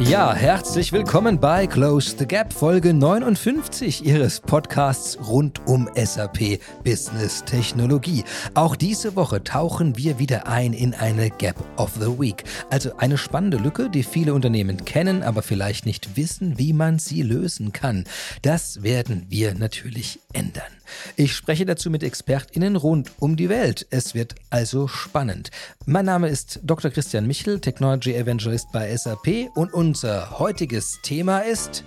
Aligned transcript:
Ja, 0.00 0.34
herzlich 0.34 0.92
willkommen 0.92 1.38
bei 1.38 1.68
Close 1.68 2.16
the 2.18 2.26
Gap, 2.26 2.52
Folge 2.52 2.92
59 2.92 4.04
Ihres 4.04 4.40
Podcasts 4.40 5.16
rund 5.28 5.64
um 5.66 5.88
SAP 5.94 6.58
Business 6.82 7.44
Technologie. 7.44 8.24
Auch 8.54 8.74
diese 8.74 9.14
Woche 9.14 9.44
tauchen 9.44 9.96
wir 9.96 10.18
wieder 10.18 10.48
ein 10.48 10.72
in 10.72 10.94
eine 10.94 11.30
Gap 11.30 11.56
of 11.76 11.92
the 11.94 12.18
Week. 12.18 12.42
Also 12.70 12.96
eine 12.96 13.16
spannende 13.16 13.56
Lücke, 13.56 13.88
die 13.88 14.02
viele 14.02 14.34
Unternehmen 14.34 14.84
kennen, 14.84 15.22
aber 15.22 15.42
vielleicht 15.42 15.86
nicht 15.86 16.16
wissen, 16.16 16.58
wie 16.58 16.72
man 16.72 16.98
sie 16.98 17.22
lösen 17.22 17.72
kann. 17.72 18.04
Das 18.42 18.82
werden 18.82 19.26
wir 19.28 19.54
natürlich 19.54 20.18
ändern. 20.32 20.72
Ich 21.16 21.34
spreche 21.34 21.64
dazu 21.66 21.90
mit 21.90 22.02
ExpertInnen 22.02 22.76
rund 22.76 23.12
um 23.18 23.36
die 23.36 23.48
Welt. 23.48 23.86
Es 23.90 24.14
wird 24.14 24.34
also 24.50 24.88
spannend. 24.88 25.50
Mein 25.86 26.04
Name 26.04 26.28
ist 26.28 26.60
Dr. 26.62 26.90
Christian 26.90 27.26
Michel, 27.26 27.60
Technology 27.60 28.14
Evangelist 28.14 28.66
bei 28.72 28.96
SAP 28.96 29.50
und 29.54 29.72
unser 29.72 30.38
heutiges 30.38 30.98
Thema 31.02 31.40
ist 31.40 31.84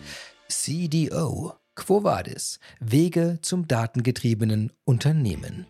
CDO. 0.50 1.54
Quo 1.76 2.04
Vadis? 2.04 2.60
Wege 2.80 3.40
zum 3.42 3.68
datengetriebenen 3.68 4.72
Unternehmen. 4.84 5.68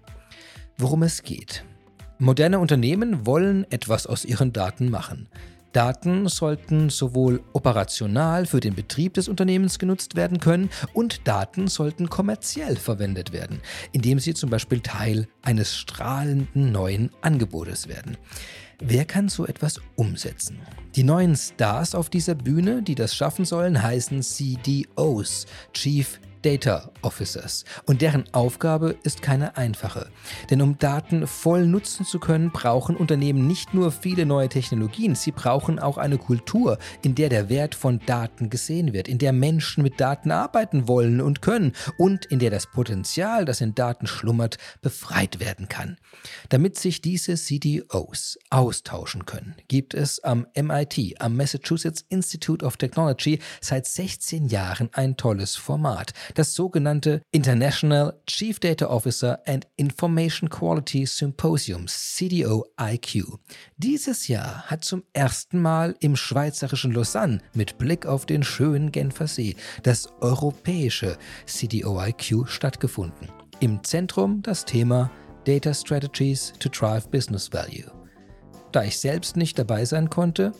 Worum 0.77 1.03
es 1.03 1.23
geht. 1.23 1.65
Moderne 2.19 2.59
Unternehmen 2.59 3.25
wollen 3.25 3.69
etwas 3.71 4.07
aus 4.07 4.25
ihren 4.25 4.53
Daten 4.53 4.89
machen. 4.89 5.29
Daten 5.73 6.27
sollten 6.27 6.89
sowohl 6.89 7.43
operational 7.53 8.45
für 8.45 8.59
den 8.59 8.75
Betrieb 8.75 9.13
des 9.13 9.27
Unternehmens 9.27 9.79
genutzt 9.79 10.15
werden 10.15 10.39
können 10.39 10.69
und 10.93 11.27
Daten 11.27 11.67
sollten 11.67 12.09
kommerziell 12.09 12.75
verwendet 12.75 13.31
werden, 13.31 13.61
indem 13.91 14.19
sie 14.19 14.33
zum 14.33 14.49
Beispiel 14.49 14.79
Teil 14.79 15.27
eines 15.41 15.75
strahlenden 15.75 16.71
neuen 16.71 17.11
Angebotes 17.21 17.87
werden. 17.87 18.17
Wer 18.79 19.05
kann 19.05 19.27
so 19.27 19.45
etwas 19.47 19.81
umsetzen? 19.95 20.59
Die 20.95 21.03
neuen 21.03 21.35
Stars 21.35 21.95
auf 21.95 22.09
dieser 22.09 22.35
Bühne, 22.35 22.83
die 22.83 22.95
das 22.95 23.15
schaffen 23.15 23.43
sollen, 23.43 23.81
heißen 23.81 24.21
CDOs, 24.21 25.47
Chief 25.73 26.19
Data 26.47 26.91
Officers. 27.01 27.65
Und 27.85 28.01
deren 28.01 28.23
Aufgabe 28.33 28.95
ist 29.03 29.21
keine 29.21 29.57
einfache. 29.57 30.09
Denn 30.49 30.61
um 30.61 30.77
Daten 30.77 31.27
voll 31.27 31.67
nutzen 31.67 32.05
zu 32.05 32.19
können, 32.19 32.51
brauchen 32.51 32.95
Unternehmen 32.95 33.47
nicht 33.47 33.73
nur 33.73 33.91
viele 33.91 34.25
neue 34.25 34.47
Technologien, 34.47 35.15
sie 35.15 35.31
brauchen 35.31 35.77
auch 35.77 35.97
eine 35.97 36.17
Kultur, 36.17 36.77
in 37.01 37.15
der 37.15 37.27
der 37.27 37.49
Wert 37.49 37.75
von 37.75 37.99
Daten 38.05 38.49
gesehen 38.49 38.93
wird, 38.93 39.09
in 39.09 39.17
der 39.17 39.33
Menschen 39.33 39.83
mit 39.83 39.99
Daten 39.99 40.31
arbeiten 40.31 40.87
wollen 40.87 41.19
und 41.19 41.41
können 41.41 41.73
und 41.97 42.23
in 42.27 42.39
der 42.39 42.49
das 42.49 42.67
Potenzial, 42.67 43.43
das 43.43 43.59
in 43.59 43.75
Daten 43.75 44.07
schlummert, 44.07 44.57
befreit 44.81 45.41
werden 45.41 45.67
kann. 45.67 45.97
Damit 46.47 46.77
sich 46.77 47.01
diese 47.01 47.35
CDOs 47.35 48.39
austauschen 48.49 49.25
können, 49.25 49.55
gibt 49.67 49.93
es 49.93 50.23
am 50.23 50.47
MIT, 50.55 51.19
am 51.19 51.35
Massachusetts 51.35 52.05
Institute 52.07 52.63
of 52.65 52.77
Technology, 52.77 53.39
seit 53.59 53.85
16 53.85 54.45
Jahren 54.45 54.89
ein 54.93 55.17
tolles 55.17 55.57
Format 55.57 56.13
das 56.37 56.53
sogenannte 56.53 57.21
International 57.31 58.13
Chief 58.27 58.59
Data 58.59 58.87
Officer 58.87 59.39
and 59.47 59.67
Information 59.75 60.49
Quality 60.49 61.05
Symposium, 61.07 61.87
CDO 61.87 62.63
IQ. 62.79 63.39
Dieses 63.77 64.27
Jahr 64.27 64.63
hat 64.67 64.85
zum 64.85 65.03
ersten 65.13 65.59
Mal 65.59 65.95
im 65.99 66.15
schweizerischen 66.15 66.91
Lausanne 66.91 67.41
mit 67.55 67.79
Blick 67.79 68.05
auf 68.05 68.27
den 68.27 68.43
schönen 68.43 68.91
Genfersee 68.91 69.55
das 69.81 70.09
europäische 70.21 71.17
CDO 71.47 71.99
IQ 71.99 72.47
stattgefunden. 72.47 73.29
Im 73.59 73.83
Zentrum 73.83 74.43
das 74.43 74.63
Thema 74.63 75.09
Data 75.45 75.73
Strategies 75.73 76.53
to 76.59 76.69
Drive 76.69 77.09
Business 77.09 77.51
Value. 77.51 77.91
Da 78.71 78.83
ich 78.83 78.99
selbst 78.99 79.37
nicht 79.37 79.57
dabei 79.57 79.85
sein 79.85 80.09
konnte, 80.09 80.51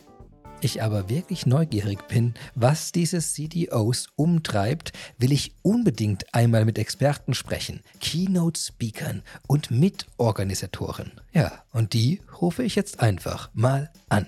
ich 0.60 0.82
aber 0.82 1.08
wirklich 1.08 1.46
neugierig 1.46 2.06
bin, 2.08 2.34
was 2.54 2.92
diese 2.92 3.20
CDOs 3.20 4.08
umtreibt, 4.16 4.92
will 5.18 5.32
ich 5.32 5.52
unbedingt 5.62 6.34
einmal 6.34 6.64
mit 6.64 6.78
Experten 6.78 7.34
sprechen, 7.34 7.80
Keynote-Speakern 8.00 9.22
und 9.46 9.70
Mitorganisatoren. 9.70 11.12
Ja, 11.32 11.52
und 11.72 11.92
die 11.92 12.20
rufe 12.40 12.62
ich 12.62 12.74
jetzt 12.74 13.00
einfach 13.00 13.50
mal 13.54 13.90
an. 14.08 14.26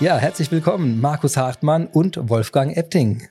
Ja, 0.00 0.16
herzlich 0.16 0.50
willkommen, 0.50 1.00
Markus 1.00 1.36
Hartmann 1.36 1.86
und 1.86 2.30
Wolfgang 2.30 2.74
Epting. 2.74 3.28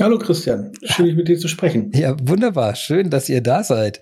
Hallo 0.00 0.18
Christian, 0.18 0.72
schön 0.82 1.14
mit 1.14 1.28
dir 1.28 1.38
zu 1.38 1.46
sprechen. 1.46 1.92
Ja, 1.94 2.16
wunderbar, 2.20 2.74
schön, 2.74 3.10
dass 3.10 3.28
ihr 3.28 3.40
da 3.40 3.62
seid. 3.62 4.00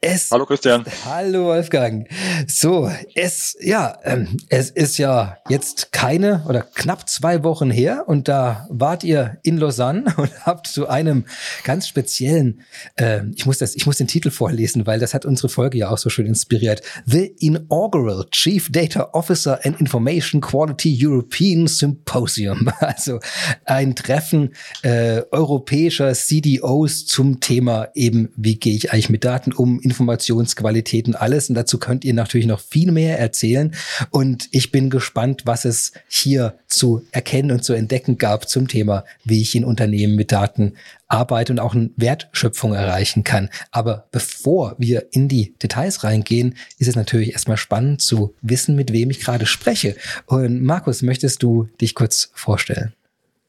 Es, 0.00 0.30
hallo 0.30 0.46
Christian. 0.46 0.86
Hallo 1.04 1.44
Wolfgang. 1.48 2.08
So, 2.46 2.90
es 3.14 3.54
ja, 3.60 3.98
ähm, 4.04 4.38
es 4.48 4.70
ist 4.70 4.96
ja 4.96 5.36
jetzt 5.50 5.92
keine 5.92 6.42
oder 6.48 6.62
knapp 6.62 7.06
zwei 7.10 7.44
Wochen 7.44 7.70
her 7.70 8.04
und 8.06 8.28
da 8.28 8.66
wart 8.70 9.04
ihr 9.04 9.36
in 9.42 9.58
Lausanne 9.58 10.06
und 10.16 10.30
habt 10.46 10.68
zu 10.68 10.88
einem 10.88 11.26
ganz 11.64 11.86
speziellen, 11.86 12.62
äh, 12.94 13.20
ich 13.34 13.44
muss 13.44 13.58
das, 13.58 13.76
ich 13.76 13.84
muss 13.84 13.98
den 13.98 14.08
Titel 14.08 14.30
vorlesen, 14.30 14.86
weil 14.86 15.00
das 15.00 15.12
hat 15.12 15.26
unsere 15.26 15.50
Folge 15.50 15.76
ja 15.76 15.90
auch 15.90 15.98
so 15.98 16.08
schön 16.08 16.24
inspiriert. 16.24 16.80
The 17.04 17.26
Inaugural 17.40 18.24
Chief 18.30 18.72
Data 18.72 19.10
Officer 19.12 19.60
and 19.64 19.78
Information 19.82 20.40
Quality 20.40 20.98
European 20.98 21.66
Symposium. 21.66 22.72
Also 22.86 23.18
ein 23.64 23.96
Treffen. 23.96 24.54
Äh, 24.82 25.25
europäischer 25.32 26.12
CDOs 26.12 27.06
zum 27.06 27.40
Thema 27.40 27.88
eben, 27.94 28.30
wie 28.36 28.56
gehe 28.56 28.74
ich 28.74 28.92
eigentlich 28.92 29.10
mit 29.10 29.24
Daten 29.24 29.52
um, 29.52 29.80
Informationsqualität 29.80 31.06
und 31.08 31.14
alles. 31.14 31.48
Und 31.48 31.54
dazu 31.54 31.78
könnt 31.78 32.04
ihr 32.04 32.14
natürlich 32.14 32.46
noch 32.46 32.60
viel 32.60 32.92
mehr 32.92 33.18
erzählen. 33.18 33.74
Und 34.10 34.48
ich 34.50 34.72
bin 34.72 34.90
gespannt, 34.90 35.42
was 35.44 35.64
es 35.64 35.92
hier 36.08 36.54
zu 36.66 37.02
erkennen 37.12 37.50
und 37.50 37.64
zu 37.64 37.72
entdecken 37.72 38.18
gab 38.18 38.48
zum 38.48 38.68
Thema, 38.68 39.04
wie 39.24 39.42
ich 39.42 39.54
in 39.54 39.64
Unternehmen 39.64 40.16
mit 40.16 40.32
Daten 40.32 40.74
arbeite 41.08 41.52
und 41.52 41.60
auch 41.60 41.74
eine 41.74 41.90
Wertschöpfung 41.96 42.74
erreichen 42.74 43.24
kann. 43.24 43.48
Aber 43.70 44.06
bevor 44.10 44.74
wir 44.78 45.06
in 45.12 45.28
die 45.28 45.54
Details 45.62 46.04
reingehen, 46.04 46.56
ist 46.78 46.88
es 46.88 46.96
natürlich 46.96 47.32
erstmal 47.32 47.56
spannend 47.56 48.00
zu 48.00 48.34
wissen, 48.42 48.76
mit 48.76 48.92
wem 48.92 49.10
ich 49.10 49.20
gerade 49.20 49.46
spreche. 49.46 49.96
Und 50.26 50.62
Markus, 50.62 51.02
möchtest 51.02 51.42
du 51.42 51.68
dich 51.80 51.94
kurz 51.94 52.30
vorstellen? 52.34 52.92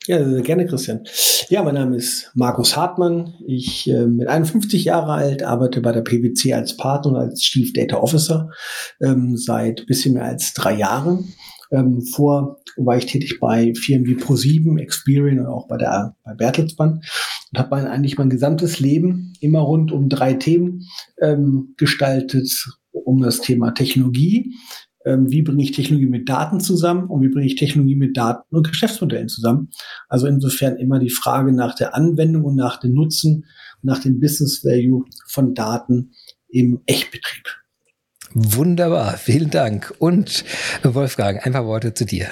Ja, 0.07 0.39
gerne, 0.39 0.65
Christian. 0.65 1.01
Ja, 1.49 1.63
mein 1.63 1.73
Name 1.73 1.97
ist 1.97 2.31
Markus 2.33 2.77
Hartmann. 2.77 3.33
Ich 3.45 3.89
äh, 3.89 4.05
bin 4.05 4.25
51 4.25 4.85
Jahre 4.85 5.11
alt, 5.11 5.43
arbeite 5.43 5.81
bei 5.81 5.91
der 5.91 5.99
PwC 5.99 6.53
als 6.53 6.77
Partner 6.77 7.11
und 7.11 7.17
als 7.17 7.41
Chief 7.41 7.73
Data 7.73 7.97
Officer 7.97 8.49
ähm, 9.01 9.35
seit 9.35 9.85
bisschen 9.85 10.13
mehr 10.13 10.23
als 10.23 10.53
drei 10.53 10.75
Jahren. 10.75 11.33
Ähm, 11.71 12.03
vor 12.03 12.61
war 12.77 12.95
ich 12.95 13.07
tätig 13.07 13.41
bei 13.41 13.73
Firmen 13.75 14.07
wie 14.07 14.15
Pro7, 14.15 14.79
Experian 14.79 15.41
und 15.41 15.47
auch 15.47 15.67
bei 15.67 15.75
der 15.75 16.15
bei 16.23 16.33
Bertelsmann 16.35 17.01
und 17.51 17.59
habe 17.59 17.75
eigentlich 17.75 18.17
mein 18.17 18.29
gesamtes 18.29 18.79
Leben 18.79 19.33
immer 19.41 19.59
rund 19.59 19.91
um 19.91 20.07
drei 20.07 20.35
Themen 20.35 20.87
ähm, 21.21 21.73
gestaltet, 21.75 22.49
um 22.93 23.21
das 23.21 23.41
Thema 23.41 23.71
Technologie, 23.71 24.53
ähm, 25.07 25.31
wie 25.31 25.41
bringe 25.41 25.63
ich 25.63 25.71
Technologie 25.71 26.07
mit 26.07 26.27
Daten 26.27 26.59
zusammen 26.59 27.09
und 27.09 27.21
wie 27.21 27.29
bringe 27.29 27.45
ich 27.45 27.55
Technologie 27.55 27.95
mit 27.95 28.17
Daten 28.17 28.55
und 28.55 28.67
Geschäftsmodellen 28.67 29.29
zusammen. 29.29 29.69
Also 30.09 30.27
insofern 30.27 30.75
immer 30.77 30.99
die 30.99 31.09
Frage 31.09 31.53
nach 31.53 31.75
der 31.75 31.95
Anwendung 31.95 32.43
und 32.43 32.55
nach 32.55 32.79
dem 32.79 32.93
Nutzen 32.93 33.45
nach 33.81 33.99
dem 33.99 34.19
Business 34.19 34.63
Value 34.63 35.05
von 35.27 35.53
Daten 35.53 36.11
im 36.49 36.81
Echtbetrieb. 36.85 37.45
Wunderbar, 38.33 39.17
vielen 39.17 39.49
Dank. 39.49 39.93
Und 39.99 40.43
Wolfgang, 40.83 41.45
ein 41.45 41.53
paar 41.53 41.65
Worte 41.65 41.93
zu 41.93 42.05
dir. 42.05 42.27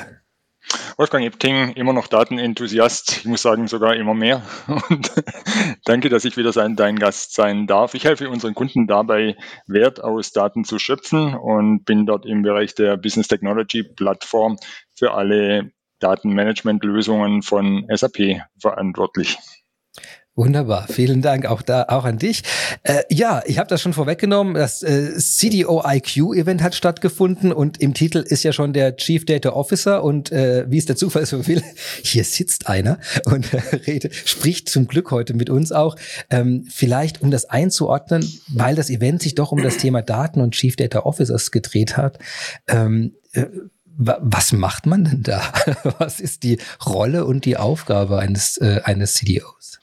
Wolfgang 0.97 1.25
Epting, 1.25 1.73
immer 1.73 1.93
noch 1.93 2.07
Datenenthusiast, 2.07 3.17
ich 3.17 3.25
muss 3.25 3.41
sagen 3.41 3.67
sogar 3.67 3.95
immer 3.95 4.13
mehr. 4.13 4.41
Und 4.67 5.11
danke, 5.85 6.09
dass 6.09 6.25
ich 6.25 6.37
wieder 6.37 6.53
sein, 6.53 6.75
dein 6.75 6.97
Gast 6.97 7.33
sein 7.33 7.67
darf. 7.67 7.93
Ich 7.93 8.05
helfe 8.05 8.29
unseren 8.29 8.55
Kunden 8.55 8.87
dabei, 8.87 9.35
Wert 9.67 10.03
aus 10.03 10.31
Daten 10.31 10.63
zu 10.63 10.79
schöpfen 10.79 11.35
und 11.35 11.85
bin 11.85 12.05
dort 12.05 12.25
im 12.25 12.41
Bereich 12.41 12.75
der 12.75 12.97
Business 12.97 13.27
Technology 13.27 13.83
Plattform 13.83 14.57
für 14.95 15.13
alle 15.13 15.71
Datenmanagement-Lösungen 15.99 17.41
von 17.41 17.87
SAP 17.93 18.41
verantwortlich. 18.59 19.37
Wunderbar, 20.37 20.87
vielen 20.89 21.21
Dank 21.21 21.45
auch 21.45 21.61
da 21.61 21.85
auch 21.87 22.03
an 22.03 22.17
dich. 22.17 22.43
Äh, 22.83 23.03
ja, 23.09 23.41
ich 23.45 23.57
habe 23.57 23.69
das 23.69 23.81
schon 23.81 23.93
vorweggenommen. 23.93 24.55
Das 24.55 24.83
äh, 24.83 25.17
CDO 25.17 25.81
IQ 25.87 26.35
Event 26.35 26.61
hat 26.61 26.75
stattgefunden 26.75 27.53
und 27.53 27.79
im 27.79 27.93
Titel 27.93 28.17
ist 28.17 28.43
ja 28.43 28.51
schon 28.51 28.73
der 28.73 28.97
Chief 28.97 29.25
Data 29.25 29.51
Officer 29.51 30.03
und 30.03 30.33
äh, 30.33 30.65
wie 30.69 30.77
es 30.77 30.85
der 30.85 30.97
Zufall 30.97 31.25
so 31.25 31.47
will, 31.47 31.63
hier 32.03 32.25
sitzt 32.25 32.67
einer 32.67 32.99
und 33.23 33.53
äh, 33.53 33.61
redet, 33.87 34.13
spricht 34.13 34.67
zum 34.67 34.87
Glück 34.87 35.09
heute 35.11 35.33
mit 35.35 35.49
uns 35.49 35.71
auch. 35.71 35.95
Ähm, 36.29 36.67
vielleicht 36.69 37.21
um 37.21 37.31
das 37.31 37.45
einzuordnen, 37.45 38.29
weil 38.49 38.75
das 38.75 38.89
Event 38.89 39.21
sich 39.21 39.35
doch 39.35 39.53
um 39.53 39.63
das 39.63 39.77
Thema 39.77 40.01
Daten 40.01 40.41
und 40.41 40.53
Chief 40.53 40.75
Data 40.75 40.99
Officers 40.99 41.51
gedreht 41.51 41.95
hat. 41.95 42.19
Ähm, 42.67 43.13
äh, 43.31 43.45
was 43.97 44.51
macht 44.51 44.85
man 44.85 45.05
denn 45.05 45.23
da? 45.23 45.41
Was 45.99 46.19
ist 46.19 46.43
die 46.43 46.57
Rolle 46.85 47.23
und 47.23 47.45
die 47.45 47.55
Aufgabe 47.55 48.19
eines, 48.19 48.57
äh, 48.57 48.81
eines 48.83 49.13
CDOs? 49.13 49.79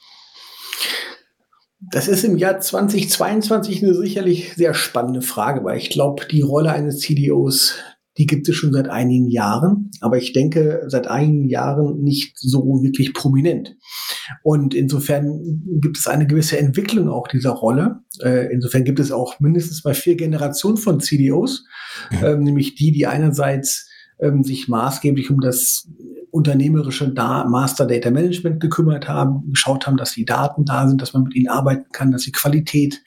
Das 1.91 2.07
ist 2.07 2.23
im 2.23 2.37
Jahr 2.37 2.59
2022 2.59 3.83
eine 3.83 3.93
sicherlich 3.93 4.53
sehr 4.55 4.73
spannende 4.73 5.21
Frage, 5.21 5.63
weil 5.63 5.77
ich 5.77 5.89
glaube, 5.89 6.25
die 6.29 6.41
Rolle 6.41 6.71
eines 6.71 6.99
CDOs, 6.99 7.75
die 8.17 8.25
gibt 8.25 8.47
es 8.47 8.55
schon 8.55 8.73
seit 8.73 8.89
einigen 8.89 9.27
Jahren, 9.27 9.89
aber 10.01 10.17
ich 10.17 10.33
denke 10.33 10.83
seit 10.87 11.07
einigen 11.07 11.49
Jahren 11.49 12.01
nicht 12.01 12.37
so 12.37 12.81
wirklich 12.83 13.13
prominent. 13.13 13.75
Und 14.43 14.73
insofern 14.73 15.61
gibt 15.81 15.97
es 15.97 16.07
eine 16.07 16.27
gewisse 16.27 16.57
Entwicklung 16.57 17.09
auch 17.09 17.27
dieser 17.27 17.51
Rolle. 17.51 18.01
Äh, 18.21 18.53
insofern 18.53 18.83
gibt 18.83 18.99
es 18.99 19.11
auch 19.11 19.39
mindestens 19.39 19.83
mal 19.83 19.95
vier 19.95 20.15
Generationen 20.15 20.77
von 20.77 20.99
CDOs, 20.99 21.65
mhm. 22.11 22.43
nämlich 22.43 22.75
die, 22.75 22.91
die 22.91 23.07
einerseits 23.07 23.89
ähm, 24.19 24.43
sich 24.43 24.67
maßgeblich 24.67 25.29
um 25.31 25.39
das 25.41 25.87
unternehmerische 26.33 27.09
da 27.09 27.45
Master 27.45 27.85
Data 27.85 28.09
Management 28.09 28.59
gekümmert 28.59 29.07
haben, 29.07 29.51
geschaut 29.51 29.85
haben, 29.85 29.97
dass 29.97 30.13
die 30.13 30.25
Daten 30.25 30.65
da 30.65 30.87
sind, 30.87 30.99
dass 30.99 31.13
man 31.13 31.23
mit 31.23 31.35
ihnen 31.35 31.47
arbeiten 31.47 31.91
kann, 31.91 32.11
dass 32.11 32.23
die 32.23 32.31
Qualität 32.31 33.03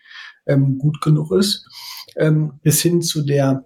ähm, 0.47 0.79
gut 0.79 1.01
genug 1.01 1.33
ist, 1.33 1.67
ähm, 2.17 2.53
bis 2.63 2.81
hin 2.81 3.03
zu 3.03 3.25
der 3.25 3.65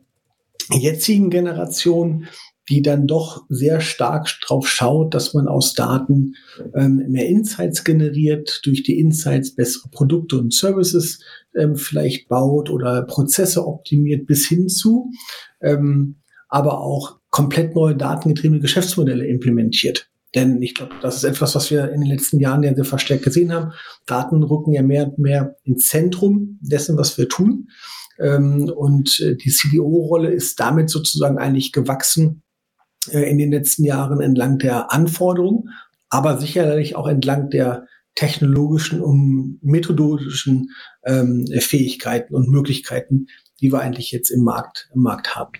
jetzigen 0.72 1.28
Generation, 1.28 2.26
die 2.70 2.80
dann 2.80 3.06
doch 3.06 3.44
sehr 3.50 3.82
stark 3.82 4.30
drauf 4.46 4.66
schaut, 4.66 5.12
dass 5.12 5.34
man 5.34 5.46
aus 5.46 5.74
Daten 5.74 6.36
ähm, 6.74 7.04
mehr 7.08 7.28
Insights 7.28 7.84
generiert, 7.84 8.60
durch 8.64 8.82
die 8.82 8.98
Insights 8.98 9.54
bessere 9.54 9.90
Produkte 9.90 10.38
und 10.38 10.54
Services 10.54 11.20
ähm, 11.54 11.76
vielleicht 11.76 12.28
baut 12.28 12.70
oder 12.70 13.02
Prozesse 13.02 13.66
optimiert 13.66 14.26
bis 14.26 14.46
hin 14.46 14.68
zu, 14.68 15.10
ähm, 15.60 16.16
aber 16.48 16.80
auch 16.80 17.19
komplett 17.30 17.74
neue 17.74 17.96
datengetriebene 17.96 18.60
Geschäftsmodelle 18.60 19.26
implementiert. 19.26 20.10
Denn 20.34 20.62
ich 20.62 20.74
glaube, 20.74 20.94
das 21.02 21.16
ist 21.16 21.24
etwas, 21.24 21.54
was 21.54 21.70
wir 21.70 21.90
in 21.90 22.02
den 22.02 22.10
letzten 22.10 22.38
Jahren 22.38 22.62
ja 22.62 22.74
sehr 22.74 22.84
verstärkt 22.84 23.24
gesehen 23.24 23.52
haben. 23.52 23.72
Daten 24.06 24.42
rücken 24.42 24.72
ja 24.72 24.82
mehr 24.82 25.08
und 25.08 25.18
mehr 25.18 25.56
ins 25.64 25.88
Zentrum 25.88 26.58
dessen, 26.60 26.96
was 26.96 27.18
wir 27.18 27.28
tun. 27.28 27.68
Ähm, 28.20 28.70
und 28.74 29.18
äh, 29.20 29.36
die 29.36 29.50
CDO-Rolle 29.50 30.30
ist 30.30 30.60
damit 30.60 30.90
sozusagen 30.90 31.38
eigentlich 31.38 31.72
gewachsen 31.72 32.42
äh, 33.10 33.28
in 33.28 33.38
den 33.38 33.50
letzten 33.50 33.84
Jahren 33.84 34.20
entlang 34.20 34.58
der 34.58 34.92
Anforderungen, 34.92 35.70
aber 36.10 36.38
sicherlich 36.38 36.96
auch 36.96 37.08
entlang 37.08 37.50
der 37.50 37.86
technologischen 38.14 39.00
und 39.00 39.58
methodologischen 39.62 40.70
ähm, 41.04 41.46
Fähigkeiten 41.58 42.34
und 42.34 42.48
Möglichkeiten, 42.48 43.26
die 43.60 43.72
wir 43.72 43.80
eigentlich 43.80 44.12
jetzt 44.12 44.30
im 44.30 44.42
Markt, 44.42 44.90
im 44.94 45.02
Markt 45.02 45.34
haben. 45.34 45.52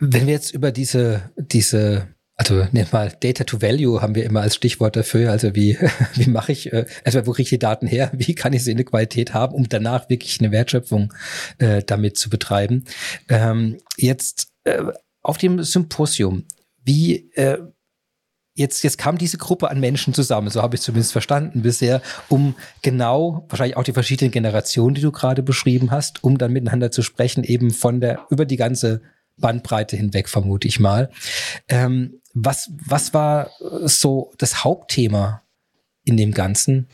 Wenn 0.00 0.26
wir 0.26 0.32
jetzt 0.32 0.52
über 0.52 0.72
diese, 0.72 1.30
diese, 1.36 2.08
also 2.36 2.66
nehmen 2.72 2.88
mal 2.92 3.12
Data 3.20 3.44
to 3.44 3.60
Value 3.60 4.00
haben 4.00 4.14
wir 4.14 4.24
immer 4.24 4.40
als 4.40 4.54
Stichwort 4.54 4.96
dafür. 4.96 5.30
Also 5.30 5.54
wie, 5.54 5.78
wie 6.14 6.30
mache 6.30 6.52
ich, 6.52 6.72
erstmal 6.72 7.26
wo 7.26 7.32
kriege 7.32 7.44
ich 7.44 7.50
die 7.50 7.58
Daten 7.58 7.86
her? 7.86 8.10
Wie 8.14 8.34
kann 8.34 8.52
ich 8.52 8.64
sie 8.64 8.70
in 8.70 8.78
der 8.78 8.86
Qualität 8.86 9.34
haben, 9.34 9.54
um 9.54 9.68
danach 9.68 10.08
wirklich 10.08 10.40
eine 10.40 10.50
Wertschöpfung 10.50 11.12
äh, 11.58 11.82
damit 11.84 12.16
zu 12.16 12.30
betreiben? 12.30 12.84
Ähm, 13.28 13.78
jetzt 13.96 14.48
äh, 14.64 14.82
auf 15.22 15.38
dem 15.38 15.62
Symposium, 15.62 16.46
wie, 16.82 17.30
äh, 17.34 17.58
jetzt, 18.54 18.82
jetzt 18.84 18.98
kam 18.98 19.18
diese 19.18 19.38
Gruppe 19.38 19.70
an 19.70 19.80
Menschen 19.80 20.14
zusammen, 20.14 20.50
so 20.50 20.62
habe 20.62 20.76
ich 20.76 20.82
zumindest 20.82 21.12
verstanden 21.12 21.62
bisher, 21.62 22.02
um 22.28 22.54
genau, 22.82 23.46
wahrscheinlich 23.48 23.76
auch 23.76 23.84
die 23.84 23.92
verschiedenen 23.92 24.30
Generationen, 24.30 24.94
die 24.94 25.00
du 25.00 25.12
gerade 25.12 25.42
beschrieben 25.42 25.90
hast, 25.90 26.22
um 26.24 26.38
dann 26.38 26.52
miteinander 26.52 26.90
zu 26.90 27.02
sprechen, 27.02 27.44
eben 27.44 27.70
von 27.70 28.00
der, 28.00 28.26
über 28.30 28.44
die 28.44 28.56
ganze 28.56 29.02
Bandbreite 29.40 29.96
hinweg, 29.96 30.28
vermute 30.28 30.68
ich 30.68 30.80
mal. 30.80 31.10
Ähm, 31.68 32.20
was, 32.34 32.70
was 32.86 33.12
war 33.12 33.50
so 33.84 34.32
das 34.38 34.64
Hauptthema 34.64 35.42
in 36.04 36.16
dem 36.16 36.32
Ganzen 36.32 36.88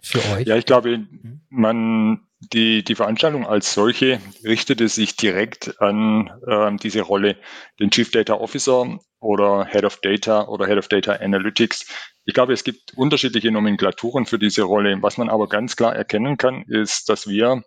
für 0.00 0.24
euch? 0.32 0.46
Ja, 0.46 0.56
ich 0.56 0.66
glaube, 0.66 1.06
man, 1.48 2.20
die, 2.40 2.84
die 2.84 2.94
Veranstaltung 2.94 3.46
als 3.46 3.74
solche 3.74 4.20
richtete 4.44 4.88
sich 4.88 5.16
direkt 5.16 5.80
an 5.80 6.30
äh, 6.46 6.76
diese 6.76 7.00
Rolle, 7.00 7.36
den 7.80 7.90
Chief 7.90 8.10
Data 8.10 8.34
Officer 8.34 8.98
oder 9.20 9.66
Head 9.66 9.84
of 9.84 10.00
Data 10.00 10.46
oder 10.46 10.66
Head 10.66 10.78
of 10.78 10.88
Data 10.88 11.14
Analytics. 11.14 11.86
Ich 12.24 12.34
glaube, 12.34 12.52
es 12.52 12.62
gibt 12.62 12.92
unterschiedliche 12.94 13.50
Nomenklaturen 13.50 14.26
für 14.26 14.38
diese 14.38 14.62
Rolle. 14.62 14.98
Was 15.00 15.16
man 15.16 15.30
aber 15.30 15.48
ganz 15.48 15.76
klar 15.76 15.96
erkennen 15.96 16.36
kann, 16.36 16.62
ist, 16.68 17.08
dass 17.08 17.26
wir 17.26 17.62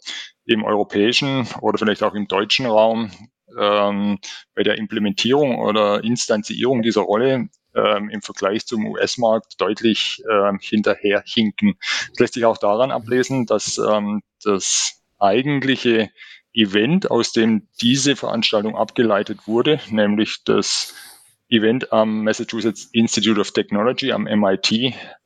im 0.45 0.63
europäischen 0.63 1.47
oder 1.61 1.77
vielleicht 1.77 2.03
auch 2.03 2.13
im 2.13 2.27
deutschen 2.27 2.65
Raum 2.65 3.11
ähm, 3.59 4.19
bei 4.55 4.63
der 4.63 4.77
Implementierung 4.77 5.59
oder 5.59 6.03
Instanzierung 6.03 6.81
dieser 6.81 7.01
Rolle 7.01 7.49
ähm, 7.75 8.09
im 8.09 8.21
Vergleich 8.21 8.65
zum 8.65 8.85
US-Markt 8.85 9.59
deutlich 9.59 10.21
ähm, 10.29 10.59
hinterherhinken. 10.61 11.75
Das 12.11 12.19
lässt 12.19 12.33
sich 12.33 12.45
auch 12.45 12.57
daran 12.57 12.91
ablesen, 12.91 13.45
dass 13.45 13.77
ähm, 13.77 14.21
das 14.43 15.01
eigentliche 15.19 16.09
Event, 16.53 17.09
aus 17.09 17.31
dem 17.31 17.67
diese 17.79 18.15
Veranstaltung 18.15 18.75
abgeleitet 18.75 19.47
wurde, 19.47 19.79
nämlich 19.89 20.43
das 20.43 20.93
Event 21.49 21.91
am 21.91 22.23
Massachusetts 22.23 22.89
Institute 22.91 23.39
of 23.39 23.51
Technology, 23.51 24.11
am 24.11 24.23
MIT, 24.23 24.71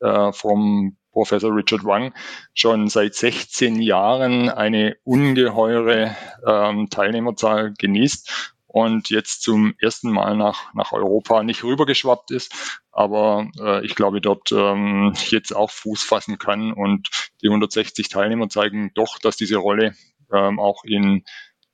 äh, 0.00 0.32
vom 0.32 0.96
Professor 1.16 1.56
Richard 1.56 1.82
Wang 1.84 2.12
schon 2.52 2.88
seit 2.88 3.14
16 3.14 3.80
Jahren 3.80 4.50
eine 4.50 4.98
ungeheure 5.02 6.14
ähm, 6.46 6.90
Teilnehmerzahl 6.90 7.72
genießt 7.72 8.54
und 8.66 9.08
jetzt 9.08 9.40
zum 9.40 9.74
ersten 9.80 10.10
Mal 10.10 10.36
nach, 10.36 10.74
nach 10.74 10.92
Europa 10.92 11.42
nicht 11.42 11.64
rübergeschwappt 11.64 12.32
ist, 12.32 12.78
aber 12.92 13.48
äh, 13.58 13.82
ich 13.86 13.94
glaube 13.94 14.20
dort 14.20 14.52
ähm, 14.52 15.14
jetzt 15.30 15.56
auch 15.56 15.70
Fuß 15.70 16.02
fassen 16.02 16.36
kann 16.36 16.74
und 16.74 17.08
die 17.40 17.48
160 17.48 18.10
Teilnehmer 18.10 18.50
zeigen 18.50 18.90
doch, 18.94 19.18
dass 19.18 19.38
diese 19.38 19.56
Rolle 19.56 19.94
ähm, 20.30 20.60
auch 20.60 20.84
in 20.84 21.24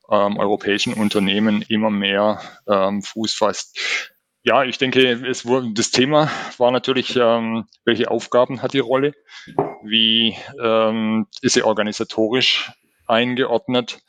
ähm, 0.08 0.36
europäischen 0.36 0.94
Unternehmen 0.94 1.62
immer 1.62 1.90
mehr 1.90 2.40
ähm, 2.68 3.02
Fuß 3.02 3.34
fasst. 3.34 4.11
Ja, 4.44 4.64
ich 4.64 4.76
denke, 4.76 5.24
es 5.24 5.46
wurde, 5.46 5.72
das 5.72 5.92
Thema 5.92 6.28
war 6.58 6.72
natürlich, 6.72 7.14
ähm, 7.16 7.66
welche 7.84 8.10
Aufgaben 8.10 8.60
hat 8.60 8.72
die 8.72 8.80
Rolle? 8.80 9.14
Wie 9.84 10.36
ähm, 10.60 11.28
ist 11.42 11.54
sie 11.54 11.62
organisatorisch 11.62 12.72
eingeordnet? 13.06 14.00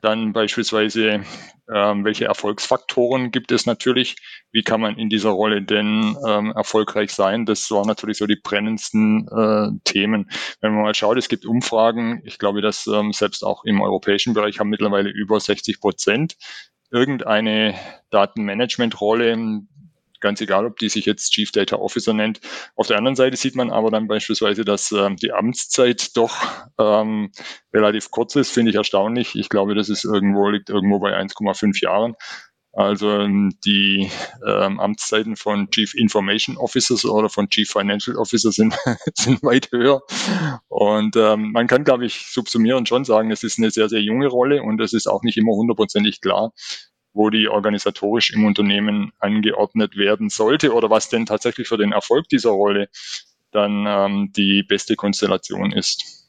Dann 0.00 0.32
beispielsweise, 0.32 1.24
ähm, 1.72 2.04
welche 2.04 2.24
Erfolgsfaktoren 2.24 3.30
gibt 3.30 3.52
es 3.52 3.64
natürlich? 3.64 4.16
Wie 4.50 4.62
kann 4.62 4.80
man 4.80 4.98
in 4.98 5.08
dieser 5.08 5.30
Rolle 5.30 5.62
denn 5.62 6.16
ähm, 6.26 6.50
erfolgreich 6.50 7.12
sein? 7.12 7.46
Das 7.46 7.70
waren 7.70 7.86
natürlich 7.86 8.18
so 8.18 8.26
die 8.26 8.40
brennendsten 8.42 9.28
äh, 9.28 9.68
Themen. 9.84 10.28
Wenn 10.60 10.74
man 10.74 10.82
mal 10.82 10.94
schaut, 10.96 11.16
es 11.16 11.28
gibt 11.28 11.46
Umfragen, 11.46 12.22
ich 12.24 12.38
glaube, 12.38 12.60
dass 12.60 12.88
ähm, 12.88 13.12
selbst 13.12 13.44
auch 13.44 13.64
im 13.64 13.80
europäischen 13.80 14.34
Bereich 14.34 14.58
haben 14.58 14.68
mittlerweile 14.68 15.10
über 15.10 15.38
60 15.38 15.80
Prozent 15.80 16.36
irgendeine 16.90 17.74
Datenmanagement-Rolle 18.10 19.62
ganz 20.20 20.40
egal, 20.40 20.66
ob 20.66 20.78
die 20.78 20.88
sich 20.88 21.06
jetzt 21.06 21.32
Chief 21.32 21.50
Data 21.50 21.76
Officer 21.76 22.12
nennt. 22.12 22.40
Auf 22.74 22.86
der 22.86 22.98
anderen 22.98 23.16
Seite 23.16 23.36
sieht 23.36 23.56
man 23.56 23.70
aber 23.70 23.90
dann 23.90 24.08
beispielsweise, 24.08 24.64
dass 24.64 24.92
ähm, 24.92 25.16
die 25.16 25.32
Amtszeit 25.32 26.16
doch 26.16 26.36
ähm, 26.78 27.30
relativ 27.72 28.10
kurz 28.10 28.36
ist, 28.36 28.50
finde 28.50 28.70
ich 28.70 28.76
erstaunlich. 28.76 29.34
Ich 29.34 29.48
glaube, 29.48 29.74
das 29.74 29.88
ist 29.88 30.04
irgendwo, 30.04 30.48
liegt 30.48 30.70
irgendwo 30.70 30.98
bei 30.98 31.16
1,5 31.16 31.82
Jahren. 31.82 32.14
Also 32.76 33.10
ähm, 33.10 33.56
die 33.64 34.10
ähm, 34.46 34.78
Amtszeiten 34.80 35.36
von 35.36 35.70
Chief 35.70 35.94
Information 35.94 36.58
Officers 36.58 37.06
oder 37.06 37.30
von 37.30 37.48
Chief 37.48 37.66
Financial 37.66 38.18
Officers 38.18 38.56
sind, 38.56 38.76
sind 39.14 39.42
weit 39.42 39.70
höher. 39.72 40.02
Und 40.68 41.16
ähm, 41.16 41.52
man 41.52 41.68
kann, 41.68 41.84
glaube 41.84 42.04
ich, 42.04 42.26
subsumierend 42.26 42.86
schon 42.86 43.06
sagen, 43.06 43.30
es 43.30 43.44
ist 43.44 43.58
eine 43.58 43.70
sehr, 43.70 43.88
sehr 43.88 44.02
junge 44.02 44.26
Rolle 44.26 44.62
und 44.62 44.78
es 44.82 44.92
ist 44.92 45.06
auch 45.06 45.22
nicht 45.22 45.38
immer 45.38 45.52
hundertprozentig 45.52 46.20
klar, 46.20 46.52
wo 47.16 47.30
die 47.30 47.48
organisatorisch 47.48 48.30
im 48.30 48.44
Unternehmen 48.44 49.12
angeordnet 49.18 49.96
werden 49.96 50.28
sollte 50.28 50.72
oder 50.72 50.90
was 50.90 51.08
denn 51.08 51.26
tatsächlich 51.26 51.66
für 51.66 51.78
den 51.78 51.92
Erfolg 51.92 52.28
dieser 52.28 52.50
Rolle 52.50 52.88
dann 53.50 53.86
ähm, 53.86 54.32
die 54.36 54.62
beste 54.62 54.96
Konstellation 54.96 55.72
ist. 55.72 56.25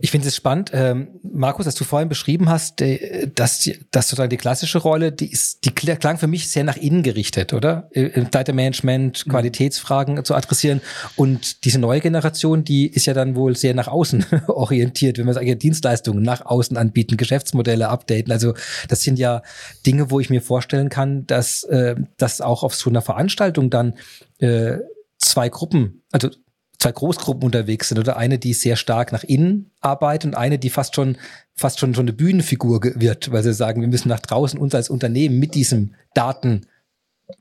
Ich 0.00 0.10
finde 0.10 0.28
es 0.28 0.36
spannend, 0.36 0.70
ähm, 0.72 1.20
Markus, 1.22 1.66
dass 1.66 1.74
du 1.74 1.84
vorhin 1.84 2.08
beschrieben 2.08 2.48
hast, 2.48 2.80
äh, 2.80 3.28
dass, 3.34 3.68
dass 3.90 4.08
sozusagen 4.08 4.30
die 4.30 4.36
klassische 4.36 4.78
Rolle, 4.78 5.12
die 5.12 5.30
ist, 5.30 5.64
die 5.64 5.70
klang 5.70 6.18
für 6.18 6.26
mich 6.26 6.48
sehr 6.48 6.64
nach 6.64 6.76
innen 6.76 7.02
gerichtet, 7.02 7.52
oder? 7.52 7.88
Im 7.92 8.30
Data 8.30 8.52
Management, 8.52 9.26
mhm. 9.26 9.30
Qualitätsfragen 9.30 10.24
zu 10.24 10.34
adressieren. 10.34 10.80
Und 11.16 11.64
diese 11.64 11.78
neue 11.78 12.00
Generation, 12.00 12.64
die 12.64 12.86
ist 12.86 13.06
ja 13.06 13.14
dann 13.14 13.36
wohl 13.36 13.56
sehr 13.56 13.74
nach 13.74 13.88
außen 13.88 14.24
orientiert, 14.46 15.18
wenn 15.18 15.26
wir 15.26 15.34
sagen, 15.34 15.58
Dienstleistungen 15.58 16.22
nach 16.22 16.46
außen 16.46 16.76
anbieten, 16.76 17.16
Geschäftsmodelle 17.16 17.88
updaten. 17.88 18.32
Also 18.32 18.54
das 18.88 19.02
sind 19.02 19.18
ja 19.18 19.42
Dinge, 19.86 20.10
wo 20.10 20.20
ich 20.20 20.30
mir 20.30 20.42
vorstellen 20.42 20.88
kann, 20.88 21.26
dass 21.26 21.64
äh, 21.64 21.96
das 22.16 22.40
auch 22.40 22.62
auf 22.62 22.74
so 22.74 22.90
einer 22.90 23.02
Veranstaltung 23.02 23.70
dann 23.70 23.94
äh, 24.38 24.78
zwei 25.18 25.48
Gruppen, 25.48 26.02
also 26.12 26.30
zwei 26.80 26.92
Großgruppen 26.92 27.44
unterwegs 27.44 27.88
sind 27.88 27.98
oder 27.98 28.16
eine, 28.16 28.38
die 28.38 28.54
sehr 28.54 28.76
stark 28.76 29.12
nach 29.12 29.22
innen 29.22 29.70
arbeitet 29.80 30.32
und 30.32 30.34
eine, 30.34 30.58
die 30.58 30.70
fast 30.70 30.96
schon 30.96 31.16
fast 31.54 31.78
schon 31.78 31.94
schon 31.94 32.04
eine 32.04 32.12
Bühnenfigur 32.14 32.80
wird, 32.82 33.30
weil 33.30 33.42
sie 33.42 33.54
sagen, 33.54 33.80
wir 33.82 33.88
müssen 33.88 34.08
nach 34.08 34.20
draußen 34.20 34.58
uns 34.58 34.74
als 34.74 34.90
Unternehmen 34.90 35.38
mit 35.38 35.54
diesem 35.54 35.94
Daten 36.14 36.66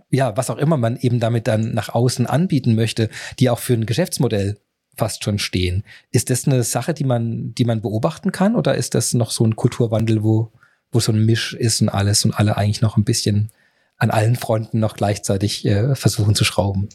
ja, 0.09 0.35
was 0.37 0.49
auch 0.49 0.57
immer 0.57 0.77
man 0.77 0.97
eben 0.97 1.19
damit 1.19 1.47
dann 1.47 1.73
nach 1.73 1.89
außen 1.89 2.27
anbieten 2.27 2.75
möchte, 2.75 3.09
die 3.39 3.49
auch 3.49 3.59
für 3.59 3.73
ein 3.73 3.85
Geschäftsmodell 3.85 4.57
fast 4.95 5.23
schon 5.23 5.39
stehen. 5.39 5.83
Ist 6.11 6.29
das 6.29 6.45
eine 6.45 6.63
Sache, 6.63 6.93
die 6.93 7.05
man, 7.05 7.53
die 7.55 7.65
man 7.65 7.81
beobachten 7.81 8.31
kann 8.31 8.55
oder 8.55 8.75
ist 8.75 8.95
das 8.95 9.13
noch 9.13 9.31
so 9.31 9.45
ein 9.45 9.55
Kulturwandel, 9.55 10.23
wo, 10.23 10.51
wo 10.91 10.99
so 10.99 11.11
ein 11.11 11.25
Misch 11.25 11.53
ist 11.53 11.81
und 11.81 11.89
alles 11.89 12.25
und 12.25 12.33
alle 12.33 12.57
eigentlich 12.57 12.81
noch 12.81 12.97
ein 12.97 13.05
bisschen 13.05 13.51
an 13.97 14.11
allen 14.11 14.35
Fronten 14.35 14.79
noch 14.79 14.95
gleichzeitig 14.95 15.65
äh, 15.65 15.95
versuchen 15.95 16.35
zu 16.35 16.43
schrauben? 16.43 16.89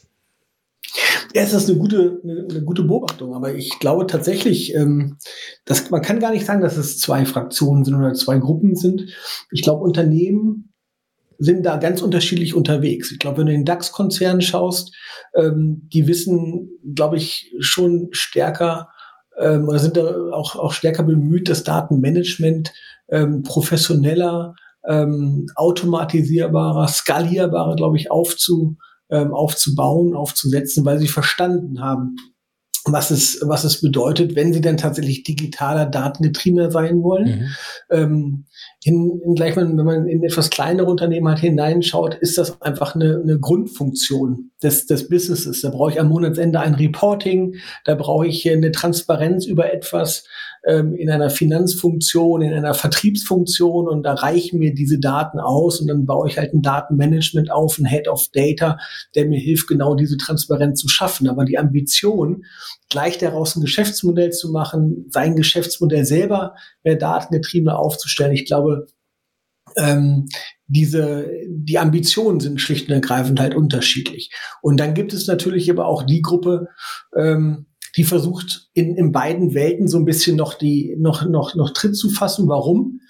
Ja, 1.34 1.42
es 1.42 1.52
ist 1.52 1.68
eine 1.68 1.78
gute, 1.78 2.20
eine, 2.22 2.46
eine 2.48 2.62
gute 2.62 2.84
Beobachtung, 2.84 3.34
aber 3.34 3.54
ich 3.54 3.78
glaube 3.80 4.06
tatsächlich, 4.06 4.74
ähm, 4.74 5.16
dass 5.64 5.90
man 5.90 6.02
kann 6.02 6.20
gar 6.20 6.30
nicht 6.30 6.46
sagen, 6.46 6.60
dass 6.60 6.76
es 6.76 6.98
zwei 6.98 7.24
Fraktionen 7.26 7.84
sind 7.84 7.94
oder 7.94 8.14
zwei 8.14 8.38
Gruppen 8.38 8.76
sind. 8.76 9.10
Ich 9.50 9.62
glaube, 9.62 9.82
Unternehmen 9.82 10.72
sind 11.38 11.66
da 11.66 11.76
ganz 11.76 12.02
unterschiedlich 12.02 12.54
unterwegs. 12.54 13.10
Ich 13.10 13.18
glaube, 13.18 13.38
wenn 13.38 13.46
du 13.46 13.52
in 13.52 13.60
den 13.60 13.66
DAX-Konzern 13.66 14.40
schaust, 14.40 14.94
ähm, 15.34 15.88
die 15.92 16.06
wissen, 16.06 16.70
glaube 16.94 17.16
ich, 17.16 17.52
schon 17.58 18.08
stärker 18.12 18.88
ähm, 19.38 19.68
oder 19.68 19.78
sind 19.78 19.96
da 19.96 20.30
auch, 20.30 20.56
auch 20.56 20.72
stärker 20.72 21.02
bemüht, 21.02 21.48
das 21.48 21.64
Datenmanagement 21.64 22.72
ähm, 23.08 23.42
professioneller, 23.42 24.54
ähm, 24.86 25.46
automatisierbarer, 25.56 26.88
skalierbarer, 26.88 27.76
glaube 27.76 27.96
ich, 27.96 28.10
aufzu, 28.10 28.76
ähm, 29.14 29.32
aufzubauen, 29.32 30.14
aufzusetzen, 30.14 30.84
weil 30.84 30.98
sie 30.98 31.08
verstanden 31.08 31.80
haben, 31.80 32.16
was 32.86 33.10
es, 33.10 33.40
was 33.42 33.64
es 33.64 33.80
bedeutet, 33.80 34.36
wenn 34.36 34.52
sie 34.52 34.60
dann 34.60 34.76
tatsächlich 34.76 35.22
digitaler, 35.22 35.86
datengetriebener 35.86 36.70
sein 36.70 37.02
wollen. 37.02 37.26
Mhm. 37.26 37.48
Ähm, 37.90 38.44
in, 38.82 39.20
in 39.24 39.34
gleich 39.34 39.56
mal, 39.56 39.66
wenn 39.66 39.84
man 39.84 40.06
in 40.06 40.22
etwas 40.22 40.50
kleinere 40.50 40.90
Unternehmen 40.90 41.28
halt 41.28 41.38
hineinschaut, 41.38 42.16
ist 42.16 42.36
das 42.36 42.60
einfach 42.60 42.94
eine, 42.94 43.20
eine 43.22 43.38
Grundfunktion 43.38 44.50
des, 44.62 44.86
des 44.86 45.08
Businesses. 45.08 45.62
Da 45.62 45.70
brauche 45.70 45.92
ich 45.92 46.00
am 46.00 46.08
Monatsende 46.08 46.60
ein 46.60 46.74
Reporting, 46.74 47.54
da 47.86 47.94
brauche 47.94 48.26
ich 48.26 48.50
eine 48.50 48.70
Transparenz 48.72 49.46
über 49.46 49.72
etwas 49.72 50.24
ähm, 50.66 50.94
in 50.94 51.10
einer 51.10 51.30
Finanzfunktion, 51.30 52.42
in 52.42 52.54
einer 52.54 52.74
Vertriebsfunktion 52.74 53.88
und 53.88 54.02
da 54.02 54.14
reichen 54.14 54.58
mir 54.58 54.74
diese 54.74 54.98
Daten 54.98 55.38
aus 55.38 55.80
und 55.80 55.88
dann 55.88 56.06
baue 56.06 56.28
ich 56.28 56.38
halt 56.38 56.54
ein 56.54 56.62
Datenmanagement 56.62 57.50
auf, 57.50 57.78
ein 57.78 57.86
Head 57.86 58.08
of 58.08 58.28
Data, 58.32 58.78
der 59.14 59.26
mir 59.26 59.38
hilft, 59.38 59.66
genau 59.66 59.94
diese 59.94 60.16
Transparenz 60.16 60.80
zu 60.80 60.88
schaffen. 60.88 61.28
Aber 61.28 61.44
die 61.44 61.58
Ambition, 61.58 62.44
gleich 62.88 63.18
daraus 63.18 63.56
ein 63.56 63.62
Geschäftsmodell 63.62 64.30
zu 64.30 64.50
machen, 64.50 65.06
sein 65.10 65.36
Geschäftsmodell 65.36 66.04
selber 66.04 66.54
mehr 66.82 66.96
datengetriebener 66.96 67.78
aufzustellen, 67.78 68.32
ich 68.32 68.46
glaube, 68.46 68.86
ähm, 69.76 70.26
diese, 70.66 71.30
die 71.48 71.78
Ambitionen 71.78 72.40
sind 72.40 72.60
schlicht 72.60 72.88
und 72.88 72.94
ergreifend 72.94 73.38
halt 73.38 73.54
unterschiedlich. 73.54 74.30
Und 74.62 74.78
dann 74.78 74.94
gibt 74.94 75.12
es 75.12 75.26
natürlich 75.26 75.70
aber 75.70 75.86
auch 75.86 76.02
die 76.02 76.22
Gruppe, 76.22 76.68
ähm, 77.16 77.66
die 77.96 78.04
versucht 78.04 78.68
in, 78.74 78.96
in 78.96 79.12
beiden 79.12 79.54
Welten 79.54 79.88
so 79.88 79.98
ein 79.98 80.04
bisschen 80.04 80.36
noch 80.36 80.54
die, 80.54 80.96
noch, 80.98 81.24
noch, 81.26 81.54
noch 81.54 81.70
Tritt 81.70 81.96
zu 81.96 82.10
fassen. 82.10 82.48
Warum? 82.48 83.00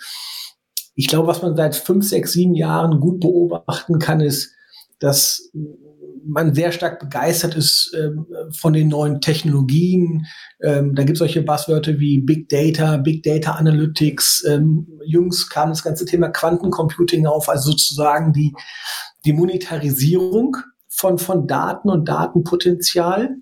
Ich 0.95 1.09
glaube, 1.09 1.29
was 1.29 1.43
man 1.43 1.57
seit 1.57 1.75
fünf, 1.75 2.07
sechs, 2.07 2.33
sieben 2.33 2.55
Jahren 2.55 3.01
gut 3.01 3.21
beobachten 3.21 3.99
kann, 3.99 4.21
ist, 4.21 4.53
dass 4.99 5.51
man 6.27 6.55
sehr 6.55 6.73
stark 6.73 7.01
begeistert 7.01 7.55
ist 7.55 7.95
ähm, 7.99 8.27
von 8.53 8.73
den 8.73 8.89
neuen 8.89 9.21
Technologien. 9.21 10.27
Ähm, 10.63 10.95
da 10.95 11.03
gibt 11.03 11.17
es 11.17 11.19
solche 11.19 11.43
Buzzwörter 11.43 11.99
wie 11.99 12.21
Big 12.21 12.49
Data, 12.49 12.97
Big 12.97 13.23
Data 13.23 13.53
Analytics. 13.53 14.45
Ähm, 14.49 14.87
jüngst 15.05 15.51
kam 15.51 15.71
das 15.71 15.83
ganze 15.83 16.07
Thema 16.07 16.29
Quantencomputing 16.29 17.27
auf, 17.27 17.49
also 17.49 17.73
sozusagen 17.73 18.33
die, 18.33 18.55
die 19.25 19.33
Monetarisierung 19.33 20.57
von, 20.89 21.19
von 21.19 21.47
Daten 21.47 21.91
und 21.91 22.09
Datenpotenzial. 22.09 23.37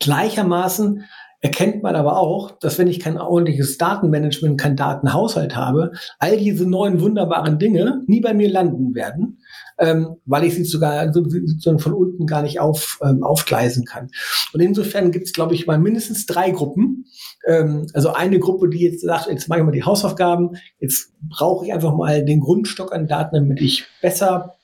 Gleichermaßen 0.00 1.04
erkennt 1.40 1.82
man 1.84 1.94
aber 1.94 2.16
auch, 2.16 2.58
dass 2.58 2.78
wenn 2.78 2.88
ich 2.88 2.98
kein 2.98 3.16
ordentliches 3.16 3.78
Datenmanagement, 3.78 4.60
kein 4.60 4.74
Datenhaushalt 4.74 5.54
habe, 5.54 5.92
all 6.18 6.36
diese 6.36 6.68
neuen 6.68 7.00
wunderbaren 7.00 7.58
Dinge 7.60 8.02
nie 8.06 8.20
bei 8.20 8.34
mir 8.34 8.50
landen 8.50 8.94
werden, 8.94 9.38
ähm, 9.78 10.16
weil 10.24 10.44
ich 10.44 10.54
sie 10.54 10.64
sogar 10.64 11.12
sozusagen 11.12 11.78
von 11.78 11.92
unten 11.92 12.26
gar 12.26 12.42
nicht 12.42 12.58
auf, 12.58 12.98
ähm, 13.04 13.22
aufgleisen 13.22 13.84
kann. 13.84 14.10
Und 14.52 14.60
insofern 14.60 15.12
gibt 15.12 15.26
es, 15.26 15.32
glaube 15.32 15.54
ich, 15.54 15.66
mal 15.68 15.78
mindestens 15.78 16.26
drei 16.26 16.50
Gruppen. 16.50 17.04
Ähm, 17.46 17.86
also 17.94 18.12
eine 18.12 18.40
Gruppe, 18.40 18.68
die 18.68 18.80
jetzt 18.80 19.02
sagt, 19.02 19.28
jetzt 19.28 19.48
mache 19.48 19.60
ich 19.60 19.64
mal 19.64 19.70
die 19.70 19.84
Hausaufgaben, 19.84 20.56
jetzt 20.80 21.12
brauche 21.28 21.66
ich 21.66 21.72
einfach 21.72 21.94
mal 21.94 22.24
den 22.24 22.40
Grundstock 22.40 22.92
an 22.92 23.06
Daten, 23.06 23.36
damit 23.36 23.60
ich 23.60 23.86
besser 24.02 24.54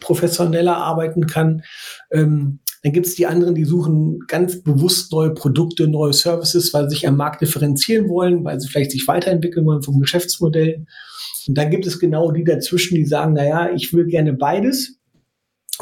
professioneller 0.00 0.76
arbeiten 0.76 1.26
kann. 1.26 1.62
Ähm, 2.10 2.60
dann 2.86 2.92
gibt 2.92 3.08
es 3.08 3.16
die 3.16 3.26
anderen, 3.26 3.56
die 3.56 3.64
suchen 3.64 4.20
ganz 4.28 4.62
bewusst 4.62 5.10
neue 5.10 5.34
Produkte, 5.34 5.88
neue 5.88 6.12
Services, 6.12 6.72
weil 6.72 6.84
sie 6.84 6.94
sich 6.94 7.08
am 7.08 7.16
Markt 7.16 7.42
differenzieren 7.42 8.08
wollen, 8.08 8.44
weil 8.44 8.60
sie 8.60 8.68
vielleicht 8.68 8.92
sich 8.92 9.08
weiterentwickeln 9.08 9.66
wollen 9.66 9.82
vom 9.82 9.98
Geschäftsmodell. 9.98 10.86
Und 11.48 11.58
dann 11.58 11.70
gibt 11.70 11.84
es 11.84 11.98
genau 11.98 12.30
die 12.30 12.44
dazwischen, 12.44 12.94
die 12.94 13.04
sagen, 13.04 13.32
na 13.32 13.44
ja, 13.44 13.74
ich 13.74 13.92
will 13.92 14.06
gerne 14.06 14.34
beides 14.34 15.00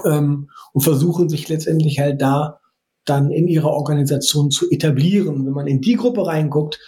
ähm, 0.07 0.49
und 0.73 0.81
versuchen 0.81 1.29
sich 1.29 1.47
letztendlich 1.51 1.99
halt 1.99 2.23
da 2.23 2.61
dann 3.05 3.31
in 3.31 3.49
ihrer 3.49 3.69
Organisation 3.69 4.51
zu 4.51 4.71
etablieren. 4.71 5.45
Wenn 5.45 5.53
man 5.53 5.67
in 5.67 5.83
die 5.83 5.97
Gruppe 5.97 6.27
reinguckt, 6.27 6.81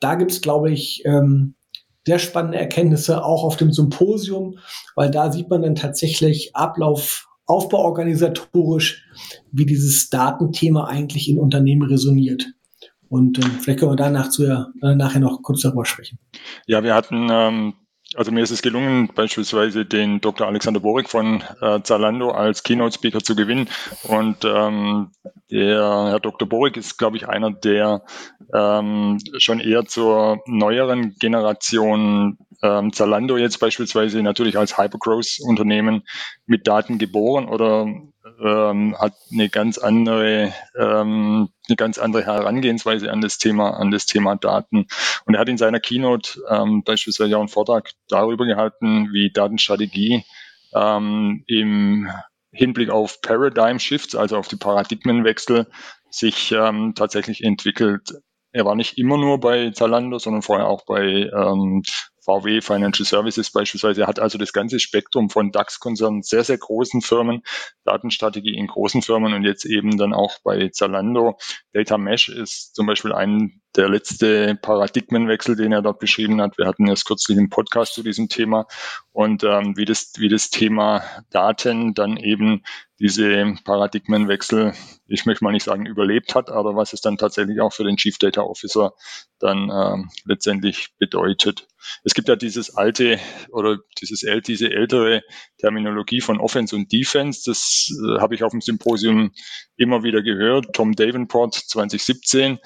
da 0.00 0.16
gibt 0.16 0.32
es, 0.32 0.40
glaube 0.40 0.72
ich, 0.72 1.04
ähm, 1.04 1.54
sehr 2.04 2.18
spannende 2.18 2.58
Erkenntnisse 2.58 3.24
auch 3.24 3.44
auf 3.44 3.56
dem 3.56 3.70
Symposium, 3.70 4.58
weil 4.96 5.12
da 5.12 5.30
sieht 5.30 5.48
man 5.48 5.62
dann 5.62 5.76
tatsächlich 5.76 6.56
Ablauf 6.56 7.28
aufbauorganisatorisch, 7.50 9.04
wie 9.50 9.66
dieses 9.66 10.08
Datenthema 10.08 10.84
eigentlich 10.84 11.28
in 11.28 11.38
Unternehmen 11.38 11.82
resoniert. 11.82 12.46
Und 13.08 13.38
ähm, 13.38 13.58
vielleicht 13.60 13.80
können 13.80 13.90
wir 13.90 13.96
danach 13.96 14.30
zu, 14.30 14.44
äh, 14.44 14.94
nachher 14.94 15.18
noch 15.18 15.42
kurz 15.42 15.62
darüber 15.62 15.84
sprechen. 15.84 16.18
Ja, 16.66 16.84
wir 16.84 16.94
hatten, 16.94 17.28
ähm, 17.28 17.74
also 18.14 18.30
mir 18.30 18.44
ist 18.44 18.52
es 18.52 18.62
gelungen, 18.62 19.10
beispielsweise 19.12 19.84
den 19.84 20.20
Dr. 20.20 20.46
Alexander 20.46 20.78
Borik 20.78 21.08
von 21.08 21.42
äh, 21.60 21.80
Zalando 21.82 22.30
als 22.30 22.62
Keynote-Speaker 22.62 23.20
zu 23.20 23.34
gewinnen. 23.34 23.68
Und 24.04 24.44
ähm, 24.44 25.10
der 25.50 26.10
Herr 26.10 26.20
Dr. 26.20 26.48
Borik 26.48 26.76
ist, 26.76 26.98
glaube 26.98 27.16
ich, 27.16 27.28
einer, 27.28 27.50
der 27.50 28.04
ähm, 28.54 29.18
schon 29.38 29.58
eher 29.58 29.86
zur 29.86 30.38
neueren 30.46 31.16
Generation 31.18 32.38
ähm, 32.62 32.92
Zalando 32.92 33.36
jetzt 33.36 33.58
beispielsweise 33.58 34.22
natürlich 34.22 34.58
als 34.58 34.78
Hypergrowth-Unternehmen 34.78 36.02
mit 36.46 36.66
Daten 36.66 36.98
geboren 36.98 37.48
oder 37.48 37.86
ähm, 38.42 38.96
hat 38.98 39.14
eine 39.32 39.48
ganz 39.48 39.78
andere 39.78 40.52
ähm, 40.78 41.48
eine 41.68 41.76
ganz 41.76 41.98
andere 41.98 42.24
Herangehensweise 42.24 43.10
an 43.10 43.20
das 43.20 43.38
Thema 43.38 43.70
an 43.78 43.90
das 43.90 44.06
Thema 44.06 44.36
Daten 44.36 44.86
und 45.26 45.34
er 45.34 45.40
hat 45.40 45.48
in 45.48 45.58
seiner 45.58 45.80
Keynote 45.80 46.40
ähm, 46.48 46.82
beispielsweise 46.84 47.36
auch 47.36 47.40
einen 47.40 47.48
Vortrag 47.48 47.90
darüber 48.08 48.46
gehalten, 48.46 49.08
wie 49.12 49.30
Datenstrategie 49.32 50.24
ähm, 50.74 51.44
im 51.46 52.10
Hinblick 52.52 52.90
auf 52.90 53.20
Paradigm 53.22 53.78
Shifts, 53.78 54.14
also 54.14 54.36
auf 54.36 54.48
die 54.48 54.56
Paradigmenwechsel, 54.56 55.66
sich 56.10 56.52
ähm, 56.52 56.94
tatsächlich 56.96 57.44
entwickelt. 57.44 58.10
Er 58.52 58.64
war 58.64 58.74
nicht 58.74 58.98
immer 58.98 59.16
nur 59.16 59.38
bei 59.38 59.70
Zalando, 59.70 60.18
sondern 60.18 60.42
vorher 60.42 60.66
auch 60.66 60.84
bei 60.84 61.30
ähm, 61.32 61.82
VW 62.30 62.60
Financial 62.60 63.04
Services 63.06 63.50
beispielsweise 63.50 64.06
hat 64.06 64.20
also 64.20 64.38
das 64.38 64.52
ganze 64.52 64.78
Spektrum 64.78 65.30
von 65.30 65.50
DAX-Konzernen, 65.50 66.22
sehr, 66.22 66.44
sehr 66.44 66.58
großen 66.58 67.02
Firmen, 67.02 67.42
Datenstrategie 67.84 68.56
in 68.56 68.68
großen 68.68 69.02
Firmen 69.02 69.34
und 69.34 69.44
jetzt 69.44 69.64
eben 69.64 69.96
dann 69.96 70.12
auch 70.12 70.38
bei 70.44 70.68
Zalando. 70.68 71.38
Data 71.72 71.98
Mesh 71.98 72.28
ist 72.28 72.74
zum 72.74 72.86
Beispiel 72.86 73.12
ein 73.12 73.60
der 73.76 73.88
letzte 73.88 74.56
Paradigmenwechsel, 74.56 75.56
den 75.56 75.72
er 75.72 75.82
dort 75.82 76.00
beschrieben 76.00 76.40
hat. 76.40 76.58
Wir 76.58 76.66
hatten 76.66 76.88
erst 76.88 77.06
kürzlich 77.06 77.38
einen 77.38 77.50
Podcast 77.50 77.94
zu 77.94 78.02
diesem 78.02 78.28
Thema 78.28 78.66
und 79.12 79.44
ähm, 79.44 79.76
wie, 79.76 79.84
das, 79.84 80.12
wie 80.18 80.28
das 80.28 80.50
Thema 80.50 81.02
Daten 81.30 81.94
dann 81.94 82.16
eben 82.16 82.62
diese 83.00 83.54
Paradigmenwechsel, 83.64 84.74
ich 85.08 85.24
möchte 85.24 85.42
mal 85.42 85.52
nicht 85.52 85.64
sagen 85.64 85.86
überlebt 85.86 86.34
hat, 86.34 86.50
aber 86.50 86.76
was 86.76 86.92
es 86.92 87.00
dann 87.00 87.16
tatsächlich 87.16 87.60
auch 87.60 87.72
für 87.72 87.84
den 87.84 87.96
Chief 87.96 88.18
Data 88.18 88.42
Officer 88.42 88.92
dann 89.38 89.70
ähm, 89.70 90.10
letztendlich 90.24 90.90
bedeutet. 90.98 91.66
Es 92.04 92.12
gibt 92.12 92.28
ja 92.28 92.36
dieses 92.36 92.76
alte 92.76 93.18
oder 93.48 93.78
dieses 94.00 94.20
diese 94.46 94.70
ältere 94.70 95.22
Terminologie 95.56 96.20
von 96.20 96.38
Offense 96.38 96.76
und 96.76 96.92
Defense. 96.92 97.42
Das 97.46 97.90
äh, 97.90 98.20
habe 98.20 98.34
ich 98.34 98.44
auf 98.44 98.52
dem 98.52 98.60
Symposium 98.60 99.32
immer 99.76 100.02
wieder 100.02 100.22
gehört. 100.22 100.74
Tom 100.74 100.94
Davenport 100.94 101.54
2017 101.54 102.58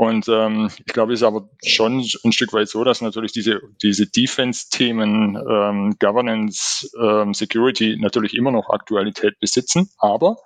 und 0.00 0.28
ähm, 0.28 0.70
ich 0.86 0.94
glaube, 0.94 1.12
es 1.12 1.20
ist 1.20 1.26
aber 1.26 1.50
schon 1.62 2.02
ein 2.24 2.32
Stück 2.32 2.54
weit 2.54 2.70
so, 2.70 2.84
dass 2.84 3.02
natürlich 3.02 3.32
diese, 3.32 3.60
diese 3.82 4.06
Defense-Themen, 4.06 5.36
ähm, 5.36 5.94
Governance, 5.98 6.90
ähm, 6.98 7.34
Security 7.34 7.98
natürlich 8.00 8.32
immer 8.32 8.50
noch 8.50 8.70
Aktualität 8.70 9.38
besitzen, 9.40 9.90
aber 9.98 10.38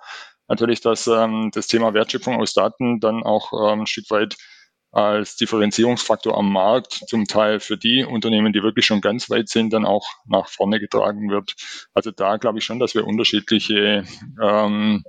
natürlich, 0.49 0.81
dass 0.81 1.07
ähm, 1.07 1.51
das 1.53 1.67
Thema 1.67 1.93
Wertschöpfung 1.93 2.35
aus 2.35 2.51
Daten 2.51 2.99
dann 2.99 3.23
auch 3.23 3.53
ähm, 3.53 3.83
ein 3.83 3.87
Stück 3.87 4.11
weit 4.11 4.35
als 4.91 5.37
Differenzierungsfaktor 5.37 6.37
am 6.37 6.51
Markt 6.51 7.05
zum 7.07 7.23
Teil 7.23 7.61
für 7.61 7.77
die 7.77 8.03
Unternehmen, 8.03 8.51
die 8.51 8.61
wirklich 8.61 8.85
schon 8.85 8.99
ganz 8.99 9.29
weit 9.29 9.47
sind, 9.47 9.71
dann 9.71 9.85
auch 9.85 10.05
nach 10.25 10.49
vorne 10.49 10.81
getragen 10.81 11.29
wird. 11.29 11.55
Also 11.93 12.11
da 12.11 12.35
glaube 12.35 12.59
ich 12.59 12.65
schon, 12.65 12.79
dass 12.79 12.93
wir 12.93 13.07
unterschiedliche 13.07 14.03
ähm, 14.41 15.05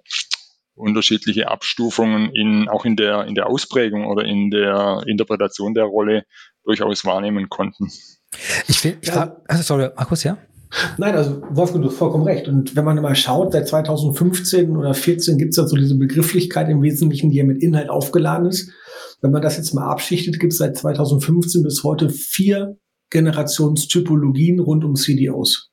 unterschiedliche 0.77 1.49
Abstufungen 1.49 2.31
in, 2.31 2.69
auch 2.69 2.85
in 2.85 2.97
der, 2.97 3.25
in 3.25 3.35
der 3.35 3.49
Ausprägung 3.49 4.07
oder 4.07 4.25
in 4.25 4.51
der 4.51 5.03
Interpretation 5.07 5.75
der 5.75 5.85
Rolle 5.85 6.25
durchaus 6.65 7.05
wahrnehmen 7.05 7.49
konnten. 7.49 7.91
Ich 8.69 8.79
finde, 8.81 8.99
ja. 9.03 9.37
also 9.49 9.63
sorry, 9.63 9.91
Markus, 9.97 10.25
ja? 10.25 10.39
Nein, 10.99 11.15
also 11.15 11.43
Wolfgang, 11.51 11.83
du 11.83 11.91
hast 11.91 11.97
vollkommen 11.97 12.25
recht. 12.25 12.49
Und 12.49 12.77
wenn 12.77 12.85
man 12.85 13.01
mal 13.01 13.15
schaut, 13.15 13.53
seit 13.53 13.69
2015 13.69 14.77
oder 14.77 14.93
2014 14.93 15.39
gibt 15.39 15.51
es 15.51 15.57
ja 15.57 15.67
so 15.67 15.77
diese 15.77 15.97
Begrifflichkeit 15.97 16.69
im 16.69 16.83
Wesentlichen, 16.83 17.31
die 17.31 17.39
ja 17.39 17.45
mit 17.45 17.63
Inhalt 17.63 17.89
aufgeladen 17.89 18.47
ist. 18.47 18.71
Wenn 19.23 19.31
man 19.31 19.43
das 19.43 19.57
jetzt 19.57 19.73
mal 19.73 19.89
abschichtet, 19.89 20.39
gibt 20.39 20.53
es 20.53 20.59
seit 20.59 20.77
2015 20.77 21.63
bis 21.63 21.83
heute 21.85 22.11
vier 22.11 22.77
Generationstypologien 23.11 24.61
rund 24.61 24.85
um 24.85 24.97
CDOs. 24.97 25.71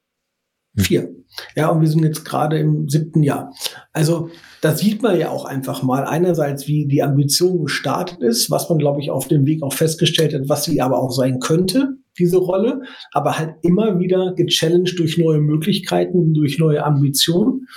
Hm. 0.78 1.23
Ja, 1.56 1.70
und 1.70 1.82
wir 1.82 1.88
sind 1.88 2.04
jetzt 2.04 2.26
gerade 2.26 2.60
im 2.60 2.90
siebten 2.90 3.24
Jahr. 3.24 3.54
Also 3.92 4.30
da 4.62 4.76
sieht 4.76 5.02
man 5.02 5.20
ja 5.20 5.30
auch 5.30 5.46
einfach 5.46 5.84
mal 5.84 6.06
einerseits, 6.06 6.68
wie 6.68 6.88
die 6.88 7.04
Ambition 7.04 7.64
gestartet 7.64 8.22
ist, 8.22 8.52
was 8.52 8.70
man, 8.70 8.78
glaube 8.78 9.02
ich, 9.02 9.12
auf 9.12 9.28
dem 9.28 9.46
Weg 9.46 9.64
auch 9.64 9.74
festgestellt 9.74 10.34
hat, 10.34 10.48
was 10.48 10.64
sie 10.64 10.82
aber 10.82 11.00
auch 11.00 11.12
sein 11.12 11.40
könnte, 11.40 11.98
diese 12.18 12.38
Rolle, 12.38 12.82
aber 13.12 13.38
halt 13.38 13.56
immer 13.62 14.00
wieder 14.00 14.34
gechallenged 14.36 15.00
durch 15.00 15.18
neue 15.18 15.40
Möglichkeiten, 15.40 16.34
durch 16.34 16.60
neue 16.60 16.84
Ambitionen. 16.84 17.68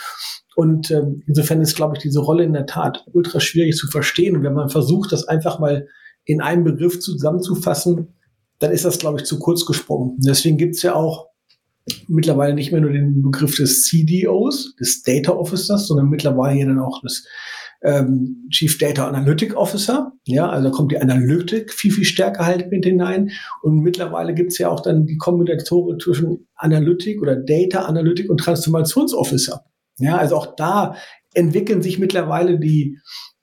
Und 0.54 0.90
ähm, 0.90 1.22
insofern 1.26 1.60
ist, 1.60 1.76
glaube 1.76 1.96
ich, 1.96 2.02
diese 2.02 2.20
Rolle 2.20 2.44
in 2.44 2.52
der 2.52 2.66
Tat 2.66 3.04
ultra 3.12 3.40
schwierig 3.40 3.76
zu 3.76 3.88
verstehen. 3.88 4.36
Und 4.36 4.42
wenn 4.42 4.54
man 4.54 4.70
versucht, 4.70 5.12
das 5.12 5.28
einfach 5.28 5.58
mal 5.58 5.86
in 6.24 6.40
einem 6.40 6.64
Begriff 6.64 6.98
zusammenzufassen, 7.00 8.14
dann 8.58 8.72
ist 8.72 8.84
das, 8.84 8.98
glaube 8.98 9.18
ich, 9.18 9.26
zu 9.26 9.38
kurz 9.38 9.66
gesprungen. 9.66 10.16
deswegen 10.18 10.56
gibt's 10.56 10.82
ja 10.82 10.94
auch 10.94 11.28
mittlerweile 12.08 12.54
nicht 12.54 12.72
mehr 12.72 12.80
nur 12.80 12.92
den 12.92 13.22
Begriff 13.22 13.56
des 13.56 13.84
CDOs, 13.84 14.74
des 14.76 15.02
Data 15.02 15.32
Officers, 15.32 15.86
sondern 15.86 16.08
mittlerweile 16.08 16.56
hier 16.56 16.66
dann 16.66 16.80
auch 16.80 17.00
des 17.02 17.26
ähm, 17.82 18.48
Chief 18.50 18.76
Data 18.78 19.06
Analytic 19.06 19.56
Officer. 19.56 20.12
Ja, 20.24 20.48
also 20.48 20.68
da 20.68 20.74
kommt 20.74 20.92
die 20.92 20.98
Analytik 20.98 21.72
viel, 21.72 21.92
viel 21.92 22.04
stärker 22.04 22.44
halt 22.44 22.70
mit 22.70 22.84
hinein. 22.84 23.30
Und 23.62 23.80
mittlerweile 23.80 24.34
gibt's 24.34 24.58
ja 24.58 24.68
auch 24.68 24.80
dann 24.80 25.06
die 25.06 25.16
Kombinatoren 25.16 26.00
zwischen 26.00 26.48
Analytik 26.56 27.22
oder 27.22 27.36
Data 27.36 27.82
Analytic 27.84 28.30
und 28.30 28.38
Transformationsofficer. 28.38 29.64
Ja, 29.98 30.16
also 30.16 30.36
auch 30.36 30.56
da 30.56 30.96
entwickeln 31.34 31.82
sich 31.82 31.98
mittlerweile 31.98 32.58
die, 32.58 32.98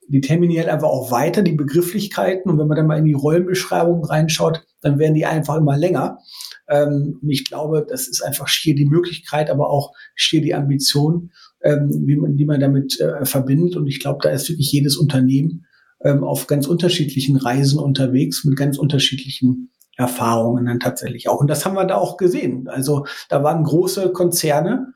die 0.08 0.22
terminiell 0.22 0.70
einfach 0.70 0.90
auch 0.90 1.12
weiter, 1.12 1.42
die 1.42 1.54
Begrifflichkeiten. 1.54 2.52
Und 2.52 2.60
wenn 2.60 2.68
man 2.68 2.78
dann 2.78 2.88
mal 2.88 3.00
in 3.00 3.06
die 3.06 3.14
Rollenbeschreibung 3.14 4.04
reinschaut, 4.04 4.66
dann 4.82 5.00
werden 5.00 5.14
die 5.14 5.26
einfach 5.26 5.58
immer 5.58 5.78
länger. 5.78 6.20
Ähm, 6.68 7.20
ich 7.28 7.46
glaube, 7.46 7.86
das 7.88 8.08
ist 8.08 8.22
einfach 8.22 8.48
schier 8.48 8.76
die 8.76 8.86
Möglichkeit, 8.86 9.50
aber 9.50 9.70
auch 9.70 9.94
schier 10.16 10.42
die 10.42 10.56
Ambition, 10.56 11.32
ähm, 11.62 11.90
wie 12.06 12.16
man, 12.16 12.36
die 12.36 12.46
man 12.46 12.60
damit 12.60 13.00
äh, 13.00 13.26
verbindet. 13.26 13.76
Und 13.76 13.88
ich 13.88 14.00
glaube, 14.00 14.20
da 14.22 14.30
ist 14.30 14.50
wirklich 14.50 14.72
jedes 14.72 14.98
Unternehmen 14.98 15.66
ähm, 16.04 16.24
auf 16.24 16.48
ganz 16.48 16.68
unterschiedlichen 16.68 17.38
Reisen 17.38 17.80
unterwegs 17.80 18.44
mit 18.46 18.58
ganz 18.58 18.78
unterschiedlichen 18.78 19.72
Erfahrungen 19.96 20.66
dann 20.66 20.80
tatsächlich 20.80 21.30
auch. 21.30 21.40
Und 21.40 21.50
das 21.50 21.66
haben 21.66 21.76
wir 21.76 21.86
da 21.86 21.96
auch 21.96 22.18
gesehen. 22.18 22.68
Also 22.68 23.06
da 23.30 23.44
waren 23.44 23.64
große 23.64 24.12
Konzerne, 24.12 24.94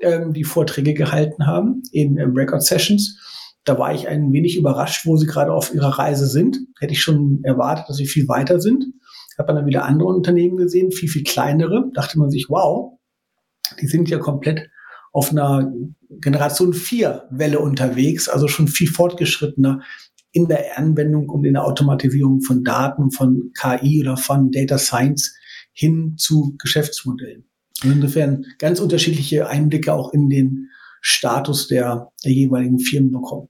ähm, 0.00 0.32
die 0.32 0.44
Vorträge 0.44 0.94
gehalten 0.94 1.46
haben 1.46 1.82
in 1.92 2.16
äh, 2.16 2.24
Record 2.24 2.62
Sessions. 2.62 3.18
Da 3.64 3.78
war 3.78 3.94
ich 3.94 4.08
ein 4.08 4.32
wenig 4.32 4.56
überrascht, 4.56 5.04
wo 5.04 5.16
sie 5.16 5.26
gerade 5.26 5.52
auf 5.52 5.74
ihrer 5.74 5.98
Reise 5.98 6.26
sind. 6.26 6.58
Hätte 6.78 6.92
ich 6.94 7.02
schon 7.02 7.40
erwartet, 7.42 7.86
dass 7.88 7.96
sie 7.96 8.06
viel 8.06 8.26
weiter 8.28 8.60
sind. 8.60 8.86
Hat 9.38 9.46
man 9.46 9.56
dann 9.56 9.66
wieder 9.66 9.84
andere 9.84 10.08
Unternehmen 10.08 10.56
gesehen, 10.56 10.90
viel, 10.90 11.08
viel 11.08 11.22
kleinere. 11.22 11.90
Dachte 11.94 12.18
man 12.18 12.30
sich, 12.30 12.46
wow, 12.48 12.98
die 13.80 13.86
sind 13.86 14.08
ja 14.08 14.18
komplett 14.18 14.68
auf 15.12 15.30
einer 15.30 15.72
Generation 16.20 16.74
4 16.74 17.28
Welle 17.30 17.60
unterwegs, 17.60 18.28
also 18.28 18.48
schon 18.48 18.68
viel 18.68 18.88
fortgeschrittener 18.88 19.80
in 20.32 20.46
der 20.46 20.78
Anwendung 20.78 21.28
und 21.28 21.44
in 21.44 21.54
der 21.54 21.64
Automatisierung 21.64 22.42
von 22.42 22.64
Daten, 22.64 23.10
von 23.10 23.52
KI 23.58 24.02
oder 24.02 24.16
von 24.16 24.50
Data 24.50 24.78
Science 24.78 25.34
hin 25.72 26.14
zu 26.18 26.54
Geschäftsmodellen. 26.58 27.48
Und 27.84 27.92
insofern 27.92 28.44
ganz 28.58 28.80
unterschiedliche 28.80 29.48
Einblicke 29.48 29.92
auch 29.92 30.12
in 30.12 30.28
den 30.28 30.68
Status 31.00 31.68
der, 31.68 32.10
der 32.24 32.32
jeweiligen 32.32 32.78
Firmen 32.80 33.12
bekommen. 33.12 33.48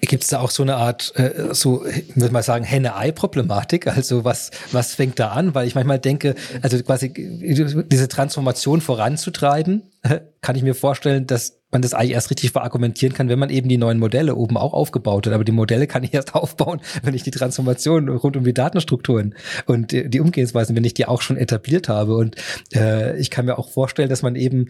Gibt 0.00 0.24
es 0.24 0.30
da 0.30 0.40
auch 0.40 0.50
so 0.50 0.62
eine 0.62 0.76
Art, 0.76 1.12
äh, 1.16 1.54
so, 1.54 1.84
würde 2.14 2.32
mal 2.32 2.42
sagen, 2.42 2.64
Henne-Ei-Problematik? 2.64 3.86
Also 3.86 4.24
was, 4.24 4.50
was 4.72 4.94
fängt 4.94 5.18
da 5.18 5.28
an? 5.28 5.54
Weil 5.54 5.66
ich 5.66 5.74
manchmal 5.74 5.98
denke, 5.98 6.34
also 6.62 6.82
quasi 6.82 7.12
diese 7.12 8.08
Transformation 8.08 8.80
voranzutreiben, 8.80 9.82
kann 10.40 10.56
ich 10.56 10.62
mir 10.62 10.74
vorstellen, 10.74 11.26
dass 11.26 11.58
man 11.70 11.82
das 11.82 11.92
eigentlich 11.92 12.12
erst 12.12 12.30
richtig 12.30 12.50
verargumentieren 12.52 13.14
kann, 13.14 13.28
wenn 13.28 13.38
man 13.38 13.50
eben 13.50 13.68
die 13.68 13.76
neuen 13.76 13.98
Modelle 13.98 14.36
oben 14.36 14.56
auch 14.56 14.72
aufgebaut 14.72 15.26
hat. 15.26 15.34
Aber 15.34 15.44
die 15.44 15.52
Modelle 15.52 15.86
kann 15.86 16.02
ich 16.02 16.14
erst 16.14 16.34
aufbauen, 16.34 16.80
wenn 17.02 17.14
ich 17.14 17.22
die 17.22 17.30
Transformation 17.30 18.08
rund 18.08 18.36
um 18.36 18.44
die 18.44 18.54
Datenstrukturen 18.54 19.34
und 19.66 19.92
die 19.92 20.20
Umgehensweisen, 20.20 20.74
wenn 20.76 20.84
ich 20.84 20.94
die 20.94 21.06
auch 21.06 21.20
schon 21.20 21.36
etabliert 21.36 21.88
habe. 21.88 22.16
Und 22.16 22.36
äh, 22.74 23.18
ich 23.18 23.30
kann 23.30 23.44
mir 23.44 23.58
auch 23.58 23.68
vorstellen, 23.68 24.08
dass 24.08 24.22
man 24.22 24.34
eben 24.34 24.68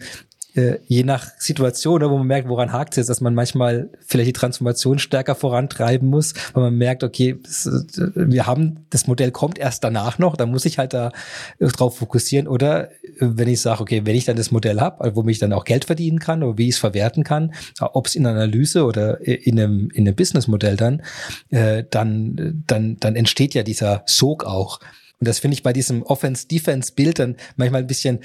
äh, 0.59 0.79
je 0.87 1.03
nach 1.03 1.27
Situation, 1.37 2.01
ne, 2.01 2.09
wo 2.09 2.17
man 2.17 2.27
merkt, 2.27 2.49
woran 2.49 2.71
hakt 2.71 2.93
es 2.93 2.97
jetzt, 2.97 3.09
dass 3.09 3.21
man 3.21 3.33
manchmal 3.33 3.89
vielleicht 4.05 4.27
die 4.29 4.33
Transformation 4.33 4.99
stärker 4.99 5.35
vorantreiben 5.35 6.09
muss, 6.09 6.33
weil 6.53 6.63
man 6.63 6.75
merkt, 6.75 7.03
okay, 7.03 7.39
das, 7.41 7.65
äh, 7.65 8.11
wir 8.15 8.45
haben, 8.45 8.85
das 8.89 9.07
Modell 9.07 9.31
kommt 9.31 9.57
erst 9.57 9.83
danach 9.83 10.19
noch, 10.19 10.35
da 10.35 10.45
muss 10.45 10.65
ich 10.65 10.77
halt 10.77 10.93
da 10.93 11.11
äh, 11.59 11.67
drauf 11.67 11.97
fokussieren. 11.97 12.47
Oder 12.47 12.89
wenn 13.19 13.47
ich 13.47 13.61
sage, 13.61 13.81
okay, 13.81 14.01
wenn 14.05 14.15
ich 14.15 14.25
dann 14.25 14.37
das 14.37 14.51
Modell 14.51 14.79
habe, 14.79 15.15
womit 15.15 15.33
ich 15.33 15.39
dann 15.39 15.53
auch 15.53 15.65
Geld 15.65 15.85
verdienen 15.85 16.19
kann 16.19 16.43
oder 16.43 16.57
wie 16.57 16.67
ich 16.67 16.75
es 16.75 16.79
verwerten 16.79 17.23
kann, 17.23 17.53
ob 17.79 18.07
es 18.07 18.15
in 18.15 18.25
Analyse 18.25 18.83
oder 18.83 19.21
in 19.21 19.59
einem, 19.59 19.89
in 19.91 20.07
einem 20.07 20.15
Businessmodell 20.15 20.75
dann, 20.75 21.01
äh, 21.49 21.83
dann, 21.89 22.63
dann, 22.67 22.97
dann 22.99 23.15
entsteht 23.15 23.53
ja 23.53 23.63
dieser 23.63 24.03
Sog 24.05 24.45
auch. 24.45 24.79
Und 25.19 25.27
das 25.27 25.39
finde 25.39 25.55
ich 25.55 25.63
bei 25.63 25.73
diesem 25.73 26.01
Offense-Defense-Bild 26.03 27.19
dann 27.19 27.35
manchmal 27.57 27.81
ein 27.81 27.87
bisschen, 27.87 28.19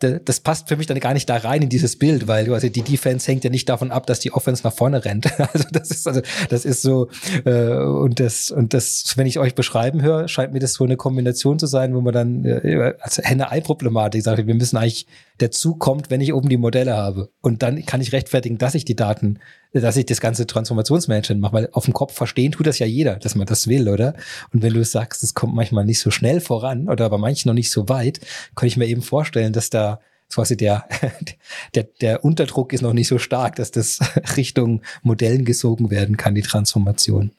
das 0.00 0.40
passt 0.40 0.68
für 0.68 0.76
mich 0.76 0.86
dann 0.86 1.00
gar 1.00 1.14
nicht 1.14 1.28
da 1.30 1.36
rein 1.36 1.62
in 1.62 1.70
dieses 1.70 1.98
Bild, 1.98 2.28
weil 2.28 2.52
also 2.52 2.68
die 2.68 2.82
Defense 2.82 3.26
hängt 3.26 3.42
ja 3.44 3.48
nicht 3.48 3.68
davon 3.70 3.90
ab, 3.90 4.06
dass 4.06 4.20
die 4.20 4.32
Offense 4.32 4.62
nach 4.62 4.72
vorne 4.72 5.04
rennt. 5.04 5.26
Also 5.56 5.68
das 5.70 5.90
ist 5.90 6.08
also, 6.08 6.20
das 6.50 6.64
ist 6.64 6.82
so, 6.82 7.08
äh, 7.44 7.78
und 7.78 8.20
das, 8.20 8.50
und 8.50 8.74
das, 8.74 9.14
wenn 9.16 9.26
ich 9.26 9.38
euch 9.38 9.54
beschreiben 9.54 10.02
höre, 10.02 10.28
scheint 10.28 10.52
mir 10.52 10.58
das 10.58 10.74
so 10.74 10.84
eine 10.84 10.96
Kombination 10.96 11.58
zu 11.58 11.66
sein, 11.66 11.94
wo 11.94 12.00
man 12.00 12.12
dann 12.12 12.44
äh, 12.44 12.94
als 13.00 13.18
Henne-Ei-Problematik 13.18 14.22
sagt, 14.22 14.46
wir 14.46 14.54
müssen 14.54 14.76
eigentlich 14.76 15.06
dazu 15.38 15.76
kommt, 15.76 16.10
wenn 16.10 16.20
ich 16.20 16.34
oben 16.34 16.48
die 16.48 16.56
Modelle 16.56 16.96
habe. 16.96 17.30
Und 17.40 17.62
dann 17.62 17.84
kann 17.86 18.00
ich 18.00 18.12
rechtfertigen, 18.12 18.58
dass 18.58 18.74
ich 18.74 18.84
die 18.84 18.96
Daten, 18.96 19.38
dass 19.80 19.96
ich 19.96 20.06
das 20.06 20.20
ganze 20.20 20.46
Transformationsmanagement 20.46 21.40
mache, 21.40 21.52
weil 21.52 21.68
auf 21.72 21.84
dem 21.84 21.94
Kopf 21.94 22.14
verstehen 22.14 22.52
tut 22.52 22.66
das 22.66 22.78
ja 22.78 22.86
jeder, 22.86 23.16
dass 23.16 23.34
man 23.34 23.46
das 23.46 23.68
will, 23.68 23.88
oder? 23.88 24.14
Und 24.52 24.62
wenn 24.62 24.74
du 24.74 24.84
sagst, 24.84 25.22
es 25.22 25.34
kommt 25.34 25.54
manchmal 25.54 25.84
nicht 25.84 26.00
so 26.00 26.10
schnell 26.10 26.40
voran 26.40 26.88
oder 26.88 27.08
bei 27.10 27.18
manchen 27.18 27.48
noch 27.48 27.54
nicht 27.54 27.70
so 27.70 27.88
weit, 27.88 28.20
kann 28.54 28.66
ich 28.66 28.76
mir 28.76 28.86
eben 28.86 29.02
vorstellen, 29.02 29.52
dass 29.52 29.70
da 29.70 30.00
quasi 30.32 30.56
der, 30.56 30.84
der, 31.74 31.84
der 32.00 32.24
Unterdruck 32.24 32.72
ist 32.72 32.82
noch 32.82 32.92
nicht 32.92 33.08
so 33.08 33.18
stark, 33.18 33.56
dass 33.56 33.70
das 33.70 34.00
Richtung 34.36 34.82
Modellen 35.02 35.44
gesogen 35.44 35.90
werden 35.90 36.16
kann, 36.16 36.34
die 36.34 36.42
Transformation. 36.42 37.30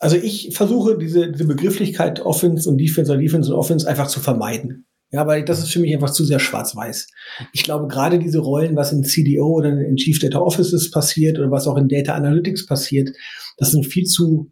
Also 0.00 0.16
ich 0.16 0.50
versuche 0.52 0.98
diese, 0.98 1.30
diese 1.30 1.44
Begrifflichkeit 1.44 2.20
Offense 2.20 2.68
und 2.68 2.78
Defense 2.78 3.12
oder 3.12 3.20
Defense 3.20 3.52
und 3.52 3.58
Offense 3.58 3.88
einfach 3.88 4.08
zu 4.08 4.18
vermeiden. 4.18 4.84
Ja, 5.12 5.26
weil 5.26 5.44
das 5.44 5.58
ist 5.58 5.70
für 5.70 5.80
mich 5.80 5.94
einfach 5.94 6.10
zu 6.10 6.24
sehr 6.24 6.38
schwarz-weiß. 6.38 7.08
Ich 7.52 7.64
glaube, 7.64 7.86
gerade 7.86 8.18
diese 8.18 8.38
Rollen, 8.38 8.76
was 8.76 8.92
in 8.92 9.04
CDO 9.04 9.46
oder 9.46 9.68
in 9.68 9.96
Chief 9.96 10.18
Data 10.18 10.38
Offices 10.38 10.90
passiert 10.90 11.38
oder 11.38 11.50
was 11.50 11.66
auch 11.66 11.76
in 11.76 11.88
Data 11.88 12.14
Analytics 12.14 12.64
passiert, 12.64 13.10
das 13.58 13.72
sind 13.72 13.86
viel 13.86 14.04
zu 14.04 14.50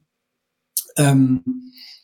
ähm, 0.99 1.43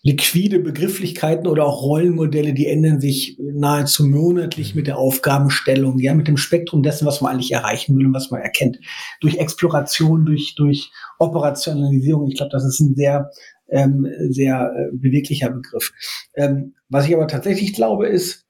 liquide 0.07 0.61
Begrifflichkeiten 0.61 1.49
oder 1.49 1.67
auch 1.67 1.83
Rollenmodelle, 1.83 2.55
die 2.55 2.69
ändern 2.69 3.01
sich 3.01 3.37
nahezu 3.41 4.07
monatlich 4.07 4.75
mit 4.75 4.87
der 4.87 4.99
Aufgabenstellung, 4.99 5.99
ja, 5.99 6.15
mit 6.15 6.29
dem 6.29 6.37
Spektrum 6.37 6.83
dessen, 6.83 7.07
was 7.07 7.21
man 7.21 7.33
eigentlich 7.33 7.53
erreichen 7.53 7.99
will 7.99 8.07
und 8.07 8.15
was 8.15 8.31
man 8.31 8.41
erkennt. 8.41 8.79
Durch 9.21 9.37
Exploration, 9.37 10.25
durch, 10.25 10.55
durch 10.55 10.93
Operationalisierung. 11.19 12.29
Ich 12.29 12.37
glaube, 12.37 12.53
das 12.53 12.65
ist 12.65 12.79
ein 12.79 12.95
sehr, 12.95 13.31
ähm, 13.69 14.07
sehr 14.31 14.73
äh, 14.77 14.97
beweglicher 14.97 15.51
Begriff. 15.51 15.93
Ähm, 16.35 16.75
was 16.89 17.09
ich 17.09 17.15
aber 17.15 17.27
tatsächlich 17.27 17.75
glaube, 17.75 18.07
ist, 18.07 18.46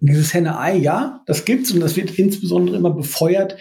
dieses 0.00 0.32
Henne-Ei, 0.32 0.76
ja, 0.76 1.22
das 1.26 1.44
gibt's 1.44 1.72
und 1.72 1.80
das 1.80 1.96
wird 1.96 2.18
insbesondere 2.18 2.76
immer 2.76 2.94
befeuert, 2.94 3.56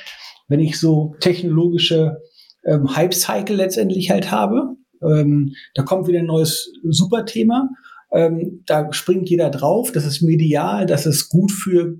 wenn 0.47 0.59
ich 0.59 0.79
so 0.79 1.15
technologische 1.19 2.17
ähm, 2.65 2.95
Hype-Cycle 2.95 3.55
letztendlich 3.55 4.11
halt 4.11 4.31
habe. 4.31 4.75
Ähm, 5.03 5.53
da 5.73 5.83
kommt 5.83 6.07
wieder 6.07 6.19
ein 6.19 6.25
neues 6.25 6.71
Superthema. 6.83 7.69
Ähm, 8.11 8.63
da 8.65 8.91
springt 8.93 9.29
jeder 9.29 9.49
drauf. 9.49 9.91
Das 9.91 10.05
ist 10.05 10.21
medial, 10.21 10.85
das 10.85 11.05
ist 11.05 11.29
gut 11.29 11.51
für 11.51 11.97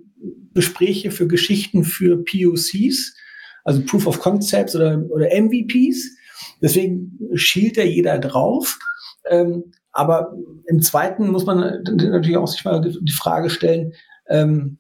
Gespräche, 0.54 1.12
für 1.12 1.28
Geschichten, 1.28 1.84
für 1.84 2.24
POCs, 2.24 3.16
also 3.64 3.82
Proof 3.86 4.08
of 4.08 4.20
Concepts 4.20 4.76
oder, 4.76 5.04
oder 5.10 5.28
MVPs. 5.34 6.16
Deswegen 6.62 7.20
schielt 7.34 7.78
da 7.78 7.84
jeder 7.84 8.18
drauf. 8.20 8.80
Ähm, 9.30 9.72
aber 9.96 10.34
im 10.68 10.82
zweiten 10.82 11.30
muss 11.30 11.46
man 11.46 11.84
natürlich 11.86 12.38
auch 12.38 12.48
sich 12.48 12.66
mal 12.66 12.82
die 12.82 13.12
Frage 13.12 13.50
stellen, 13.50 13.94
ähm, 14.28 14.80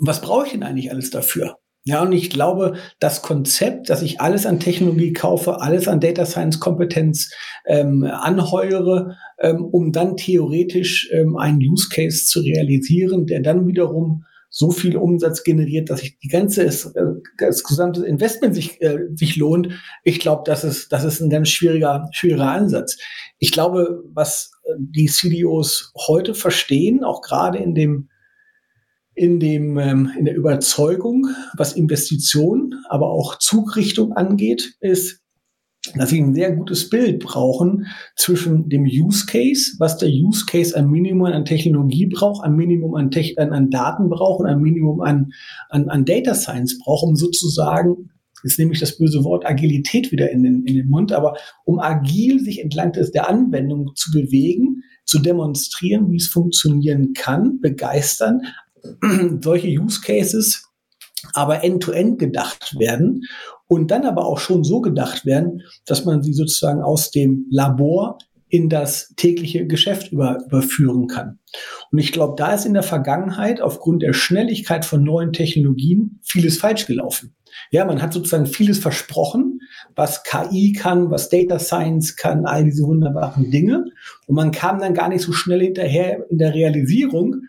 was 0.00 0.20
brauche 0.22 0.46
ich 0.46 0.52
denn 0.52 0.62
eigentlich 0.62 0.90
alles 0.90 1.10
dafür? 1.10 1.58
Ja, 1.86 2.00
und 2.02 2.12
ich 2.12 2.30
glaube, 2.30 2.78
das 2.98 3.20
Konzept, 3.20 3.90
dass 3.90 4.00
ich 4.00 4.18
alles 4.18 4.46
an 4.46 4.58
Technologie 4.58 5.12
kaufe, 5.12 5.60
alles 5.60 5.86
an 5.86 6.00
Data 6.00 6.24
Science 6.24 6.58
Kompetenz 6.58 7.30
ähm, 7.66 8.04
anheuere, 8.04 9.18
ähm, 9.38 9.62
um 9.62 9.92
dann 9.92 10.16
theoretisch 10.16 11.10
ähm, 11.12 11.36
einen 11.36 11.58
Use 11.58 11.90
Case 11.90 12.24
zu 12.24 12.40
realisieren, 12.40 13.26
der 13.26 13.40
dann 13.40 13.66
wiederum 13.66 14.24
so 14.56 14.70
viel 14.70 14.96
Umsatz 14.96 15.42
generiert, 15.42 15.90
dass 15.90 15.98
sich 15.98 16.16
die 16.20 16.28
ganze 16.28 16.64
äh, 16.66 16.70
das 17.38 17.64
gesamte 17.64 18.06
Investment 18.06 18.54
sich 18.54 18.80
äh, 18.80 19.00
sich 19.12 19.34
lohnt. 19.34 19.70
Ich 20.04 20.20
glaube, 20.20 20.44
das 20.46 20.62
ist 20.62 20.92
das 20.92 21.02
ist 21.02 21.20
ein 21.20 21.28
ganz 21.28 21.48
schwieriger 21.48 22.08
schwieriger 22.12 22.52
Ansatz. 22.52 22.96
Ich 23.40 23.50
glaube, 23.50 24.04
was 24.12 24.52
äh, 24.62 24.74
die 24.78 25.06
CDOs 25.06 25.92
heute 26.06 26.34
verstehen, 26.34 27.02
auch 27.02 27.20
gerade 27.20 27.58
in 27.58 27.74
dem 27.74 28.10
in 29.14 29.40
dem 29.40 29.76
ähm, 29.76 30.12
in 30.16 30.24
der 30.24 30.36
Überzeugung, 30.36 31.26
was 31.56 31.72
Investitionen, 31.72 32.76
aber 32.88 33.10
auch 33.10 33.38
Zugrichtung 33.40 34.12
angeht, 34.12 34.76
ist 34.78 35.23
dass 35.94 36.10
sie 36.10 36.20
ein 36.20 36.34
sehr 36.34 36.52
gutes 36.52 36.88
Bild 36.88 37.20
brauchen 37.20 37.86
zwischen 38.16 38.68
dem 38.68 38.84
Use 38.84 39.26
Case, 39.26 39.72
was 39.78 39.98
der 39.98 40.08
Use 40.08 40.46
Case 40.46 40.74
ein 40.76 40.88
Minimum 40.88 41.26
an 41.26 41.44
Technologie 41.44 42.06
braucht, 42.06 42.44
ein 42.44 42.56
Minimum 42.56 42.94
an, 42.94 43.10
Tech 43.10 43.38
an, 43.38 43.52
an 43.52 43.70
Daten 43.70 44.08
braucht 44.08 44.40
und 44.40 44.46
ein 44.46 44.60
Minimum 44.60 45.02
an, 45.02 45.32
an, 45.68 45.88
an 45.88 46.04
Data 46.04 46.34
Science 46.34 46.78
braucht, 46.78 47.04
um 47.04 47.16
sozusagen, 47.16 48.10
jetzt 48.42 48.58
nehme 48.58 48.72
ich 48.72 48.80
das 48.80 48.96
böse 48.96 49.24
Wort 49.24 49.46
Agilität 49.46 50.10
wieder 50.10 50.30
in 50.30 50.42
den, 50.42 50.64
in 50.64 50.74
den 50.74 50.88
Mund, 50.88 51.12
aber 51.12 51.36
um 51.64 51.78
agil 51.78 52.40
sich 52.40 52.60
entlang 52.60 52.92
des, 52.92 53.10
der 53.10 53.28
Anwendung 53.28 53.92
zu 53.94 54.10
bewegen, 54.10 54.82
zu 55.04 55.18
demonstrieren, 55.18 56.10
wie 56.10 56.16
es 56.16 56.28
funktionieren 56.28 57.12
kann, 57.12 57.60
begeistern, 57.60 58.40
solche 59.42 59.68
Use 59.68 60.00
Cases 60.00 60.70
aber 61.32 61.64
end-to-end 61.64 62.14
-end 62.14 62.18
gedacht 62.18 62.76
werden 62.78 63.22
und 63.74 63.90
dann 63.90 64.04
aber 64.04 64.26
auch 64.26 64.38
schon 64.38 64.64
so 64.64 64.80
gedacht 64.80 65.26
werden, 65.26 65.62
dass 65.86 66.04
man 66.04 66.22
sie 66.22 66.32
sozusagen 66.32 66.82
aus 66.82 67.10
dem 67.10 67.46
Labor 67.50 68.18
in 68.48 68.68
das 68.68 69.12
tägliche 69.16 69.66
Geschäft 69.66 70.12
über, 70.12 70.38
überführen 70.46 71.08
kann. 71.08 71.40
Und 71.90 71.98
ich 71.98 72.12
glaube, 72.12 72.34
da 72.36 72.54
ist 72.54 72.66
in 72.66 72.74
der 72.74 72.84
Vergangenheit 72.84 73.60
aufgrund 73.60 74.02
der 74.02 74.12
Schnelligkeit 74.12 74.84
von 74.84 75.02
neuen 75.02 75.32
Technologien 75.32 76.20
vieles 76.22 76.58
falsch 76.58 76.86
gelaufen. 76.86 77.34
Ja, 77.70 77.84
man 77.84 78.00
hat 78.00 78.12
sozusagen 78.12 78.46
vieles 78.46 78.78
versprochen, 78.78 79.60
was 79.96 80.22
KI 80.22 80.72
kann, 80.72 81.10
was 81.10 81.28
Data 81.28 81.58
Science 81.58 82.16
kann, 82.16 82.46
all 82.46 82.64
diese 82.64 82.84
wunderbaren 82.84 83.50
Dinge. 83.50 83.86
Und 84.26 84.36
man 84.36 84.52
kam 84.52 84.78
dann 84.78 84.94
gar 84.94 85.08
nicht 85.08 85.22
so 85.22 85.32
schnell 85.32 85.60
hinterher 85.60 86.24
in 86.30 86.38
der 86.38 86.54
Realisierung, 86.54 87.42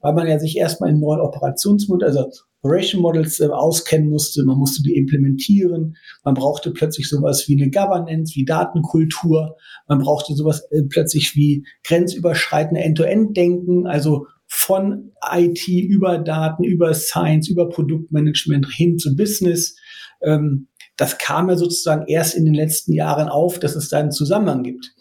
weil 0.00 0.14
man 0.14 0.28
ja 0.28 0.38
sich 0.38 0.56
erstmal 0.56 0.90
in 0.90 1.00
neuen 1.00 1.20
Operationsmodell, 1.20 2.08
also 2.08 2.30
Operation 2.62 3.02
Models 3.02 3.40
äh, 3.40 3.48
auskennen 3.48 4.08
musste, 4.08 4.44
man 4.44 4.56
musste 4.56 4.82
die 4.82 4.96
implementieren, 4.96 5.96
man 6.24 6.34
brauchte 6.34 6.70
plötzlich 6.70 7.08
sowas 7.08 7.48
wie 7.48 7.60
eine 7.60 7.70
Governance, 7.70 8.34
wie 8.36 8.44
Datenkultur, 8.44 9.56
man 9.88 9.98
brauchte 9.98 10.34
sowas 10.34 10.62
äh, 10.70 10.82
plötzlich 10.88 11.34
wie 11.34 11.66
grenzüberschreitende 11.84 12.80
End-to-End-Denken, 12.80 13.86
also 13.86 14.26
von 14.46 15.12
IT 15.32 15.66
über 15.66 16.18
Daten, 16.18 16.62
über 16.62 16.94
Science, 16.94 17.48
über 17.48 17.68
Produktmanagement 17.68 18.66
hin 18.70 18.98
zu 18.98 19.16
Business. 19.16 19.76
Ähm, 20.22 20.68
das 20.96 21.18
kam 21.18 21.48
ja 21.48 21.56
sozusagen 21.56 22.06
erst 22.06 22.36
in 22.36 22.44
den 22.44 22.54
letzten 22.54 22.92
Jahren 22.92 23.28
auf, 23.28 23.58
dass 23.58 23.74
es 23.74 23.88
da 23.88 23.98
einen 23.98 24.12
Zusammenhang 24.12 24.62
gibt. 24.62 24.94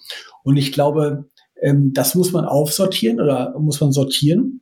Und 0.43 0.58
ich 0.58 0.71
glaube, 0.71 1.26
ähm, 1.62 1.91
das 1.93 2.15
muss 2.15 2.32
man 2.32 2.45
aufsortieren 2.45 3.19
oder 3.19 3.54
muss 3.60 3.80
man 3.82 3.91
sortieren. 3.91 4.61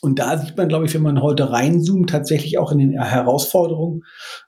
Und 0.00 0.18
da 0.18 0.38
sieht 0.38 0.56
man, 0.56 0.68
glaube 0.68 0.86
ich, 0.86 0.94
wenn 0.94 1.02
man 1.02 1.22
heute 1.22 1.50
reinzoomt, 1.50 2.10
tatsächlich 2.10 2.58
auch 2.58 2.70
in 2.70 2.78
den 2.78 3.02
Herausforderungen, 3.02 4.02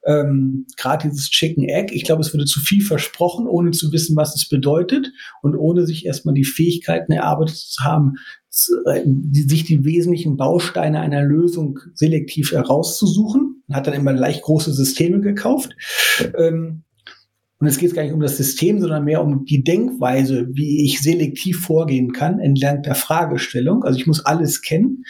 ähm, 0.04 0.66
gerade 0.76 1.08
dieses 1.08 1.30
Chicken 1.30 1.64
Egg. 1.68 1.92
Ich 1.94 2.04
glaube, 2.04 2.22
es 2.22 2.32
wurde 2.32 2.44
zu 2.44 2.60
viel 2.60 2.82
versprochen, 2.82 3.46
ohne 3.46 3.72
zu 3.72 3.92
wissen, 3.92 4.16
was 4.16 4.34
es 4.36 4.48
bedeutet 4.48 5.10
und 5.42 5.56
ohne 5.56 5.86
sich 5.86 6.06
erstmal 6.06 6.34
die 6.34 6.44
Fähigkeiten 6.44 7.12
erarbeitet 7.12 7.56
zu 7.56 7.82
haben, 7.82 8.14
äh, 8.86 9.02
die, 9.04 9.42
sich 9.42 9.64
die 9.64 9.84
wesentlichen 9.84 10.36
Bausteine 10.36 11.00
einer 11.00 11.22
Lösung 11.22 11.78
selektiv 11.94 12.52
herauszusuchen. 12.52 13.62
Man 13.66 13.76
hat 13.76 13.86
dann 13.86 13.94
immer 13.94 14.14
gleich 14.14 14.42
große 14.42 14.72
Systeme 14.72 15.20
gekauft. 15.20 15.74
Ähm, 16.36 16.84
und 17.60 17.66
es 17.66 17.76
geht 17.76 17.94
gar 17.94 18.02
nicht 18.02 18.14
um 18.14 18.20
das 18.20 18.38
System, 18.38 18.80
sondern 18.80 19.04
mehr 19.04 19.22
um 19.22 19.44
die 19.44 19.62
Denkweise, 19.62 20.48
wie 20.52 20.86
ich 20.86 21.02
selektiv 21.02 21.60
vorgehen 21.60 22.12
kann 22.12 22.40
entlang 22.40 22.80
der 22.82 22.94
Fragestellung. 22.94 23.84
Also 23.84 23.98
ich 23.98 24.06
muss 24.06 24.24
alles 24.24 24.62
kennen. 24.62 25.04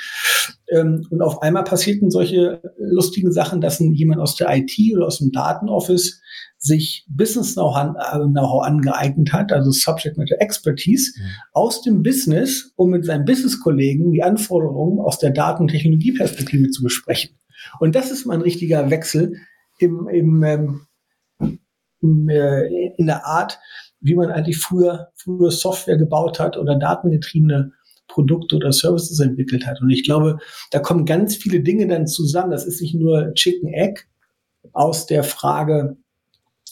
Ähm, 0.68 1.06
und 1.10 1.22
auf 1.22 1.42
einmal 1.42 1.62
passierten 1.62 2.10
solche 2.10 2.60
lustigen 2.76 3.30
Sachen, 3.30 3.60
dass 3.60 3.78
jemand 3.78 4.20
aus 4.20 4.34
der 4.34 4.48
IT 4.50 4.72
oder 4.92 5.06
aus 5.06 5.18
dem 5.18 5.30
Datenoffice 5.30 6.20
sich 6.58 7.06
Business 7.08 7.54
Know-how 7.54 8.66
angeeignet 8.66 9.32
hat, 9.32 9.52
also 9.52 9.70
Subject 9.70 10.18
Matter 10.18 10.36
Expertise, 10.40 11.12
mhm. 11.16 11.26
aus 11.52 11.82
dem 11.82 12.02
Business, 12.02 12.72
um 12.74 12.90
mit 12.90 13.04
seinen 13.04 13.26
Business-Kollegen 13.26 14.10
die 14.10 14.24
Anforderungen 14.24 14.98
aus 14.98 15.18
der 15.20 15.30
Daten- 15.30 15.62
und 15.62 15.68
Technologieperspektive 15.68 16.68
zu 16.70 16.82
besprechen. 16.82 17.30
Und 17.78 17.94
das 17.94 18.10
ist 18.10 18.26
mal 18.26 18.34
ein 18.34 18.42
richtiger 18.42 18.90
Wechsel 18.90 19.36
im, 19.78 20.08
im 20.08 20.42
ähm, 20.42 20.80
äh, 22.02 22.92
in 22.96 23.06
der 23.06 23.26
Art, 23.26 23.58
wie 24.00 24.14
man 24.14 24.30
eigentlich 24.30 24.58
früher, 24.58 25.08
früher 25.16 25.50
Software 25.50 25.96
gebaut 25.96 26.40
hat 26.40 26.56
oder 26.56 26.76
datengetriebene 26.76 27.72
Produkte 28.08 28.56
oder 28.56 28.72
Services 28.72 29.20
entwickelt 29.20 29.66
hat. 29.66 29.80
Und 29.80 29.90
ich 29.90 30.04
glaube, 30.04 30.38
da 30.70 30.80
kommen 30.80 31.06
ganz 31.06 31.36
viele 31.36 31.60
Dinge 31.60 31.86
dann 31.86 32.06
zusammen. 32.06 32.50
Das 32.50 32.66
ist 32.66 32.80
nicht 32.80 32.94
nur 32.94 33.32
Chicken 33.34 33.72
Egg 33.72 34.02
aus 34.72 35.06
der 35.06 35.22
Frage, 35.22 35.96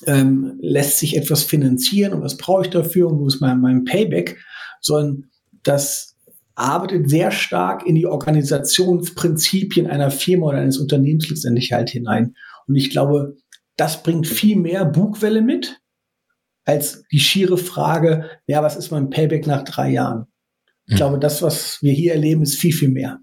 ähm, 0.06 0.58
lässt 0.60 0.98
sich 0.98 1.16
etwas 1.16 1.42
finanzieren 1.42 2.12
und 2.12 2.22
was 2.22 2.36
brauche 2.36 2.62
ich 2.62 2.70
dafür 2.70 3.08
und 3.08 3.18
wo 3.18 3.26
ist 3.26 3.40
mein, 3.40 3.60
mein 3.60 3.84
Payback, 3.84 4.36
sondern 4.80 5.24
das 5.62 6.16
arbeitet 6.54 7.08
sehr 7.08 7.30
stark 7.30 7.86
in 7.86 7.94
die 7.94 8.06
Organisationsprinzipien 8.06 9.86
einer 9.86 10.10
Firma 10.10 10.46
oder 10.46 10.58
eines 10.58 10.78
Unternehmens 10.78 11.28
letztendlich 11.28 11.72
halt 11.72 11.90
hinein. 11.90 12.34
Und 12.66 12.76
ich 12.76 12.90
glaube, 12.90 13.36
das 13.78 14.02
bringt 14.02 14.26
viel 14.26 14.56
mehr 14.56 14.84
Bugwelle 14.84 15.40
mit, 15.40 15.80
als 16.66 17.04
die 17.10 17.20
schiere 17.20 17.56
Frage, 17.56 18.28
ja, 18.46 18.62
was 18.62 18.76
ist 18.76 18.90
mein 18.90 19.08
Payback 19.08 19.46
nach 19.46 19.62
drei 19.62 19.90
Jahren? 19.90 20.26
Ich 20.86 20.92
hm. 20.92 20.96
glaube, 20.96 21.18
das, 21.18 21.40
was 21.40 21.80
wir 21.80 21.92
hier 21.92 22.12
erleben, 22.12 22.42
ist 22.42 22.56
viel, 22.56 22.72
viel 22.74 22.90
mehr 22.90 23.20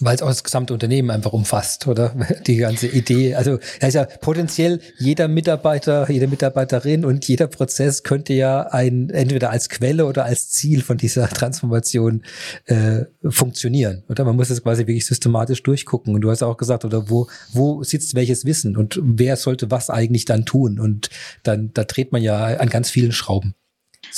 weil 0.00 0.16
es 0.16 0.22
auch 0.22 0.28
das 0.28 0.44
gesamte 0.44 0.72
Unternehmen 0.72 1.10
einfach 1.10 1.32
umfasst, 1.32 1.86
oder? 1.86 2.14
Die 2.46 2.56
ganze 2.56 2.86
Idee. 2.86 3.34
Also, 3.34 3.58
da 3.80 3.86
ist 3.86 3.94
ja 3.94 4.04
potenziell 4.04 4.80
jeder 4.98 5.28
Mitarbeiter, 5.28 6.10
jede 6.10 6.26
Mitarbeiterin 6.26 7.04
und 7.04 7.26
jeder 7.28 7.46
Prozess 7.46 8.02
könnte 8.02 8.32
ja 8.32 8.62
ein, 8.62 9.10
entweder 9.10 9.50
als 9.50 9.68
Quelle 9.68 10.06
oder 10.06 10.24
als 10.24 10.50
Ziel 10.50 10.82
von 10.82 10.96
dieser 10.96 11.28
Transformation 11.30 12.22
äh, 12.66 13.04
funktionieren, 13.28 14.04
oder? 14.08 14.24
Man 14.24 14.36
muss 14.36 14.50
es 14.50 14.62
quasi 14.62 14.86
wirklich 14.86 15.06
systematisch 15.06 15.62
durchgucken. 15.62 16.14
Und 16.14 16.22
du 16.22 16.30
hast 16.30 16.42
auch 16.42 16.56
gesagt, 16.56 16.84
oder 16.84 17.10
wo, 17.10 17.28
wo 17.52 17.82
sitzt 17.82 18.14
welches 18.14 18.44
Wissen 18.44 18.76
und 18.76 18.98
wer 19.02 19.36
sollte 19.36 19.70
was 19.70 19.90
eigentlich 19.90 20.24
dann 20.24 20.46
tun? 20.46 20.80
Und 20.80 21.10
dann, 21.42 21.72
da 21.74 21.84
dreht 21.84 22.12
man 22.12 22.22
ja 22.22 22.44
an 22.44 22.68
ganz 22.68 22.90
vielen 22.90 23.12
Schrauben. 23.12 23.54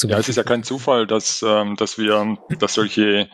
ja, 0.05 0.18
es 0.18 0.29
ist 0.29 0.37
ja 0.37 0.45
kein 0.45 0.62
Zufall, 0.62 1.07
dass, 1.07 1.45
ähm, 1.47 1.77
dass 1.77 1.99
wir, 1.99 2.38
dass 2.59 2.75
solche 2.75 3.29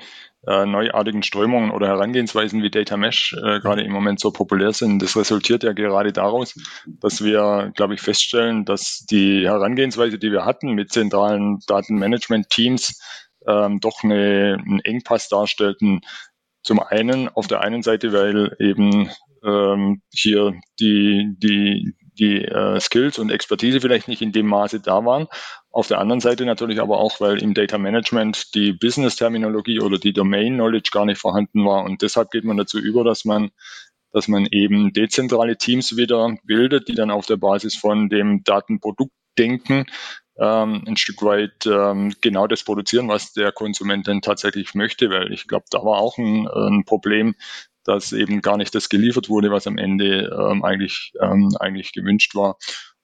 äh, 0.48 0.64
neuartigen 0.64 1.22
Strömungen 1.22 1.70
oder 1.70 1.88
Herangehensweisen 1.88 2.62
wie 2.62 2.70
Data 2.70 2.96
Mesh 2.96 3.34
äh, 3.34 3.61
gerade 3.61 3.82
im 3.82 3.92
Moment 3.92 4.18
so 4.18 4.30
populär 4.30 4.72
sind. 4.72 5.02
Das 5.02 5.14
resultiert 5.14 5.62
ja 5.62 5.72
gerade 5.72 6.12
daraus, 6.12 6.54
dass 6.87 7.22
wir, 7.22 7.70
glaube 7.76 7.94
ich, 7.94 8.00
feststellen, 8.00 8.64
dass 8.64 9.04
die 9.11 9.46
Herangehensweise, 9.46 10.18
die 10.18 10.32
wir 10.32 10.46
hatten 10.46 10.72
mit 10.72 10.90
zentralen 10.90 11.58
Datenmanagement-Teams, 11.66 12.98
ähm, 13.46 13.80
doch 13.80 14.02
eine, 14.02 14.56
einen 14.64 14.80
Engpass 14.80 15.28
darstellten. 15.28 16.00
Zum 16.62 16.80
einen 16.80 17.28
auf 17.28 17.46
der 17.46 17.61
einen 17.61 17.82
Seite, 17.82 18.12
weil 18.14 18.56
eben 18.58 19.11
ähm, 19.44 20.00
hier 20.12 20.54
die, 20.80 21.34
die, 21.37 21.94
die 22.18 22.44
äh, 22.44 22.81
Skills 22.81 23.18
und 23.18 23.31
Expertise 23.31 23.81
vielleicht 23.81 24.09
nicht 24.09 24.22
in 24.22 24.33
dem 24.33 24.46
Maße 24.46 24.81
da 24.81 25.04
waren. 25.04 25.26
Auf 25.70 25.88
der 25.88 25.98
anderen 25.98 26.20
Seite 26.20 26.44
natürlich 26.44 26.81
aber 26.81 26.98
auch, 26.98 27.20
weil 27.20 27.42
im 27.42 27.54
Data 27.54 27.78
Management 27.78 28.54
die 28.54 28.72
Business-Terminologie 28.72 29.81
oder 29.81 29.98
die 29.98 30.12
Domain-Knowledge 30.12 30.90
gar 30.92 31.04
nicht 31.04 31.20
vorhanden 31.20 31.64
war. 31.64 31.85
Und 31.85 32.02
deshalb 32.02 32.31
geht 32.31 32.44
man 32.44 32.57
dazu 32.57 32.78
über, 32.78 33.04
dass 33.04 33.24
man 33.24 33.50
dass 34.11 34.26
man 34.26 34.46
eben 34.50 34.94
dezentrale 34.94 35.59
Teams 35.59 35.96
wieder 35.98 36.35
bildet, 36.44 36.88
die 36.88 36.94
dann 36.94 37.11
auf 37.11 37.26
der 37.26 37.37
Basis 37.37 37.76
von 37.76 38.09
dem 38.09 38.42
Datenproduktdenken 38.42 39.85
ähm, 40.38 40.85
ein 40.87 40.96
Stück 40.96 41.22
weit 41.22 41.66
ähm, 41.66 42.14
genau 42.20 42.46
das 42.46 42.62
produzieren, 42.62 43.09
was 43.09 43.33
der 43.33 43.52
Konsument 43.52 44.07
denn 44.07 44.22
tatsächlich 44.22 44.74
möchte, 44.74 45.11
weil 45.11 45.33
ich 45.33 45.48
glaube, 45.48 45.66
da 45.70 45.78
war 45.78 45.98
auch 45.98 46.16
ein, 46.16 46.46
ein 46.48 46.85
Problem, 46.85 47.35
dass 47.88 48.12
eben 48.12 48.42
gar 48.42 48.59
nicht 48.59 48.74
das 48.74 48.90
geliefert 48.90 49.31
wurde, 49.31 49.51
was 49.51 49.66
am 49.66 49.79
Ende 49.79 50.31
ähm, 50.38 50.62
eigentlich, 50.62 51.12
ähm, 51.20 51.51
eigentlich 51.59 51.92
gewünscht 51.92 52.35
war. 52.35 52.59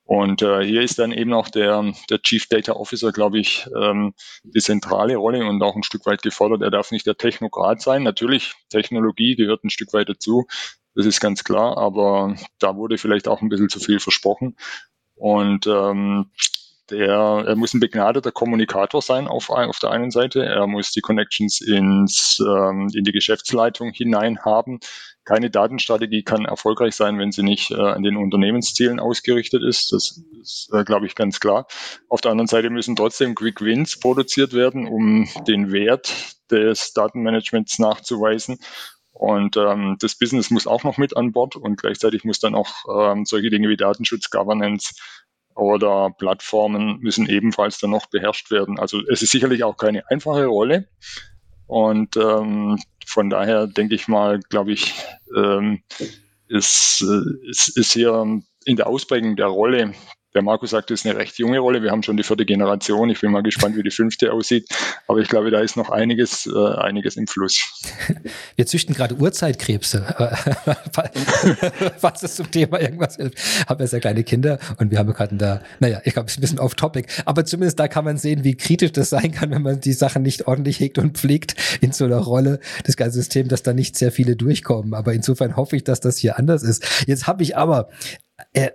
Und 0.04 0.42
äh, 0.42 0.62
hier 0.62 0.82
ist 0.82 0.98
dann 0.98 1.12
eben 1.12 1.32
auch 1.32 1.48
der, 1.48 1.94
der 2.10 2.20
Chief 2.20 2.46
Data 2.46 2.74
Officer, 2.74 3.10
glaube 3.10 3.38
ich, 3.38 3.66
ähm, 3.74 4.12
die 4.42 4.60
zentrale 4.60 5.16
Rolle 5.16 5.46
und 5.46 5.62
auch 5.62 5.74
ein 5.74 5.82
Stück 5.82 6.04
weit 6.04 6.20
gefordert. 6.20 6.60
Er 6.60 6.70
darf 6.70 6.90
nicht 6.90 7.06
der 7.06 7.16
Technokrat 7.16 7.80
sein. 7.80 8.02
Natürlich, 8.02 8.52
Technologie 8.68 9.36
gehört 9.36 9.64
ein 9.64 9.70
Stück 9.70 9.94
weit 9.94 10.10
dazu. 10.10 10.46
Das 10.94 11.06
ist 11.06 11.20
ganz 11.20 11.42
klar, 11.42 11.78
aber 11.78 12.36
da 12.58 12.76
wurde 12.76 12.98
vielleicht 12.98 13.26
auch 13.26 13.40
ein 13.40 13.48
bisschen 13.48 13.70
zu 13.70 13.80
viel 13.80 13.98
versprochen. 13.98 14.56
Und 15.14 15.66
ähm, 15.66 16.30
der, 16.90 17.44
er 17.46 17.56
muss 17.56 17.72
ein 17.72 17.80
begnadeter 17.80 18.30
Kommunikator 18.30 19.00
sein 19.00 19.26
auf, 19.26 19.48
auf 19.50 19.78
der 19.78 19.90
einen 19.90 20.10
Seite. 20.10 20.44
Er 20.44 20.66
muss 20.66 20.90
die 20.90 21.00
Connections 21.00 21.60
ins, 21.60 22.38
ähm, 22.40 22.90
in 22.94 23.04
die 23.04 23.12
Geschäftsleitung 23.12 23.92
hinein 23.92 24.38
haben. 24.44 24.80
Keine 25.24 25.50
Datenstrategie 25.50 26.22
kann 26.22 26.44
erfolgreich 26.44 26.94
sein, 26.94 27.18
wenn 27.18 27.32
sie 27.32 27.42
nicht 27.42 27.70
äh, 27.70 27.80
an 27.80 28.02
den 28.02 28.16
Unternehmenszielen 28.16 29.00
ausgerichtet 29.00 29.62
ist. 29.62 29.92
Das 29.92 30.20
ist, 30.42 30.70
äh, 30.72 30.84
glaube 30.84 31.06
ich, 31.06 31.14
ganz 31.14 31.40
klar. 31.40 31.66
Auf 32.10 32.20
der 32.20 32.32
anderen 32.32 32.48
Seite 32.48 32.68
müssen 32.68 32.96
trotzdem 32.96 33.34
Quick 33.34 33.62
Wins 33.62 33.98
produziert 33.98 34.52
werden, 34.52 34.86
um 34.86 35.26
den 35.48 35.72
Wert 35.72 36.12
des 36.50 36.92
Datenmanagements 36.92 37.78
nachzuweisen. 37.78 38.58
Und 39.14 39.56
ähm, 39.56 39.96
das 40.00 40.16
Business 40.16 40.50
muss 40.50 40.66
auch 40.66 40.82
noch 40.82 40.98
mit 40.98 41.16
an 41.16 41.32
Bord 41.32 41.54
und 41.56 41.80
gleichzeitig 41.80 42.24
muss 42.24 42.40
dann 42.40 42.54
auch 42.56 42.68
ähm, 42.92 43.24
solche 43.24 43.48
Dinge 43.48 43.68
wie 43.68 43.76
Datenschutz, 43.76 44.28
Governance 44.28 44.94
oder 45.54 46.10
Plattformen 46.10 46.98
müssen 47.00 47.28
ebenfalls 47.28 47.78
dann 47.78 47.90
noch 47.90 48.06
beherrscht 48.06 48.50
werden. 48.50 48.78
Also 48.78 49.00
es 49.08 49.22
ist 49.22 49.30
sicherlich 49.30 49.64
auch 49.64 49.76
keine 49.76 50.08
einfache 50.10 50.46
Rolle. 50.46 50.88
Und 51.66 52.16
ähm, 52.16 52.78
von 53.06 53.30
daher 53.30 53.66
denke 53.66 53.94
ich 53.94 54.08
mal, 54.08 54.40
glaube 54.48 54.72
ich, 54.72 54.94
ähm, 55.34 55.82
ist, 56.48 57.02
äh, 57.02 57.48
ist, 57.48 57.76
ist 57.76 57.92
hier 57.92 58.40
in 58.64 58.76
der 58.76 58.86
Ausprägung 58.86 59.36
der 59.36 59.46
Rolle 59.46 59.94
der 60.34 60.42
Markus 60.42 60.70
sagt, 60.70 60.90
das 60.90 61.00
ist 61.00 61.06
eine 61.06 61.18
recht 61.18 61.38
junge 61.38 61.58
Rolle. 61.60 61.82
Wir 61.82 61.90
haben 61.90 62.02
schon 62.02 62.16
die 62.16 62.24
vierte 62.24 62.44
Generation. 62.44 63.08
Ich 63.10 63.20
bin 63.20 63.30
mal 63.30 63.42
gespannt, 63.42 63.76
wie 63.76 63.82
die 63.82 63.90
fünfte 63.90 64.32
aussieht. 64.32 64.68
Aber 65.06 65.20
ich 65.20 65.28
glaube, 65.28 65.50
da 65.50 65.60
ist 65.60 65.76
noch 65.76 65.90
einiges, 65.90 66.46
äh, 66.46 66.74
einiges 66.76 67.16
im 67.16 67.26
Fluss. 67.26 67.62
Wir 68.56 68.66
züchten 68.66 68.94
gerade 68.94 69.14
Urzeitkrebse, 69.14 70.04
falls 71.98 72.22
es 72.22 72.36
zum 72.36 72.50
Thema 72.50 72.80
irgendwas 72.80 73.16
hilft. 73.16 73.38
Haben 73.68 73.80
ja 73.80 73.86
sehr 73.86 74.00
kleine 74.00 74.24
Kinder 74.24 74.58
und 74.78 74.90
wir 74.90 74.98
haben 74.98 75.12
gerade 75.12 75.36
da, 75.36 75.62
naja, 75.80 76.00
ich 76.04 76.14
glaube, 76.14 76.26
es 76.26 76.32
ist 76.32 76.38
ein 76.38 76.40
bisschen 76.40 76.58
off 76.58 76.74
topic. 76.74 77.08
Aber 77.24 77.44
zumindest 77.44 77.78
da 77.78 77.88
kann 77.88 78.04
man 78.04 78.16
sehen, 78.16 78.44
wie 78.44 78.56
kritisch 78.56 78.92
das 78.92 79.10
sein 79.10 79.32
kann, 79.32 79.50
wenn 79.50 79.62
man 79.62 79.80
die 79.80 79.92
Sachen 79.92 80.22
nicht 80.22 80.46
ordentlich 80.46 80.80
hegt 80.80 80.98
und 80.98 81.16
pflegt 81.18 81.54
in 81.80 81.92
so 81.92 82.04
einer 82.04 82.18
Rolle, 82.18 82.60
das 82.84 82.96
ganze 82.96 83.18
System, 83.18 83.48
dass 83.48 83.62
da 83.62 83.72
nicht 83.72 83.96
sehr 83.96 84.12
viele 84.12 84.36
durchkommen. 84.36 84.94
Aber 84.94 85.12
insofern 85.12 85.56
hoffe 85.56 85.76
ich, 85.76 85.84
dass 85.84 86.00
das 86.00 86.18
hier 86.18 86.38
anders 86.38 86.62
ist. 86.62 87.04
Jetzt 87.06 87.26
habe 87.26 87.42
ich 87.42 87.56
aber, 87.56 87.88
äh, 88.52 88.70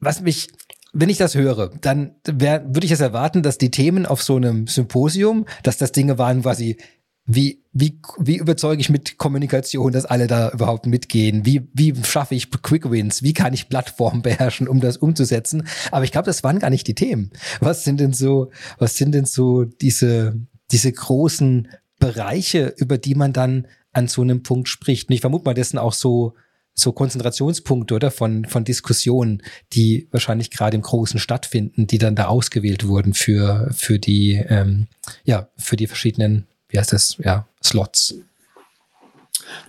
was 0.00 0.20
mich 0.20 0.48
wenn 0.94 1.08
ich 1.08 1.18
das 1.18 1.34
höre, 1.34 1.70
dann 1.80 2.14
würde 2.24 2.86
ich 2.86 2.92
es 2.92 3.00
erwarten, 3.00 3.42
dass 3.42 3.58
die 3.58 3.70
Themen 3.70 4.06
auf 4.06 4.22
so 4.22 4.36
einem 4.36 4.66
Symposium, 4.66 5.44
dass 5.62 5.76
das 5.76 5.92
Dinge 5.92 6.18
waren 6.18 6.42
quasi, 6.42 6.78
wie, 7.26 7.64
wie, 7.72 8.00
wie 8.18 8.36
überzeuge 8.36 8.80
ich 8.80 8.90
mit 8.90 9.16
Kommunikation, 9.16 9.92
dass 9.92 10.04
alle 10.04 10.26
da 10.26 10.50
überhaupt 10.50 10.86
mitgehen? 10.86 11.46
Wie, 11.46 11.68
wie 11.72 11.94
schaffe 12.04 12.34
ich 12.34 12.50
Quick 12.50 12.90
Wins? 12.90 13.22
Wie 13.22 13.32
kann 13.32 13.54
ich 13.54 13.68
Plattformen 13.68 14.22
beherrschen, 14.22 14.68
um 14.68 14.80
das 14.80 14.98
umzusetzen? 14.98 15.66
Aber 15.90 16.04
ich 16.04 16.12
glaube, 16.12 16.26
das 16.26 16.44
waren 16.44 16.58
gar 16.58 16.70
nicht 16.70 16.86
die 16.86 16.94
Themen. 16.94 17.30
Was 17.60 17.82
sind 17.84 17.98
denn 17.98 18.12
so, 18.12 18.50
was 18.78 18.96
sind 18.96 19.12
denn 19.12 19.24
so 19.24 19.64
diese, 19.64 20.38
diese 20.70 20.92
großen 20.92 21.68
Bereiche, 21.98 22.74
über 22.76 22.98
die 22.98 23.14
man 23.14 23.32
dann 23.32 23.66
an 23.92 24.06
so 24.06 24.22
einem 24.22 24.42
Punkt 24.42 24.68
spricht? 24.68 25.08
Und 25.08 25.14
ich 25.14 25.22
vermute 25.22 25.46
mal, 25.46 25.54
das 25.54 25.70
sind 25.70 25.78
auch 25.78 25.94
so 25.94 26.34
so 26.74 26.92
Konzentrationspunkte 26.92 27.94
oder 27.94 28.10
von, 28.10 28.44
von 28.44 28.64
Diskussionen, 28.64 29.42
die 29.72 30.08
wahrscheinlich 30.10 30.50
gerade 30.50 30.76
im 30.76 30.82
Großen 30.82 31.20
stattfinden, 31.20 31.86
die 31.86 31.98
dann 31.98 32.16
da 32.16 32.26
ausgewählt 32.26 32.86
wurden 32.86 33.14
für, 33.14 33.70
für 33.72 33.98
die, 33.98 34.44
ähm, 34.48 34.88
ja, 35.24 35.48
für 35.56 35.76
die 35.76 35.86
verschiedenen, 35.86 36.46
wie 36.68 36.78
heißt 36.78 36.92
das, 36.92 37.16
ja, 37.18 37.46
Slots. 37.62 38.16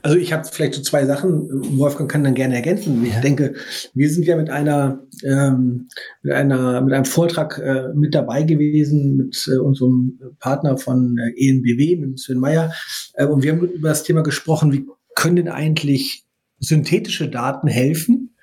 Also 0.02 0.18
ich 0.18 0.32
habe 0.34 0.48
vielleicht 0.50 0.74
so 0.74 0.82
zwei 0.82 1.06
Sachen, 1.06 1.78
Wolfgang 1.78 2.10
kann 2.10 2.24
dann 2.24 2.34
gerne 2.34 2.56
ergänzen. 2.56 3.06
Ich 3.06 3.13
ja. 3.13 3.22
denke, 3.22 3.56
wir 3.94 4.10
sind 4.10 4.26
ja 4.26 4.36
mit 4.36 4.50
einer 4.50 5.00
ähm, 5.24 5.89
mit 6.22 6.34
einer 6.34 6.82
mit 6.82 6.94
einem 6.94 7.06
Vortrag 7.06 7.58
äh, 7.58 7.89
mit 7.94 8.15
dabei 8.15 8.44
gewesen 8.44 9.18
mit 9.18 9.50
äh, 9.52 9.58
unserem 9.58 10.20
Partner 10.39 10.78
von 10.78 11.18
äh, 11.18 11.50
ENBW, 11.50 11.98
mit 11.98 12.20
Sven 12.20 12.39
Meyer, 12.39 12.74
äh, 13.13 13.26
und 13.26 13.44
wir 13.44 13.52
haben 13.52 13.68
über 13.68 13.89
das 13.89 14.04
Thema 14.04 14.24
gesprochen, 14.24 14.72
wie 14.72 14.86
können 15.15 15.38
denn 15.38 15.50
eigentlich 15.50 16.25
synthetische 16.67 17.30
Daten 17.30 17.67
helfen, 17.67 18.36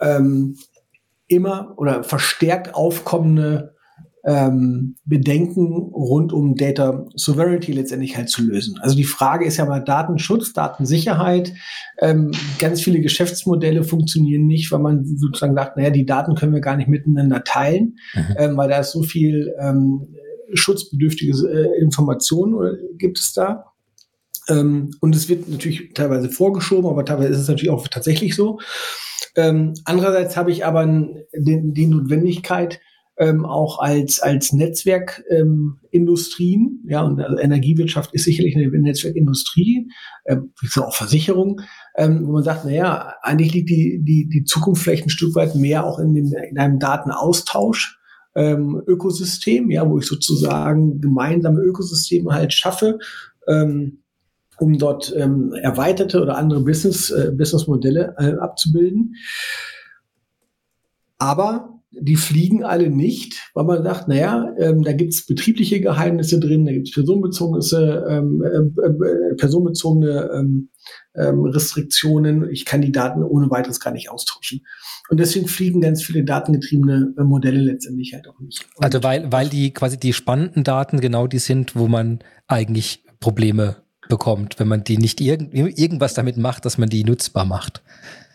ähm, 0.00 0.56
immer 1.26 1.74
oder 1.76 2.04
verstärkt 2.04 2.74
aufkommende 2.74 3.74
ähm, 4.26 4.96
Bedenken 5.04 5.72
rund 5.92 6.32
um 6.32 6.54
Data 6.54 7.06
Sovereignty 7.14 7.72
letztendlich 7.72 8.16
halt 8.16 8.30
zu 8.30 8.42
lösen. 8.42 8.78
Also 8.80 8.96
die 8.96 9.04
Frage 9.04 9.44
ist 9.44 9.58
ja 9.58 9.66
mal 9.66 9.80
Datenschutz, 9.80 10.54
Datensicherheit. 10.54 11.52
Ähm, 12.00 12.30
ganz 12.58 12.80
viele 12.80 13.00
Geschäftsmodelle 13.00 13.84
funktionieren 13.84 14.46
nicht, 14.46 14.72
weil 14.72 14.78
man 14.78 15.04
sozusagen 15.04 15.54
sagt, 15.54 15.76
naja, 15.76 15.90
die 15.90 16.06
Daten 16.06 16.34
können 16.36 16.54
wir 16.54 16.60
gar 16.60 16.76
nicht 16.76 16.88
miteinander 16.88 17.44
teilen, 17.44 17.96
mhm. 18.14 18.34
ähm, 18.38 18.56
weil 18.56 18.70
da 18.70 18.78
ist 18.78 18.92
so 18.92 19.02
viel 19.02 19.54
ähm, 19.60 20.14
schutzbedürftige 20.54 21.32
äh, 21.46 21.82
Informationen 21.82 22.54
oder 22.54 22.72
gibt 22.96 23.18
es 23.18 23.34
da. 23.34 23.73
Ähm, 24.48 24.90
und 25.00 25.16
es 25.16 25.28
wird 25.28 25.48
natürlich 25.48 25.92
teilweise 25.94 26.30
vorgeschoben, 26.30 26.90
aber 26.90 27.04
teilweise 27.04 27.30
ist 27.30 27.40
es 27.40 27.48
natürlich 27.48 27.70
auch 27.70 27.88
tatsächlich 27.88 28.34
so. 28.34 28.58
Ähm, 29.36 29.74
andererseits 29.84 30.36
habe 30.36 30.52
ich 30.52 30.64
aber 30.64 30.86
die, 30.86 31.72
die 31.72 31.86
Notwendigkeit, 31.86 32.80
ähm, 33.16 33.44
auch 33.44 33.78
als, 33.78 34.18
als 34.20 34.52
Netzwerkindustrien, 34.52 36.60
ähm, 36.60 36.80
ja, 36.88 37.02
und 37.02 37.20
also 37.20 37.38
Energiewirtschaft 37.38 38.12
ist 38.12 38.24
sicherlich 38.24 38.56
eine 38.56 38.66
Netzwerkindustrie, 38.68 39.88
ähm, 40.26 40.52
so 40.62 40.82
auch 40.84 40.94
Versicherung, 40.94 41.60
ähm, 41.96 42.26
wo 42.26 42.32
man 42.32 42.42
sagt, 42.42 42.64
naja, 42.64 43.14
eigentlich 43.22 43.54
liegt 43.54 43.70
die, 43.70 44.00
die, 44.02 44.28
die 44.28 44.42
Zukunft 44.44 44.82
vielleicht 44.82 45.06
ein 45.06 45.10
Stück 45.10 45.36
weit 45.36 45.54
mehr 45.54 45.86
auch 45.86 46.00
in, 46.00 46.12
dem, 46.14 46.34
in 46.50 46.58
einem 46.58 46.80
Datenaustausch. 46.80 48.00
Ähm, 48.36 48.82
Ökosystem, 48.88 49.70
ja, 49.70 49.88
wo 49.88 49.98
ich 49.98 50.06
sozusagen 50.06 51.00
gemeinsame 51.00 51.60
Ökosysteme 51.60 52.32
halt 52.32 52.52
schaffe, 52.52 52.98
ähm, 53.46 54.02
um 54.58 54.78
dort 54.78 55.12
ähm, 55.16 55.52
erweiterte 55.52 56.20
oder 56.22 56.36
andere 56.36 56.62
Business, 56.62 57.10
äh, 57.10 57.32
Businessmodelle 57.36 58.14
äh, 58.18 58.34
abzubilden. 58.38 59.14
Aber 61.18 61.74
die 62.00 62.16
fliegen 62.16 62.64
alle 62.64 62.90
nicht, 62.90 63.50
weil 63.54 63.64
man 63.64 63.82
sagt, 63.84 64.08
naja, 64.08 64.52
ähm, 64.58 64.82
da 64.82 64.92
gibt's 64.92 65.26
betriebliche 65.26 65.80
Geheimnisse 65.80 66.40
drin, 66.40 66.66
da 66.66 66.72
gibt's 66.72 66.92
personenbezogene, 66.92 68.04
ähm, 68.08 68.42
äh, 68.42 68.88
äh, 68.88 69.34
personenbezogene 69.36 70.30
ähm, 70.34 70.70
ähm, 71.14 71.44
Restriktionen. 71.44 72.50
Ich 72.50 72.64
kann 72.64 72.82
die 72.82 72.92
Daten 72.92 73.22
ohne 73.22 73.50
weiteres 73.50 73.80
gar 73.80 73.92
nicht 73.92 74.10
austauschen. 74.10 74.64
Und 75.08 75.20
deswegen 75.20 75.48
fliegen 75.48 75.80
ganz 75.80 76.02
viele 76.02 76.24
datengetriebene 76.24 77.14
äh, 77.16 77.22
Modelle 77.22 77.60
letztendlich 77.60 78.12
halt 78.14 78.26
auch 78.28 78.40
nicht. 78.40 78.66
Und 78.76 78.84
also 78.84 79.02
weil, 79.02 79.30
weil 79.30 79.48
die 79.48 79.72
quasi 79.72 79.98
die 79.98 80.12
spannenden 80.12 80.64
Daten 80.64 81.00
genau 81.00 81.26
die 81.26 81.38
sind, 81.38 81.76
wo 81.76 81.88
man 81.88 82.20
eigentlich 82.46 83.04
Probleme 83.20 83.83
bekommt, 84.08 84.58
wenn 84.58 84.68
man 84.68 84.84
die 84.84 84.98
nicht 84.98 85.20
irg 85.20 85.52
irgendwas 85.52 86.14
damit 86.14 86.36
macht, 86.36 86.64
dass 86.64 86.78
man 86.78 86.88
die 86.88 87.04
nutzbar 87.04 87.44
macht. 87.44 87.82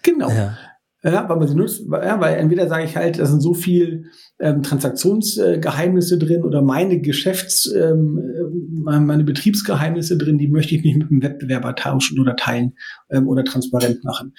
Genau. 0.03 0.29
Ja. 0.29 0.57
Ja, 1.01 1.29
weil 1.29 1.37
man 1.37 1.47
sie 1.47 1.55
nutzt, 1.55 1.83
ja, 1.89 2.19
weil 2.19 2.35
entweder 2.35 2.67
sage 2.67 2.83
ich 2.83 2.97
halt, 2.97 3.19
da 3.19 3.25
sind 3.25 3.39
so 3.39 3.53
viel 3.53 4.07
ähm, 4.37 4.63
Transaktionsgeheimnisse 4.63 6.15
äh, 6.15 6.19
drin 6.19 6.43
oder 6.43 6.61
meine 6.61 6.99
Geschäfts, 6.99 7.73
ähm, 7.73 8.19
äh, 8.19 8.99
meine 8.99 9.23
Betriebsgeheimnisse 9.23 10.17
drin, 10.17 10.37
die 10.37 10.49
möchte 10.49 10.75
ich 10.75 10.83
nicht 10.83 10.97
mit 10.97 11.09
dem 11.09 11.23
Wettbewerber 11.23 11.73
tauschen 11.75 12.19
oder 12.19 12.35
teilen 12.35 12.73
ähm, 13.11 13.29
oder 13.29 13.45
transparent 13.45 14.03
machen. 14.03 14.33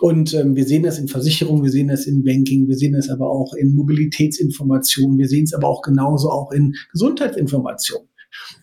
Und 0.00 0.32
ähm, 0.32 0.56
wir 0.56 0.64
sehen 0.64 0.84
das 0.84 0.98
in 0.98 1.08
Versicherungen, 1.08 1.62
wir 1.62 1.70
sehen 1.70 1.88
das 1.88 2.06
in 2.06 2.24
Banking, 2.24 2.66
wir 2.66 2.76
sehen 2.76 2.94
das 2.94 3.10
aber 3.10 3.28
auch 3.28 3.52
in 3.52 3.74
Mobilitätsinformationen, 3.74 5.18
wir 5.18 5.28
sehen 5.28 5.44
es 5.44 5.52
aber 5.52 5.68
auch 5.68 5.82
genauso 5.82 6.30
auch 6.30 6.50
in 6.50 6.72
Gesundheitsinformationen. 6.92 8.08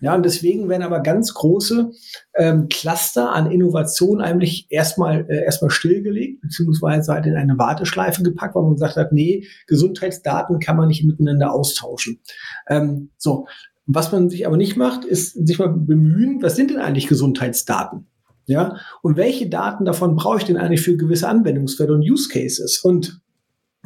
Ja, 0.02 0.16
und 0.16 0.24
deswegen 0.24 0.70
werden 0.70 0.84
aber 0.84 1.02
ganz 1.02 1.34
große 1.34 1.92
ähm, 2.36 2.68
Cluster 2.70 3.34
an 3.34 3.52
Innovation 3.52 4.22
eigentlich 4.22 4.68
erstmal 4.70 5.26
äh, 5.30 5.44
erstmal 5.44 5.72
stillgelegt, 5.72 6.42
beziehungsweise 6.42 7.14
halt 7.14 7.26
in 7.26 7.36
eine 7.36 7.58
Warteschleife 7.58 8.24
gepackt, 8.24 8.56
weil 8.56 8.64
man 8.64 8.74
gesagt 8.74 8.96
hat, 8.96 9.12
nee, 9.12 9.48
Gesundheitsdaten 9.68 10.60
kann 10.60 10.78
man 10.78 10.88
nicht 10.88 11.04
miteinander 11.04 11.54
austauschen. 11.54 12.20
Ähm, 12.68 13.12
so, 13.18 13.48
was 13.86 14.12
man 14.12 14.30
sich 14.30 14.48
aber 14.48 14.58
nicht 14.58 14.78
macht, 14.78 15.06
ist 15.06 15.48
sich 15.48 15.60
mal 15.60 15.70
bemühen, 15.70 16.42
was 16.42 16.56
sind 16.56 16.72
denn 16.72 16.80
eigentlich 16.80 17.08
Gesundheitsdaten? 17.08 18.08
Ja, 18.46 18.78
und 19.02 19.16
welche 19.16 19.48
Daten 19.48 19.86
davon 19.86 20.16
brauche 20.16 20.38
ich 20.38 20.44
denn 20.44 20.58
eigentlich 20.58 20.82
für 20.82 20.98
gewisse 20.98 21.30
Anwendungsfälle 21.30 21.94
und 21.94 22.02
Use 22.02 22.28
Cases? 22.28 22.82
Und 22.84 23.22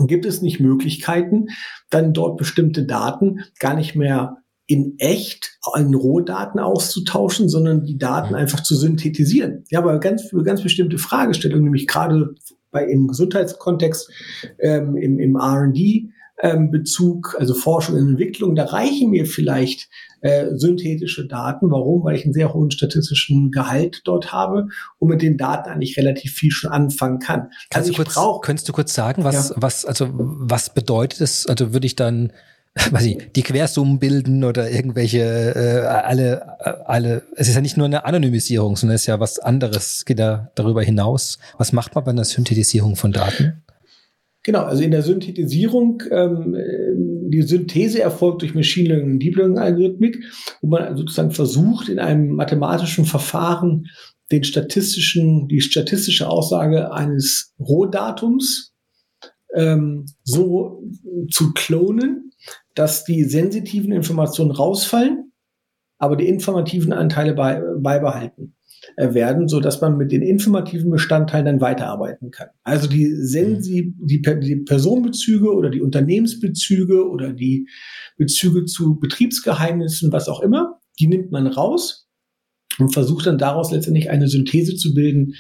gibt 0.06 0.26
es 0.26 0.42
nicht 0.42 0.60
Möglichkeiten, 0.60 1.48
dann 1.90 2.14
dort 2.14 2.38
bestimmte 2.38 2.86
Daten 2.86 3.44
gar 3.60 3.76
nicht 3.76 3.96
mehr 3.96 4.38
in 4.68 4.96
echt 5.00 5.58
an 5.74 5.94
Rohdaten 5.94 6.60
auszutauschen, 6.60 7.48
sondern 7.48 7.86
die 7.86 7.98
Daten 7.98 8.30
mhm. 8.30 8.36
einfach 8.36 8.62
zu 8.62 8.76
synthetisieren. 8.76 9.64
Ja, 9.70 9.80
aber 9.80 10.00
ganz 10.00 10.24
für 10.24 10.44
ganz 10.44 10.62
bestimmte 10.62 10.98
Fragestellungen, 10.98 11.64
nämlich 11.64 11.88
gerade 11.88 12.36
bei 12.70 12.86
im 12.86 13.08
Gesundheitskontext, 13.08 14.12
ähm, 14.60 14.98
im, 14.98 15.20
im 15.20 15.36
R&D, 15.38 16.10
ähm, 16.44 16.70
Bezug, 16.70 17.36
also 17.40 17.56
Forschung 17.56 17.96
und 17.96 18.10
Entwicklung, 18.10 18.56
da 18.56 18.66
reichen 18.66 19.10
mir 19.10 19.26
vielleicht 19.26 19.90
äh, 20.22 20.48
synthetische 20.54 21.28
Daten. 21.28 21.72
Warum? 21.72 22.04
Weil 22.04 22.16
ich 22.16 22.26
einen 22.26 22.34
sehr 22.34 22.54
hohen 22.54 22.70
statistischen 22.70 23.52
Gehalt 23.52 24.02
dort 24.04 24.32
habe 24.32 24.68
und 25.00 25.10
mit 25.10 25.22
den 25.22 25.38
Daten 25.38 25.70
eigentlich 25.70 25.98
relativ 25.98 26.34
viel 26.34 26.52
schon 26.52 26.72
anfangen 26.72 27.20
kann. 27.20 27.50
Kannst, 27.70 27.90
also 27.90 27.92
du, 27.92 27.96
kurz, 27.98 28.14
brauch, 28.16 28.42
könntest 28.42 28.70
du 28.70 28.74
kurz 28.74 28.94
sagen, 28.94 29.24
was, 29.24 29.50
ja. 29.50 29.56
was, 29.58 29.86
also 29.86 30.10
was 30.12 30.74
bedeutet 30.74 31.22
es? 31.22 31.48
Also 31.48 31.74
würde 31.74 31.88
ich 31.88 31.96
dann 31.96 32.34
weiß 32.92 33.06
ich, 33.06 33.32
die 33.36 33.44
Quersummen 33.44 34.00
bilden 34.00 34.44
oder 34.44 34.70
irgendwelche 34.70 35.20
äh, 35.20 35.86
alle 35.86 36.58
äh, 36.60 36.70
alle 36.86 37.24
es 37.36 37.48
ist 37.48 37.56
ja 37.56 37.62
nicht 37.62 37.78
nur 37.78 37.86
eine 37.86 38.06
Anonymisierung, 38.06 38.76
sondern 38.76 38.96
es 38.96 39.02
ist 39.02 39.08
ja 39.08 39.20
was 39.20 39.40
anderes 39.40 40.06
geht 40.06 40.20
da 40.20 40.52
darüber 40.56 40.84
hinaus. 40.84 41.40
Was 41.58 41.74
macht 41.74 41.96
man 41.96 42.04
bei 42.04 42.12
einer 42.12 42.26
Synthetisierung 42.26 42.96
von 42.96 43.12
Daten? 43.12 43.64
Genau, 44.44 44.62
also 44.62 44.82
in 44.82 44.92
der 44.92 45.02
Synthetisierung, 45.02 46.04
ähm, 46.10 46.56
die 47.30 47.42
Synthese 47.42 48.02
erfolgt 48.02 48.44
durch 48.44 48.56
Machine 48.56 48.90
Learning 48.90 49.14
und 49.14 49.20
Deep 49.20 49.36
Learning 49.36 49.58
Algorithmik, 49.58 50.24
wo 50.62 50.70
man 50.70 50.96
sozusagen 50.96 51.32
versucht, 51.32 51.90
in 51.90 52.00
einem 52.00 52.30
mathematischen 52.30 53.04
Verfahren 53.04 53.88
den 54.32 54.46
statistischen, 54.46 55.50
die 55.50 55.60
statistische 55.60 56.30
Aussage 56.30 56.94
eines 56.94 57.54
Rohdatums 57.60 58.74
ähm, 59.54 60.06
so 60.24 60.82
zu 61.30 61.52
klonen, 61.54 62.27
dass 62.78 63.04
die 63.04 63.24
sensitiven 63.24 63.92
Informationen 63.92 64.52
rausfallen, 64.52 65.32
aber 65.98 66.16
die 66.16 66.28
informativen 66.28 66.94
Anteile 66.94 67.34
bei, 67.34 67.62
beibehalten. 67.80 68.58
Äh, 68.96 69.14
werden, 69.14 69.48
so 69.48 69.60
dass 69.60 69.82
man 69.82 69.98
mit 69.98 70.12
den 70.12 70.22
informativen 70.22 70.92
Bestandteilen 70.92 71.46
dann 71.46 71.62
weiterarbeiten 71.62 72.30
kann. 72.30 72.50
Also 72.64 72.88
die, 72.88 73.12
Sensi 73.12 73.96
mhm. 73.98 74.08
die, 74.08 74.22
die 74.22 74.56
Personenbezüge 74.58 75.52
oder 75.54 75.70
die 75.70 75.82
Unternehmensbezüge 75.82 77.10
oder 77.10 77.34
die 77.34 77.68
Bezüge 78.18 78.66
zu 78.66 79.00
Betriebsgeheimnissen, 79.00 80.12
was 80.12 80.30
auch 80.30 80.42
immer, 80.42 80.80
die 81.00 81.08
nimmt 81.08 81.32
man 81.32 81.48
raus 81.48 82.08
und 82.78 82.94
versucht 82.94 83.26
dann 83.26 83.40
daraus 83.40 83.72
letztendlich 83.72 84.12
eine 84.12 84.28
Synthese 84.28 84.76
zu 84.76 84.94
bilden, 84.94 85.34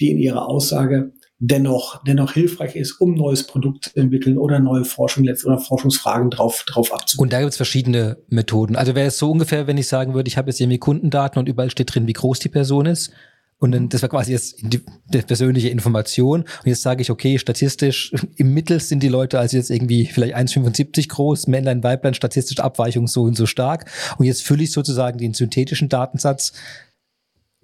die 0.00 0.10
in 0.10 0.18
ihrer 0.18 0.48
Aussage 0.48 1.12
dennoch, 1.38 2.02
dennoch 2.04 2.32
hilfreich 2.32 2.76
ist, 2.76 3.00
um 3.00 3.14
neues 3.14 3.46
Produkt 3.46 3.84
zu 3.84 3.96
entwickeln 3.96 4.38
oder 4.38 4.60
neue 4.60 4.84
Forschung 4.84 5.26
oder 5.44 5.58
Forschungsfragen 5.58 6.30
drauf, 6.30 6.64
drauf 6.66 6.92
abzubilden. 6.92 7.22
Und 7.22 7.32
da 7.32 7.40
gibt 7.40 7.50
es 7.50 7.56
verschiedene 7.56 8.18
Methoden. 8.28 8.76
Also 8.76 8.94
wäre 8.94 9.08
es 9.08 9.18
so 9.18 9.30
ungefähr, 9.30 9.66
wenn 9.66 9.78
ich 9.78 9.88
sagen 9.88 10.14
würde, 10.14 10.28
ich 10.28 10.36
habe 10.36 10.50
jetzt 10.50 10.60
irgendwie 10.60 10.78
Kundendaten 10.78 11.38
und 11.38 11.48
überall 11.48 11.70
steht 11.70 11.94
drin, 11.94 12.06
wie 12.06 12.12
groß 12.12 12.38
die 12.38 12.48
Person 12.48 12.86
ist. 12.86 13.12
Und 13.58 13.72
dann, 13.72 13.88
das 13.88 14.02
war 14.02 14.08
quasi 14.08 14.32
jetzt 14.32 14.56
die, 14.60 14.84
die 15.06 15.22
persönliche 15.22 15.68
Information. 15.70 16.42
Und 16.42 16.66
jetzt 16.66 16.82
sage 16.82 17.02
ich, 17.02 17.10
okay, 17.10 17.38
statistisch, 17.38 18.12
im 18.36 18.52
Mittel 18.52 18.80
sind 18.80 19.02
die 19.02 19.08
Leute 19.08 19.38
also 19.38 19.56
jetzt 19.56 19.70
irgendwie 19.70 20.06
vielleicht 20.06 20.36
1,75 20.36 21.08
groß, 21.08 21.46
Männlein, 21.46 21.82
Weiblein, 21.82 22.14
statistische 22.14 22.62
Abweichung 22.62 23.06
so 23.06 23.22
und 23.22 23.36
so 23.36 23.46
stark. 23.46 23.90
Und 24.18 24.26
jetzt 24.26 24.42
fülle 24.42 24.64
ich 24.64 24.72
sozusagen 24.72 25.18
den 25.18 25.34
synthetischen 25.34 25.88
Datensatz 25.88 26.52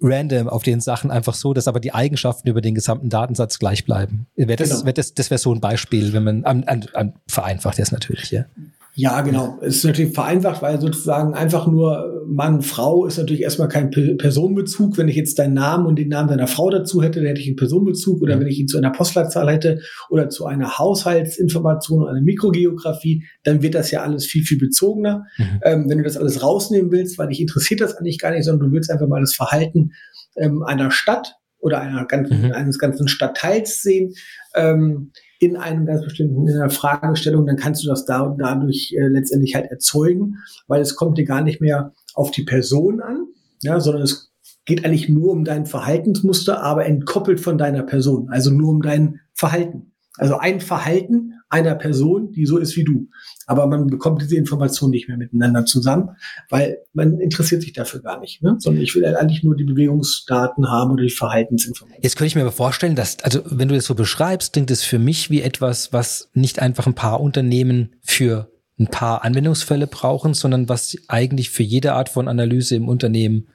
random 0.01 0.49
auf 0.49 0.63
den 0.63 0.81
Sachen 0.81 1.11
einfach 1.11 1.35
so, 1.35 1.53
dass 1.53 1.67
aber 1.67 1.79
die 1.79 1.93
Eigenschaften 1.93 2.49
über 2.49 2.61
den 2.61 2.75
gesamten 2.75 3.09
Datensatz 3.09 3.59
gleich 3.59 3.85
bleiben. 3.85 4.27
Wär 4.35 4.55
das, 4.55 4.69
genau. 4.69 4.85
wär 4.85 4.93
das, 4.93 5.13
das 5.13 5.29
wäre 5.29 5.37
so 5.37 5.53
ein 5.53 5.61
Beispiel, 5.61 6.13
wenn 6.13 6.23
man 6.23 6.43
an, 6.43 6.63
an, 6.65 6.85
an 6.93 7.13
vereinfacht 7.27 7.77
jetzt 7.77 7.91
natürlich, 7.91 8.31
ja. 8.31 8.45
Ja, 8.93 9.21
genau. 9.21 9.57
Es 9.61 9.77
ist 9.77 9.85
natürlich 9.85 10.13
vereinfacht, 10.13 10.61
weil 10.61 10.81
sozusagen 10.81 11.33
einfach 11.33 11.65
nur 11.65 12.23
Mann, 12.27 12.61
Frau 12.61 13.05
ist 13.05 13.17
natürlich 13.17 13.41
erstmal 13.41 13.69
kein 13.69 13.89
Personenbezug. 13.89 14.97
Wenn 14.97 15.07
ich 15.07 15.15
jetzt 15.15 15.39
deinen 15.39 15.53
Namen 15.53 15.85
und 15.85 15.97
den 15.97 16.09
Namen 16.09 16.27
deiner 16.27 16.47
Frau 16.47 16.69
dazu 16.69 17.01
hätte, 17.01 17.19
dann 17.19 17.27
hätte 17.27 17.39
ich 17.39 17.47
einen 17.47 17.55
Personenbezug. 17.55 18.21
Oder 18.21 18.39
wenn 18.39 18.47
ich 18.47 18.59
ihn 18.59 18.67
zu 18.67 18.77
einer 18.77 18.91
Postleitzahl 18.91 19.49
hätte 19.49 19.79
oder 20.09 20.29
zu 20.29 20.45
einer 20.45 20.77
Haushaltsinformation 20.77 22.01
oder 22.01 22.11
einer 22.11 22.21
Mikrogeografie, 22.21 23.23
dann 23.43 23.61
wird 23.61 23.75
das 23.75 23.91
ja 23.91 24.01
alles 24.01 24.25
viel, 24.25 24.43
viel 24.43 24.57
bezogener. 24.57 25.25
Mhm. 25.37 25.59
Ähm, 25.63 25.85
wenn 25.89 25.97
du 25.97 26.03
das 26.03 26.17
alles 26.17 26.43
rausnehmen 26.43 26.91
willst, 26.91 27.17
weil 27.17 27.29
dich 27.29 27.39
interessiert 27.39 27.79
das 27.79 27.95
eigentlich 27.95 28.19
gar 28.19 28.31
nicht, 28.31 28.43
sondern 28.43 28.69
du 28.69 28.75
willst 28.75 28.91
einfach 28.91 29.07
mal 29.07 29.21
das 29.21 29.33
Verhalten 29.33 29.91
ähm, 30.35 30.63
einer 30.63 30.91
Stadt 30.91 31.35
oder 31.59 31.79
einer 31.79 32.05
ganzen, 32.05 32.47
mhm. 32.47 32.51
eines 32.51 32.77
ganzen 32.77 33.07
Stadtteils 33.07 33.81
sehen, 33.81 34.13
ähm, 34.55 35.11
in 35.41 35.57
einem 35.57 35.87
ganz 35.87 36.03
bestimmten, 36.03 36.47
in 36.47 36.55
einer 36.55 36.69
Fragestellung, 36.69 37.47
dann 37.47 37.55
kannst 37.55 37.83
du 37.83 37.89
das 37.89 38.05
da, 38.05 38.35
dadurch 38.37 38.93
äh, 38.95 39.07
letztendlich 39.07 39.55
halt 39.55 39.71
erzeugen, 39.71 40.37
weil 40.67 40.81
es 40.81 40.95
kommt 40.95 41.17
dir 41.17 41.25
gar 41.25 41.41
nicht 41.41 41.59
mehr 41.59 41.93
auf 42.13 42.29
die 42.29 42.43
Person 42.43 43.01
an, 43.01 43.25
ja, 43.63 43.79
sondern 43.79 44.03
es 44.03 44.31
geht 44.65 44.85
eigentlich 44.85 45.09
nur 45.09 45.31
um 45.31 45.43
dein 45.43 45.65
Verhaltensmuster, 45.65 46.61
aber 46.61 46.85
entkoppelt 46.85 47.39
von 47.39 47.57
deiner 47.57 47.81
Person, 47.81 48.29
also 48.29 48.51
nur 48.51 48.69
um 48.69 48.83
dein 48.83 49.19
Verhalten. 49.33 49.93
Also 50.17 50.37
ein 50.37 50.61
Verhalten 50.61 51.33
einer 51.51 51.75
Person, 51.75 52.31
die 52.31 52.45
so 52.45 52.57
ist 52.57 52.75
wie 52.77 52.83
du. 52.83 53.09
Aber 53.45 53.67
man 53.67 53.87
bekommt 53.87 54.21
diese 54.21 54.37
Informationen 54.37 54.91
nicht 54.91 55.09
mehr 55.09 55.17
miteinander 55.17 55.65
zusammen, 55.65 56.11
weil 56.49 56.77
man 56.93 57.19
interessiert 57.19 57.61
sich 57.61 57.73
dafür 57.73 58.01
gar 58.01 58.19
nicht, 58.19 58.41
ne? 58.41 58.55
sondern 58.59 58.81
ich 58.81 58.95
will 58.95 59.05
halt 59.05 59.17
eigentlich 59.17 59.43
nur 59.43 59.55
die 59.55 59.65
Bewegungsdaten 59.65 60.69
haben 60.69 60.91
oder 60.91 61.03
die 61.03 61.09
Verhaltensinformationen. 61.09 62.03
Jetzt 62.03 62.15
könnte 62.15 62.27
ich 62.27 62.35
mir 62.35 62.41
aber 62.41 62.53
vorstellen, 62.53 62.95
dass, 62.95 63.19
also 63.23 63.41
wenn 63.45 63.67
du 63.67 63.75
das 63.75 63.85
so 63.85 63.95
beschreibst, 63.95 64.53
klingt 64.53 64.71
es 64.71 64.83
für 64.83 64.99
mich 64.99 65.29
wie 65.29 65.41
etwas, 65.41 65.91
was 65.91 66.29
nicht 66.33 66.61
einfach 66.61 66.87
ein 66.87 66.95
paar 66.95 67.19
Unternehmen 67.19 67.95
für 68.01 68.49
ein 68.79 68.87
paar 68.87 69.23
Anwendungsfälle 69.25 69.87
brauchen, 69.87 70.33
sondern 70.33 70.69
was 70.69 70.95
eigentlich 71.09 71.49
für 71.49 71.63
jede 71.63 71.93
Art 71.93 72.09
von 72.09 72.29
Analyse 72.29 72.75
im 72.75 72.87
Unternehmen 72.87 73.47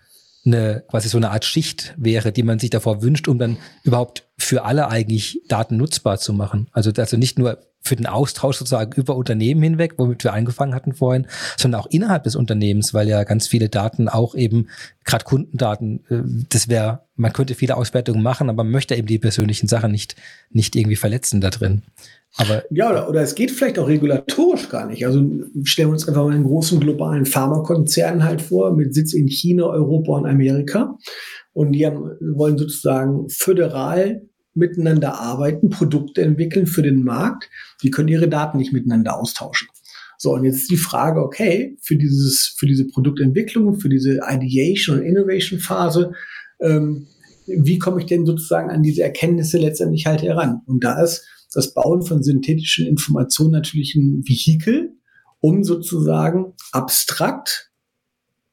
eine 0.44 0.84
quasi 0.88 1.08
so 1.08 1.16
eine 1.16 1.30
Art 1.30 1.44
Schicht 1.44 1.94
wäre, 1.96 2.32
die 2.32 2.42
man 2.42 2.58
sich 2.58 2.70
davor 2.70 3.02
wünscht, 3.02 3.28
um 3.28 3.38
dann 3.38 3.56
überhaupt 3.82 4.28
für 4.38 4.64
alle 4.64 4.88
eigentlich 4.88 5.42
Daten 5.48 5.76
nutzbar 5.76 6.18
zu 6.18 6.32
machen. 6.32 6.68
Also 6.72 6.92
also 6.96 7.16
nicht 7.16 7.38
nur 7.38 7.58
für 7.86 7.96
den 7.96 8.06
Austausch 8.06 8.56
sozusagen 8.56 8.92
über 9.00 9.16
Unternehmen 9.16 9.62
hinweg, 9.62 9.94
womit 9.96 10.24
wir 10.24 10.32
angefangen 10.32 10.74
hatten 10.74 10.92
vorhin, 10.92 11.26
sondern 11.56 11.80
auch 11.80 11.86
innerhalb 11.86 12.24
des 12.24 12.36
Unternehmens, 12.36 12.94
weil 12.94 13.08
ja 13.08 13.24
ganz 13.24 13.46
viele 13.46 13.68
Daten 13.68 14.08
auch 14.08 14.34
eben, 14.34 14.68
gerade 15.04 15.24
Kundendaten, 15.24 16.04
äh, 16.08 16.22
das 16.48 16.68
wäre, 16.68 17.02
man 17.16 17.32
könnte 17.32 17.54
viele 17.54 17.76
Auswertungen 17.76 18.22
machen, 18.22 18.50
aber 18.50 18.64
man 18.64 18.72
möchte 18.72 18.94
eben 18.94 19.06
die 19.06 19.18
persönlichen 19.18 19.68
Sachen 19.68 19.92
nicht, 19.92 20.16
nicht 20.50 20.76
irgendwie 20.76 20.96
verletzen 20.96 21.40
da 21.40 21.50
drin. 21.50 21.82
Aber 22.38 22.64
ja, 22.70 22.90
oder, 22.90 23.08
oder 23.08 23.22
es 23.22 23.34
geht 23.34 23.50
vielleicht 23.50 23.78
auch 23.78 23.88
regulatorisch 23.88 24.68
gar 24.68 24.86
nicht. 24.86 25.06
Also 25.06 25.20
stellen 25.64 25.88
wir 25.88 25.92
uns 25.92 26.06
einfach 26.06 26.24
mal 26.24 26.34
einen 26.34 26.44
großen 26.44 26.80
globalen 26.80 27.24
Pharmakonzern 27.24 28.24
halt 28.24 28.42
vor, 28.42 28.74
mit 28.74 28.94
Sitz 28.94 29.14
in 29.14 29.28
China, 29.28 29.64
Europa 29.64 30.12
und 30.12 30.26
Amerika. 30.26 30.98
Und 31.52 31.72
die 31.72 31.86
haben, 31.86 32.10
wollen 32.20 32.58
sozusagen 32.58 33.28
föderal 33.30 34.28
miteinander 34.56 35.18
arbeiten, 35.18 35.70
Produkte 35.70 36.22
entwickeln 36.22 36.66
für 36.66 36.82
den 36.82 37.02
Markt. 37.02 37.48
Die 37.82 37.90
können 37.90 38.08
ihre 38.08 38.28
Daten 38.28 38.58
nicht 38.58 38.72
miteinander 38.72 39.16
austauschen. 39.16 39.68
So, 40.18 40.32
und 40.32 40.44
jetzt 40.44 40.62
ist 40.62 40.70
die 40.70 40.76
Frage, 40.76 41.22
okay, 41.22 41.76
für 41.82 41.96
dieses, 41.96 42.54
für 42.56 42.66
diese 42.66 42.86
Produktentwicklung, 42.86 43.78
für 43.78 43.88
diese 43.88 44.20
Ideation 44.26 44.98
und 44.98 45.04
Innovation 45.04 45.60
Phase, 45.60 46.12
ähm, 46.60 47.06
wie 47.46 47.78
komme 47.78 48.00
ich 48.00 48.06
denn 48.06 48.26
sozusagen 48.26 48.70
an 48.70 48.82
diese 48.82 49.02
Erkenntnisse 49.02 49.58
letztendlich 49.58 50.06
halt 50.06 50.22
heran? 50.22 50.62
Und 50.66 50.82
da 50.82 51.02
ist 51.02 51.26
das 51.52 51.74
Bauen 51.74 52.02
von 52.02 52.22
synthetischen 52.22 52.86
Informationen 52.86 53.52
natürlich 53.52 53.94
ein 53.94 54.22
Vehikel, 54.26 54.94
um 55.40 55.62
sozusagen 55.62 56.54
abstrakt, 56.72 57.70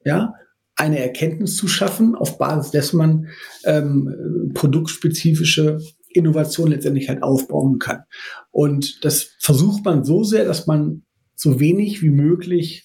ja, 0.06 0.34
eine 0.76 1.00
Erkenntnis 1.00 1.56
zu 1.56 1.68
schaffen, 1.68 2.16
auf 2.16 2.38
Basis 2.38 2.72
dessen 2.72 2.98
man 2.98 3.28
ähm, 3.66 4.52
produktspezifische 4.54 5.80
Innovation 6.10 6.72
letztendlich 6.72 7.10
halt 7.10 7.24
aufbauen 7.24 7.80
kann. 7.80 8.04
Und 8.52 9.04
das 9.04 9.36
versucht 9.40 9.86
man 9.86 10.04
so 10.04 10.24
sehr, 10.24 10.46
dass 10.46 10.68
man 10.68 11.04
so 11.36 11.60
wenig 11.60 12.02
wie 12.02 12.10
möglich 12.10 12.84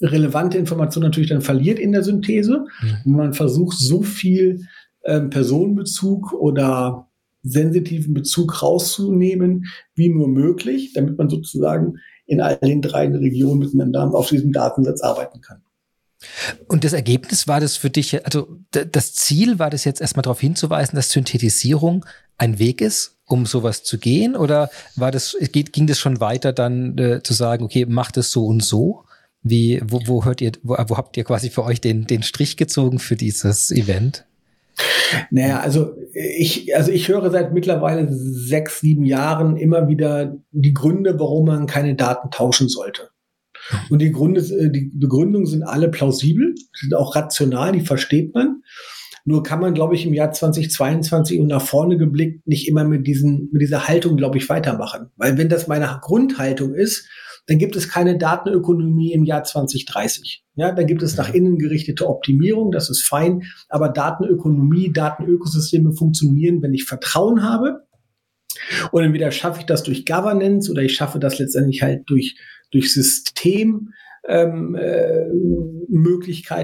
relevante 0.00 0.58
Informationen 0.58 1.04
natürlich 1.04 1.30
dann 1.30 1.42
verliert 1.42 1.78
in 1.78 1.92
der 1.92 2.02
Synthese. 2.02 2.66
Mhm. 3.04 3.12
Man 3.12 3.32
versucht 3.34 3.78
so 3.78 4.02
viel 4.02 4.66
ähm, 5.04 5.30
Personenbezug 5.30 6.32
oder 6.32 7.08
sensitiven 7.42 8.14
Bezug 8.14 8.62
rauszunehmen, 8.62 9.66
wie 9.94 10.10
nur 10.10 10.28
möglich, 10.28 10.92
damit 10.92 11.16
man 11.16 11.28
sozusagen 11.28 11.96
in 12.26 12.40
all 12.40 12.58
den 12.58 12.82
drei 12.82 13.08
Regionen 13.08 13.60
miteinander 13.60 14.14
auf 14.14 14.28
diesem 14.28 14.52
Datensatz 14.52 15.00
arbeiten 15.00 15.40
kann. 15.40 15.62
Und 16.68 16.84
das 16.84 16.92
Ergebnis 16.92 17.48
war 17.48 17.60
das 17.60 17.76
für 17.76 17.90
dich, 17.90 18.24
also 18.24 18.48
das 18.70 19.14
Ziel 19.14 19.58
war 19.58 19.70
das 19.70 19.84
jetzt 19.84 20.00
erstmal 20.00 20.22
darauf 20.22 20.40
hinzuweisen, 20.40 20.96
dass 20.96 21.10
Synthetisierung 21.10 22.04
ein 22.36 22.58
Weg 22.58 22.80
ist, 22.80 23.16
um 23.26 23.46
sowas 23.46 23.82
zu 23.82 23.98
gehen? 23.98 24.36
Oder 24.36 24.70
war 24.96 25.10
das, 25.10 25.36
ging 25.52 25.86
das 25.86 25.98
schon 25.98 26.20
weiter 26.20 26.52
dann 26.52 26.98
äh, 26.98 27.22
zu 27.22 27.32
sagen, 27.32 27.64
okay, 27.64 27.86
macht 27.86 28.16
es 28.16 28.30
so 28.32 28.46
und 28.46 28.62
so? 28.62 29.04
Wie, 29.42 29.80
wo, 29.84 30.00
wo 30.06 30.24
hört 30.24 30.40
ihr, 30.40 30.52
wo, 30.62 30.76
wo 30.88 30.96
habt 30.96 31.16
ihr 31.16 31.24
quasi 31.24 31.48
für 31.50 31.64
euch 31.64 31.80
den, 31.80 32.06
den 32.06 32.22
Strich 32.22 32.56
gezogen 32.56 32.98
für 32.98 33.16
dieses 33.16 33.70
Event? 33.70 34.24
Naja, 35.30 35.60
also 35.60 35.94
ich, 36.12 36.74
also 36.76 36.90
ich 36.90 37.08
höre 37.08 37.30
seit 37.30 37.52
mittlerweile 37.52 38.08
sechs, 38.10 38.80
sieben 38.80 39.04
Jahren 39.04 39.56
immer 39.56 39.88
wieder 39.88 40.36
die 40.52 40.74
Gründe, 40.74 41.18
warum 41.18 41.46
man 41.46 41.66
keine 41.66 41.94
Daten 41.94 42.30
tauschen 42.30 42.68
sollte. 42.68 43.09
Und 43.88 44.00
die 44.00 44.12
Gründe, 44.12 44.40
äh, 44.40 44.70
die 44.70 44.90
Begründungen 44.94 45.46
sind 45.46 45.62
alle 45.62 45.88
plausibel, 45.88 46.54
sind 46.72 46.94
auch 46.94 47.14
rational, 47.14 47.72
die 47.72 47.80
versteht 47.80 48.34
man. 48.34 48.62
Nur 49.24 49.42
kann 49.42 49.60
man, 49.60 49.74
glaube 49.74 49.94
ich, 49.94 50.06
im 50.06 50.14
Jahr 50.14 50.32
2022 50.32 51.40
und 51.40 51.48
nach 51.48 51.62
vorne 51.62 51.98
geblickt 51.98 52.46
nicht 52.46 52.68
immer 52.68 52.84
mit 52.84 53.06
diesen, 53.06 53.50
mit 53.52 53.60
dieser 53.60 53.86
Haltung, 53.86 54.16
glaube 54.16 54.38
ich, 54.38 54.48
weitermachen. 54.48 55.10
Weil 55.16 55.36
wenn 55.36 55.48
das 55.48 55.68
meine 55.68 55.98
Grundhaltung 56.00 56.74
ist, 56.74 57.06
dann 57.46 57.58
gibt 57.58 57.76
es 57.76 57.88
keine 57.88 58.16
Datenökonomie 58.16 59.12
im 59.12 59.24
Jahr 59.24 59.44
2030. 59.44 60.44
Ja, 60.54 60.72
dann 60.72 60.86
gibt 60.86 61.02
es 61.02 61.16
nach 61.16 61.32
innen 61.32 61.58
gerichtete 61.58 62.08
Optimierung, 62.08 62.70
das 62.70 62.90
ist 62.90 63.02
fein, 63.02 63.42
aber 63.68 63.88
Datenökonomie, 63.88 64.92
Datenökosysteme 64.92 65.92
funktionieren, 65.92 66.62
wenn 66.62 66.74
ich 66.74 66.84
Vertrauen 66.84 67.42
habe. 67.42 67.86
Und 68.92 69.02
entweder 69.02 69.30
schaffe 69.30 69.60
ich 69.60 69.66
das 69.66 69.82
durch 69.82 70.06
Governance 70.06 70.70
oder 70.70 70.82
ich 70.82 70.94
schaffe 70.94 71.18
das 71.18 71.38
letztendlich 71.38 71.82
halt 71.82 72.02
durch, 72.06 72.36
durch 72.70 72.92
System, 72.92 73.90
ähm, 74.28 74.74
äh, 74.76 75.26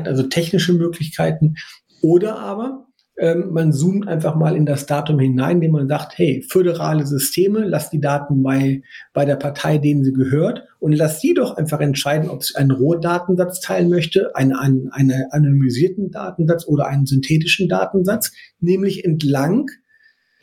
also 0.05 0.23
technische 0.25 0.73
Möglichkeiten. 0.73 1.55
Oder 2.03 2.39
aber 2.39 2.87
ähm, 3.19 3.53
man 3.53 3.73
zoomt 3.73 4.09
einfach 4.09 4.35
mal 4.35 4.57
in 4.57 4.67
das 4.67 4.85
Datum 4.85 5.19
hinein, 5.19 5.57
indem 5.57 5.73
man 5.73 5.89
sagt, 5.89 6.19
hey, 6.19 6.45
föderale 6.51 7.07
Systeme, 7.07 7.61
lass 7.65 7.89
die 7.89 8.01
Daten 8.01 8.43
bei, 8.43 8.83
bei 9.15 9.25
der 9.25 9.37
Partei, 9.37 9.79
denen 9.79 10.05
sie 10.05 10.13
gehört, 10.13 10.65
und 10.81 10.93
lass 10.93 11.21
die 11.21 11.33
doch 11.33 11.57
einfach 11.57 11.81
entscheiden, 11.81 12.29
ob 12.29 12.45
sie 12.45 12.57
einen 12.57 12.73
Rohdatensatz 12.73 13.61
teilen 13.61 13.89
möchte, 13.89 14.37
einen, 14.37 14.53
einen, 14.53 14.91
einen 14.93 15.25
anonymisierten 15.31 16.11
Datensatz 16.11 16.67
oder 16.67 16.89
einen 16.89 17.07
synthetischen 17.07 17.69
Datensatz, 17.69 18.33
nämlich 18.61 19.05
entlang 19.05 19.67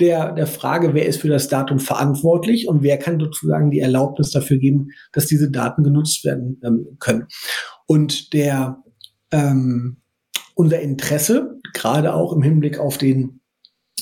der, 0.04 0.34
der 0.34 0.48
Frage, 0.48 0.94
wer 0.94 1.06
ist 1.06 1.22
für 1.22 1.30
das 1.30 1.48
Datum 1.48 1.80
verantwortlich 1.80 2.68
und 2.68 2.84
wer 2.84 2.98
kann 2.98 3.20
sozusagen 3.20 3.72
die 3.72 3.80
Erlaubnis 3.80 4.32
dafür 4.32 4.58
geben, 4.58 4.90
dass 5.14 5.28
diese 5.28 5.50
Daten 5.50 5.84
genutzt 5.84 6.26
werden 6.26 6.60
ähm, 6.64 6.98
können. 7.00 7.28
Und 7.88 8.34
der, 8.34 8.84
ähm, 9.32 9.98
unser 10.56 10.82
Interesse, 10.82 11.60
gerade 11.74 12.14
auch 12.14 12.34
im 12.34 12.42
Hinblick 12.42 12.80
auf 12.80 12.98
den 12.98 13.40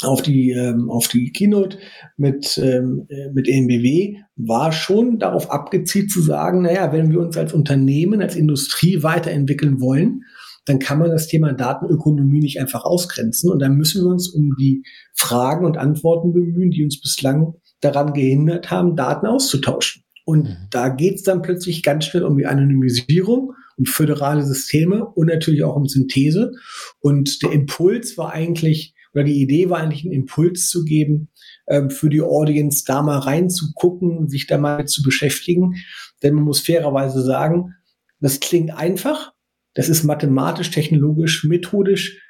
auf 0.04 0.24
die 0.24 0.50
ähm, 0.52 0.90
auf 0.90 1.08
die 1.08 1.32
Keynote 1.32 1.78
mit 2.18 2.58
ähm, 2.58 3.06
äh, 3.10 3.30
mit 3.32 3.48
EMBW 3.48 4.18
war 4.36 4.72
schon 4.72 5.20
darauf 5.20 5.52
abgezielt 5.52 6.10
zu 6.10 6.22
sagen, 6.22 6.64
naja, 6.64 6.92
wenn 6.92 7.12
wir 7.12 7.20
uns 7.20 7.38
als 7.38 7.54
Unternehmen, 7.54 8.22
als 8.22 8.36
Industrie 8.36 9.04
weiterentwickeln 9.04 9.80
wollen, 9.80 10.24
dann 10.66 10.80
kann 10.80 11.00
man 11.00 11.10
das 11.10 11.28
Thema 11.28 11.54
Datenökonomie 11.54 12.40
nicht 12.40 12.60
einfach 12.60 12.84
ausgrenzen 12.84 13.50
und 13.50 13.60
dann 13.60 13.76
müssen 13.76 14.04
wir 14.04 14.12
uns 14.12 14.30
um 14.30 14.56
die 14.60 14.84
Fragen 15.14 15.66
und 15.66 15.78
Antworten 15.78 16.34
bemühen, 16.34 16.72
die 16.72 16.84
uns 16.84 17.02
bislang 17.02 17.56
daran 17.80 18.14
gehindert 18.14 18.70
haben, 18.70 18.96
Daten 18.96 19.26
auszutauschen. 19.26 20.04
Und 20.24 20.50
mhm. 20.50 20.58
da 20.70 20.90
geht 20.90 21.16
es 21.16 21.24
dann 21.24 21.42
plötzlich 21.42 21.82
ganz 21.82 22.06
schnell 22.06 22.24
um 22.24 22.38
die 22.38 22.46
Anonymisierung 22.46 23.54
um 23.78 23.86
föderale 23.86 24.44
Systeme 24.44 25.06
und 25.06 25.28
natürlich 25.28 25.64
auch 25.64 25.76
um 25.76 25.88
Synthese. 25.88 26.52
Und 27.00 27.42
der 27.42 27.52
Impuls 27.52 28.18
war 28.18 28.32
eigentlich, 28.32 28.94
oder 29.14 29.24
die 29.24 29.42
Idee 29.42 29.70
war 29.70 29.80
eigentlich, 29.80 30.04
einen 30.04 30.14
Impuls 30.14 30.70
zu 30.70 30.84
geben, 30.86 31.30
ähm, 31.68 31.90
für 31.90 32.10
die 32.10 32.22
Audience 32.22 32.84
da 32.86 33.02
mal 33.02 33.20
reinzugucken, 33.20 34.30
sich 34.30 34.48
da 34.48 34.58
mal 34.58 34.86
zu 34.86 35.02
beschäftigen. 35.02 35.76
Denn 36.22 36.36
man 36.36 36.44
muss 36.44 36.62
fairerweise 36.62 37.24
sagen, 37.24 37.74
das 38.20 38.40
klingt 38.40 38.72
einfach. 38.72 39.34
Das 39.74 39.90
ist 39.90 40.04
mathematisch, 40.04 40.72
technologisch, 40.72 41.44
methodisch 41.44 42.22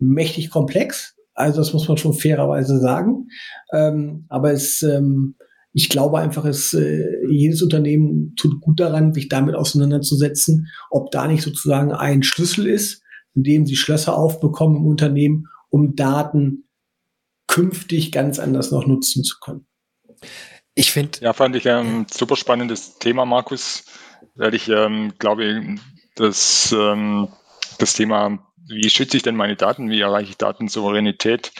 mächtig 0.00 0.50
komplex. 0.50 1.16
Also 1.34 1.58
das 1.58 1.72
muss 1.72 1.88
man 1.88 1.96
schon 1.96 2.14
fairerweise 2.14 2.78
sagen. 2.78 3.28
Ähm, 3.72 4.26
aber 4.28 4.52
es 4.52 4.82
ähm, 4.82 5.36
ich 5.72 5.88
glaube 5.88 6.18
einfach, 6.18 6.44
es, 6.44 6.74
äh, 6.74 7.04
jedes 7.30 7.62
Unternehmen 7.62 8.34
tut 8.36 8.60
gut 8.60 8.80
daran, 8.80 9.12
sich 9.12 9.28
damit 9.28 9.54
auseinanderzusetzen, 9.54 10.68
ob 10.90 11.10
da 11.10 11.28
nicht 11.28 11.42
sozusagen 11.42 11.92
ein 11.92 12.22
Schlüssel 12.22 12.66
ist, 12.66 13.02
in 13.34 13.42
dem 13.44 13.66
sie 13.66 13.76
Schlösser 13.76 14.16
aufbekommen 14.16 14.78
im 14.78 14.86
Unternehmen, 14.86 15.46
um 15.68 15.94
Daten 15.94 16.68
künftig 17.46 18.12
ganz 18.12 18.38
anders 18.38 18.70
noch 18.70 18.86
nutzen 18.86 19.22
zu 19.24 19.36
können. 19.40 19.66
Ich 20.74 20.90
finde. 20.90 21.18
Ja, 21.20 21.32
fand 21.32 21.54
ich 21.56 21.68
ein 21.68 22.06
super 22.10 22.36
spannendes 22.36 22.98
Thema, 22.98 23.24
Markus, 23.24 23.84
weil 24.34 24.54
ich 24.54 24.68
ähm, 24.68 25.12
glaube, 25.18 25.76
dass 26.18 26.72
ähm, 26.72 27.28
das 27.78 27.94
Thema, 27.94 28.38
wie 28.66 28.90
schütze 28.90 29.16
ich 29.16 29.22
denn 29.22 29.36
meine 29.36 29.56
Daten, 29.56 29.90
wie 29.90 30.00
erreiche 30.00 30.30
ich 30.30 30.36
Datensouveränität, 30.36 31.52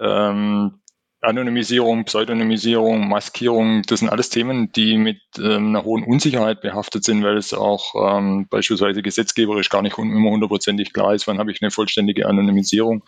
ähm, 0.00 0.80
Anonymisierung, 1.20 2.04
Pseudonymisierung, 2.04 3.08
Maskierung, 3.08 3.82
das 3.82 4.00
sind 4.00 4.08
alles 4.08 4.30
Themen, 4.30 4.70
die 4.70 4.96
mit 4.96 5.20
ähm, 5.38 5.68
einer 5.68 5.84
hohen 5.84 6.04
Unsicherheit 6.04 6.60
behaftet 6.60 7.02
sind, 7.02 7.24
weil 7.24 7.36
es 7.36 7.52
auch 7.52 7.94
ähm, 7.96 8.46
beispielsweise 8.48 9.02
gesetzgeberisch 9.02 9.68
gar 9.68 9.82
nicht 9.82 9.98
immer 9.98 10.30
hundertprozentig 10.30 10.92
klar 10.92 11.14
ist, 11.14 11.26
wann 11.26 11.40
habe 11.40 11.50
ich 11.50 11.60
eine 11.60 11.72
vollständige 11.72 12.26
Anonymisierung. 12.26 13.04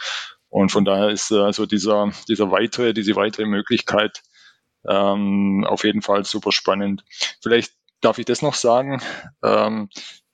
Und 0.48 0.72
von 0.72 0.84
daher 0.84 1.10
ist 1.10 1.30
äh, 1.30 1.38
also 1.38 1.66
dieser, 1.66 2.10
dieser 2.28 2.50
weitere, 2.50 2.92
diese 2.94 3.14
weitere 3.14 3.46
Möglichkeit 3.46 4.22
ähm, 4.88 5.64
auf 5.68 5.84
jeden 5.84 6.02
Fall 6.02 6.24
super 6.24 6.50
spannend. 6.50 7.04
Vielleicht 7.40 7.74
darf 8.00 8.18
ich 8.18 8.24
das 8.24 8.42
noch 8.42 8.54
sagen. 8.54 9.00
Ähm, 9.44 9.88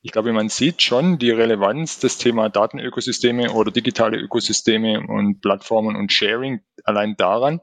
ich 0.07 0.13
glaube, 0.13 0.33
man 0.33 0.49
sieht 0.49 0.83
schon 0.83 1.19
die 1.19 1.33
Relevanz 1.33 1.99
des 1.99 2.17
Thema 2.17 2.49
Datenökosysteme 2.49 3.51
oder 3.51 3.73
digitale 3.73 4.17
Ökosysteme 4.19 5.01
und 5.01 5.41
Plattformen 5.41 5.97
und 5.97 6.13
Sharing 6.13 6.61
allein 6.85 7.17
daran, 7.17 7.61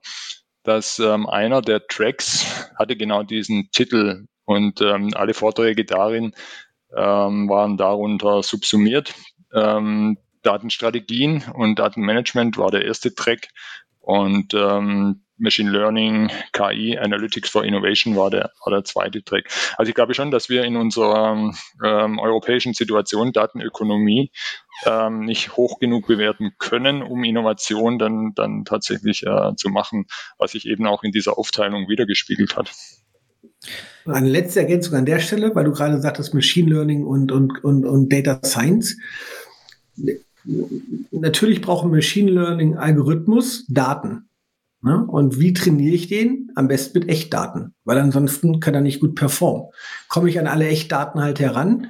dass 0.63 0.99
ähm, 0.99 1.25
einer 1.25 1.61
der 1.61 1.87
Tracks 1.87 2.69
hatte 2.77 2.97
genau 2.97 3.23
diesen 3.23 3.69
Titel 3.71 4.25
und 4.43 4.81
ähm, 4.81 5.11
alle 5.15 5.33
Vorträge 5.33 5.85
darin 5.85 6.33
ähm, 6.93 7.47
waren 7.47 7.77
darunter 7.77 8.43
subsumiert. 8.43 9.13
Ähm, 9.53 10.17
Datenstrategien 10.41 11.45
und 11.53 11.79
Datenmanagement 11.79 12.57
war 12.57 12.71
der 12.71 12.83
erste 12.83 13.15
Track 13.15 13.47
und 13.99 14.53
ähm, 14.53 15.22
Machine 15.37 15.71
Learning, 15.71 16.29
KI, 16.51 16.97
Analytics 16.97 17.49
for 17.49 17.65
Innovation 17.65 18.15
war 18.15 18.29
der, 18.29 18.51
war 18.63 18.71
der 18.71 18.83
zweite 18.83 19.23
Track. 19.23 19.49
Also 19.77 19.89
ich 19.89 19.95
glaube 19.95 20.13
schon, 20.13 20.31
dass 20.31 20.49
wir 20.49 20.63
in 20.63 20.75
unserer 20.75 21.53
ähm, 21.83 22.19
europäischen 22.19 22.73
Situation 22.73 23.33
Datenökonomie 23.33 24.31
ähm, 24.85 25.21
nicht 25.21 25.57
hoch 25.57 25.79
genug 25.79 26.07
bewerten 26.07 26.51
können, 26.59 27.01
um 27.01 27.23
Innovation 27.23 27.97
dann, 27.97 28.33
dann 28.35 28.63
tatsächlich 28.65 29.23
äh, 29.25 29.55
zu 29.55 29.69
machen, 29.69 30.05
was 30.37 30.51
sich 30.51 30.67
eben 30.67 30.85
auch 30.85 31.03
in 31.03 31.11
dieser 31.11 31.37
Aufteilung 31.37 31.89
wiedergespiegelt 31.89 32.55
hat. 32.55 32.71
Eine 34.05 34.29
letzte 34.29 34.59
Ergänzung 34.59 34.95
an 34.95 35.05
der 35.05 35.19
Stelle, 35.19 35.55
weil 35.55 35.63
du 35.63 35.71
gerade 35.71 35.99
sagtest 36.01 36.33
Machine 36.33 36.69
Learning 36.69 37.05
und, 37.05 37.31
und, 37.31 37.63
und, 37.63 37.85
und 37.85 38.11
Data 38.11 38.39
Science. 38.43 38.97
Natürlich 41.11 41.61
braucht 41.61 41.87
Machine 41.87 42.31
Learning 42.31 42.77
Algorithmus 42.77 43.65
Daten. 43.67 44.29
Ne? 44.83 45.05
Und 45.07 45.39
wie 45.39 45.53
trainiere 45.53 45.95
ich 45.95 46.09
den? 46.09 46.51
Am 46.55 46.67
besten 46.67 46.99
mit 46.99 47.09
Echtdaten, 47.09 47.73
weil 47.85 47.97
ansonsten 47.97 48.59
kann 48.59 48.75
er 48.75 48.81
nicht 48.81 48.99
gut 48.99 49.15
performen. 49.15 49.69
Komme 50.09 50.29
ich 50.29 50.37
an 50.39 50.47
alle 50.47 50.67
Echtdaten 50.67 51.21
halt 51.21 51.39
heran, 51.39 51.87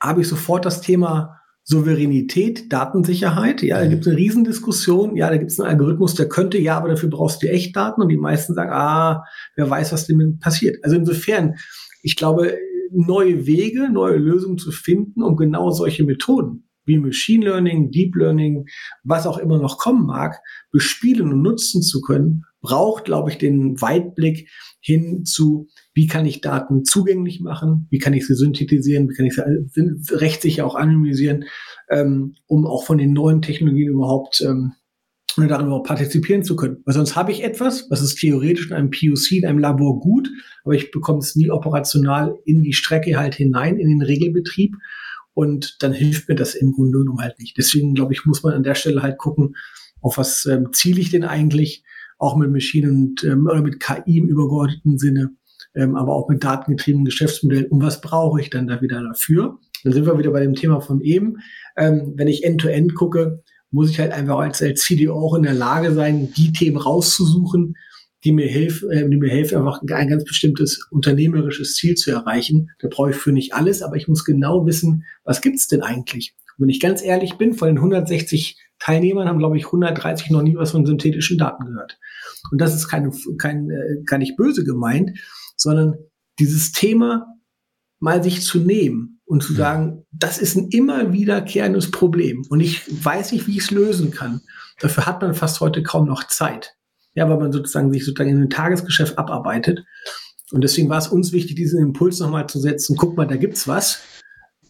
habe 0.00 0.22
ich 0.22 0.28
sofort 0.28 0.64
das 0.64 0.80
Thema 0.80 1.40
Souveränität, 1.64 2.72
Datensicherheit. 2.72 3.62
Ja, 3.62 3.80
da 3.80 3.84
mhm. 3.84 3.90
gibt 3.90 4.02
es 4.02 4.08
eine 4.08 4.16
Riesendiskussion. 4.16 5.14
Ja, 5.16 5.28
da 5.28 5.36
gibt 5.36 5.50
es 5.50 5.60
einen 5.60 5.68
Algorithmus, 5.68 6.14
der 6.14 6.26
könnte, 6.30 6.56
ja, 6.56 6.78
aber 6.78 6.88
dafür 6.88 7.10
brauchst 7.10 7.42
du 7.42 7.50
Echtdaten. 7.50 8.02
Und 8.02 8.08
die 8.08 8.16
meisten 8.16 8.54
sagen, 8.54 8.70
ah, 8.72 9.24
wer 9.54 9.68
weiß, 9.68 9.92
was 9.92 10.06
dem 10.06 10.38
passiert. 10.38 10.82
Also 10.82 10.96
insofern, 10.96 11.56
ich 12.02 12.16
glaube, 12.16 12.56
neue 12.90 13.46
Wege, 13.46 13.90
neue 13.92 14.16
Lösungen 14.16 14.56
zu 14.56 14.70
finden, 14.70 15.22
um 15.22 15.36
genau 15.36 15.70
solche 15.70 16.04
Methoden 16.04 16.67
wie 16.88 16.98
Machine 16.98 17.44
Learning, 17.44 17.90
Deep 17.90 18.16
Learning, 18.16 18.66
was 19.04 19.26
auch 19.26 19.38
immer 19.38 19.58
noch 19.58 19.78
kommen 19.78 20.06
mag, 20.06 20.40
bespielen 20.72 21.32
und 21.32 21.42
nutzen 21.42 21.82
zu 21.82 22.00
können, 22.00 22.44
braucht, 22.60 23.04
glaube 23.04 23.30
ich, 23.30 23.38
den 23.38 23.80
Weitblick 23.80 24.48
hin 24.80 25.24
zu, 25.24 25.68
wie 25.94 26.06
kann 26.06 26.26
ich 26.26 26.40
Daten 26.40 26.84
zugänglich 26.84 27.40
machen, 27.40 27.86
wie 27.90 27.98
kann 27.98 28.14
ich 28.14 28.26
sie 28.26 28.34
synthetisieren, 28.34 29.08
wie 29.08 29.14
kann 29.14 29.26
ich 29.26 29.34
sie 29.34 30.14
rechtssicher 30.14 30.66
auch 30.66 30.74
anonymisieren, 30.74 31.44
ähm, 31.90 32.34
um 32.46 32.66
auch 32.66 32.84
von 32.84 32.98
den 32.98 33.12
neuen 33.12 33.42
Technologien 33.42 33.90
überhaupt 33.90 34.40
ähm, 34.40 34.72
daran 35.36 35.66
überhaupt 35.66 35.86
partizipieren 35.86 36.42
zu 36.42 36.56
können. 36.56 36.78
Weil 36.84 36.94
sonst 36.94 37.14
habe 37.14 37.30
ich 37.30 37.44
etwas, 37.44 37.88
was 37.90 38.02
ist 38.02 38.16
theoretisch 38.16 38.68
in 38.68 38.72
einem 38.72 38.90
POC, 38.90 39.32
in 39.32 39.46
einem 39.46 39.60
Labor 39.60 40.00
gut, 40.00 40.28
aber 40.64 40.74
ich 40.74 40.90
bekomme 40.90 41.20
es 41.20 41.36
nie 41.36 41.50
operational 41.50 42.36
in 42.44 42.62
die 42.62 42.72
Strecke 42.72 43.16
halt 43.16 43.36
hinein, 43.36 43.76
in 43.76 43.88
den 43.88 44.02
Regelbetrieb. 44.02 44.74
Und 45.38 45.76
dann 45.78 45.92
hilft 45.92 46.28
mir 46.28 46.34
das 46.34 46.56
im 46.56 46.72
Grunde 46.72 46.98
genommen 46.98 47.20
halt 47.20 47.38
nicht. 47.38 47.56
Deswegen, 47.56 47.94
glaube 47.94 48.12
ich, 48.12 48.26
muss 48.26 48.42
man 48.42 48.54
an 48.54 48.64
der 48.64 48.74
Stelle 48.74 49.02
halt 49.02 49.18
gucken, 49.18 49.54
auf 50.00 50.18
was 50.18 50.46
ähm, 50.46 50.72
ziele 50.72 51.00
ich 51.00 51.12
denn 51.12 51.22
eigentlich, 51.22 51.84
auch 52.18 52.34
mit 52.34 52.50
Maschinen 52.50 52.90
und 52.90 53.22
ähm, 53.22 53.46
oder 53.46 53.62
mit 53.62 53.78
KI 53.78 54.18
im 54.18 54.26
übergeordneten 54.26 54.98
Sinne, 54.98 55.30
ähm, 55.76 55.94
aber 55.94 56.16
auch 56.16 56.28
mit 56.28 56.42
datengetriebenen 56.42 57.04
Geschäftsmodellen. 57.04 57.66
Und 57.66 57.80
was 57.80 58.00
brauche 58.00 58.40
ich 58.40 58.50
dann 58.50 58.66
da 58.66 58.82
wieder 58.82 59.00
dafür? 59.00 59.60
Dann 59.84 59.92
sind 59.92 60.06
wir 60.06 60.18
wieder 60.18 60.32
bei 60.32 60.40
dem 60.40 60.56
Thema 60.56 60.80
von 60.80 61.02
eben. 61.02 61.36
Ähm, 61.76 62.14
wenn 62.16 62.26
ich 62.26 62.42
End-to-End 62.42 62.90
-End 62.90 62.94
gucke, 62.96 63.44
muss 63.70 63.90
ich 63.90 64.00
halt 64.00 64.10
einfach 64.10 64.38
als, 64.38 64.60
als 64.60 64.80
CDO 64.80 65.14
auch 65.14 65.36
in 65.36 65.44
der 65.44 65.54
Lage 65.54 65.92
sein, 65.92 66.32
die 66.36 66.52
Themen 66.52 66.78
rauszusuchen, 66.78 67.76
die 68.24 68.32
mir 68.32 68.48
helfen, 68.48 68.90
äh, 68.90 69.08
die 69.08 69.16
mir 69.16 69.30
helfen, 69.30 69.58
einfach 69.58 69.80
ein 69.82 70.08
ganz 70.08 70.24
bestimmtes 70.24 70.86
unternehmerisches 70.90 71.74
Ziel 71.74 71.94
zu 71.94 72.10
erreichen. 72.10 72.70
Da 72.80 72.88
brauche 72.88 73.10
ich 73.10 73.16
für 73.16 73.32
nicht 73.32 73.54
alles, 73.54 73.82
aber 73.82 73.96
ich 73.96 74.08
muss 74.08 74.24
genau 74.24 74.66
wissen, 74.66 75.04
was 75.24 75.40
gibt's 75.40 75.68
denn 75.68 75.82
eigentlich? 75.82 76.34
Und 76.56 76.64
wenn 76.64 76.70
ich 76.70 76.80
ganz 76.80 77.02
ehrlich 77.02 77.34
bin, 77.34 77.54
von 77.54 77.68
den 77.68 77.78
160 77.78 78.58
Teilnehmern 78.80 79.28
haben, 79.28 79.38
glaube 79.38 79.56
ich, 79.56 79.66
130 79.66 80.30
noch 80.30 80.42
nie 80.42 80.56
was 80.56 80.72
von 80.72 80.86
synthetischen 80.86 81.38
Daten 81.38 81.66
gehört. 81.66 81.98
Und 82.50 82.60
das 82.60 82.74
ist 82.74 82.88
keine, 82.88 83.12
kein, 83.38 83.70
äh, 83.70 84.02
gar 84.04 84.18
nicht 84.18 84.36
böse 84.36 84.64
gemeint, 84.64 85.18
sondern 85.56 85.96
dieses 86.38 86.72
Thema 86.72 87.26
mal 88.00 88.22
sich 88.22 88.42
zu 88.42 88.60
nehmen 88.60 89.20
und 89.24 89.42
zu 89.42 89.52
sagen, 89.52 90.04
das 90.12 90.38
ist 90.38 90.56
ein 90.56 90.68
immer 90.68 91.12
wiederkehrendes 91.12 91.90
Problem 91.90 92.44
und 92.48 92.60
ich 92.60 92.82
weiß 93.04 93.32
nicht, 93.32 93.46
wie 93.46 93.56
ich 93.56 93.64
es 93.64 93.70
lösen 93.70 94.10
kann. 94.10 94.40
Dafür 94.80 95.06
hat 95.06 95.20
man 95.20 95.34
fast 95.34 95.60
heute 95.60 95.82
kaum 95.82 96.06
noch 96.06 96.28
Zeit. 96.28 96.77
Ja, 97.18 97.28
weil 97.28 97.38
man 97.38 97.50
sozusagen 97.50 97.92
sich 97.92 98.04
sozusagen 98.04 98.30
in 98.30 98.42
ein 98.42 98.50
Tagesgeschäft 98.50 99.18
abarbeitet. 99.18 99.84
Und 100.52 100.62
deswegen 100.62 100.88
war 100.88 100.98
es 100.98 101.08
uns 101.08 101.32
wichtig, 101.32 101.56
diesen 101.56 101.82
Impuls 101.82 102.20
nochmal 102.20 102.48
zu 102.48 102.60
setzen. 102.60 102.96
Guck 102.96 103.16
mal, 103.16 103.26
da 103.26 103.34
gibt's 103.34 103.66
was 103.66 104.00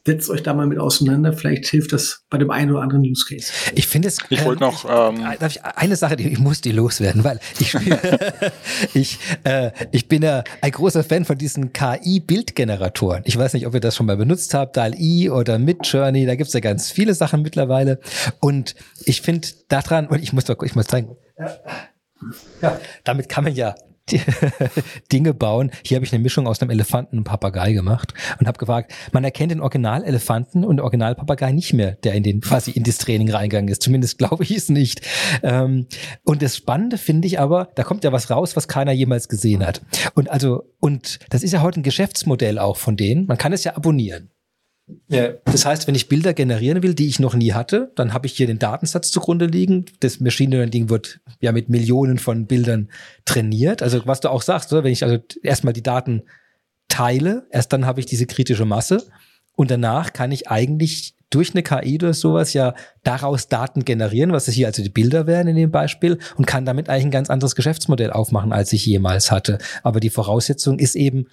setzt 0.09 0.30
euch 0.30 0.42
da 0.42 0.55
mal 0.55 0.66
mit 0.66 0.78
auseinander. 0.78 1.34
Vielleicht 1.34 1.66
hilft 1.66 1.92
das 1.92 2.24
bei 2.30 2.38
dem 2.38 2.51
einen 2.51 2.70
oder 2.70 2.80
anderen 2.80 3.05
Use 3.05 3.26
Case. 3.28 3.53
Ich 3.74 3.86
finde 3.86 4.09
es. 4.09 4.16
Ich 4.30 4.42
wollte 4.42 4.62
noch. 4.62 4.86
Ähm, 4.86 5.22
darf 5.38 5.55
ich 5.55 5.62
eine 5.62 5.96
Sache, 5.96 6.16
die, 6.16 6.28
ich 6.28 6.38
muss 6.38 6.62
die 6.62 6.72
loswerden, 6.72 7.24
weil 7.24 7.40
ich 7.59 7.74
ich 8.94 9.18
äh, 9.44 9.70
ich 9.92 10.09
bin 10.09 10.22
ja 10.22 10.44
ein 10.62 10.70
großer 10.70 11.05
Fan 11.05 11.26
von 11.26 11.36
diesen 11.36 11.74
KI-Bildgeneratoren. 11.74 13.22
Ich 13.26 13.36
weiß 13.36 13.53
nicht, 13.53 13.66
ob 13.66 13.74
ihr 13.74 13.80
das 13.80 13.96
schon 13.96 14.07
mal 14.07 14.16
benutzt 14.16 14.55
habt, 14.55 14.78
DAL-I 14.78 15.28
oder 15.28 15.59
Midjourney. 15.59 16.24
Da 16.24 16.36
gibt's 16.36 16.55
ja 16.55 16.61
ganz 16.61 16.90
viele 16.90 17.12
Sachen 17.12 17.42
mittlerweile. 17.42 18.01
Und 18.40 18.76
ich 19.05 19.20
finde 19.20 19.49
daran 19.68 20.07
und 20.07 20.22
ich 20.22 20.32
muss 20.32 20.46
doch, 20.46 20.62
ich 20.62 20.74
muss 20.74 20.86
zeigen. 20.86 21.16
Ja, 21.38 21.55
damit 23.05 23.29
kann 23.29 23.45
man 23.45 23.55
ja 23.55 23.75
Dinge 25.12 25.35
bauen. 25.35 25.71
Hier 25.85 25.97
habe 25.97 26.07
ich 26.07 26.12
eine 26.12 26.23
Mischung 26.23 26.47
aus 26.47 26.61
einem 26.61 26.71
Elefanten 26.71 27.19
und 27.19 27.25
Papagei 27.25 27.73
gemacht 27.73 28.14
und 28.39 28.47
habe 28.47 28.59
gefragt, 28.59 28.93
man 29.12 29.25
erkennt 29.25 29.53
den 29.53 29.61
Original-Elefanten 29.61 30.64
und 30.64 30.77
den 30.77 30.81
Original-Papagei 30.81 31.53
nicht 31.53 31.73
mehr, 31.75 31.93
der 31.93 32.14
in 32.14 32.23
den 32.23 32.41
quasi 32.41 32.71
in 32.71 32.85
das 32.85 32.99
Training 32.99 33.31
reingegangen 33.31 33.69
ist. 33.69 33.83
Zumindest 33.83 34.19
glaube 34.19 34.45
ich 34.45 34.53
es 34.53 34.69
nicht. 34.69 35.03
Ähm, 35.43 35.87
und 36.25 36.43
das 36.43 36.57
Spannende 36.57 36.99
finde 36.99 37.27
ich 37.27 37.41
aber, 37.41 37.69
da 37.75 37.83
kommt 37.83 38.05
ja 38.05 38.12
was 38.12 38.31
raus, 38.31 38.57
was 38.57 38.69
keiner 38.69 38.93
jemals 38.93 39.29
gesehen 39.29 39.64
hat. 39.64 39.83
Und 40.14 40.31
also, 40.31 40.75
und 40.81 41.19
das 41.31 41.43
ist 41.43 41.53
ja 41.53 41.62
heute 41.62 41.81
ein 41.81 41.85
Geschäftsmodell 41.85 42.59
auch 42.59 42.77
von 42.77 42.97
denen. 42.97 43.27
Man 43.27 43.39
kann 43.39 43.53
es 43.53 43.64
ja 43.64 43.77
abonnieren. 43.77 44.31
Das 45.09 45.66
heißt, 45.66 45.86
wenn 45.86 45.95
ich 45.95 46.09
Bilder 46.09 46.32
generieren 46.32 46.82
will, 46.82 46.95
die 46.95 47.09
ich 47.09 47.18
noch 47.18 47.34
nie 47.34 47.53
hatte, 47.53 47.93
dann 47.95 48.14
habe 48.14 48.26
ich 48.26 48.34
hier 48.34 48.47
den 48.47 48.59
Datensatz 48.59 49.11
zugrunde 49.11 49.47
liegen. 49.47 49.84
Das 50.01 50.20
Machine 50.20 50.57
Learning 50.57 50.89
wird 50.89 51.20
ja 51.41 51.53
mit 51.53 51.68
Millionen 51.68 52.18
von 52.18 52.47
Bildern 52.47 52.89
trainiert. 53.24 53.82
Also 53.82 54.07
was 54.07 54.20
du 54.20 54.30
auch 54.30 54.43
sagst, 54.43 54.72
oder? 54.72 54.84
wenn 54.84 54.93
ich 54.93 55.05
also 55.05 55.18
erstmal 55.43 55.74
die 55.74 55.82
Daten 55.82 56.22
teile, 56.89 57.47
erst 57.51 57.72
dann 57.72 57.84
habe 57.84 58.01
ich 58.01 58.07
diese 58.07 58.26
kritische 58.26 58.64
Masse 58.64 59.05
und 59.57 59.70
danach 59.70 60.12
kann 60.12 60.32
ich 60.32 60.49
eigentlich 60.49 61.14
durch 61.30 61.53
eine 61.53 61.62
KI 61.62 61.97
oder 61.97 62.14
sowas 62.14 62.55
ja 62.55 62.74
daraus 63.03 63.49
Daten 63.49 63.84
generieren, 63.84 64.32
was 64.32 64.49
es 64.49 64.55
hier 64.55 64.66
also 64.66 64.82
die 64.82 64.89
Bilder 64.89 65.26
wären 65.26 65.49
in 65.49 65.57
dem 65.57 65.70
Beispiel 65.70 66.18
und 66.36 66.47
kann 66.47 66.64
damit 66.64 66.89
eigentlich 66.89 67.07
ein 67.07 67.11
ganz 67.11 67.28
anderes 67.28 67.55
Geschäftsmodell 67.55 68.11
aufmachen, 68.11 68.53
als 68.53 68.72
ich 68.72 68.86
jemals 68.86 69.30
hatte. 69.30 69.59
Aber 69.82 70.01
die 70.01 70.11
Voraussetzung 70.11 70.78
ist 70.78 70.97
eben, 70.97 71.26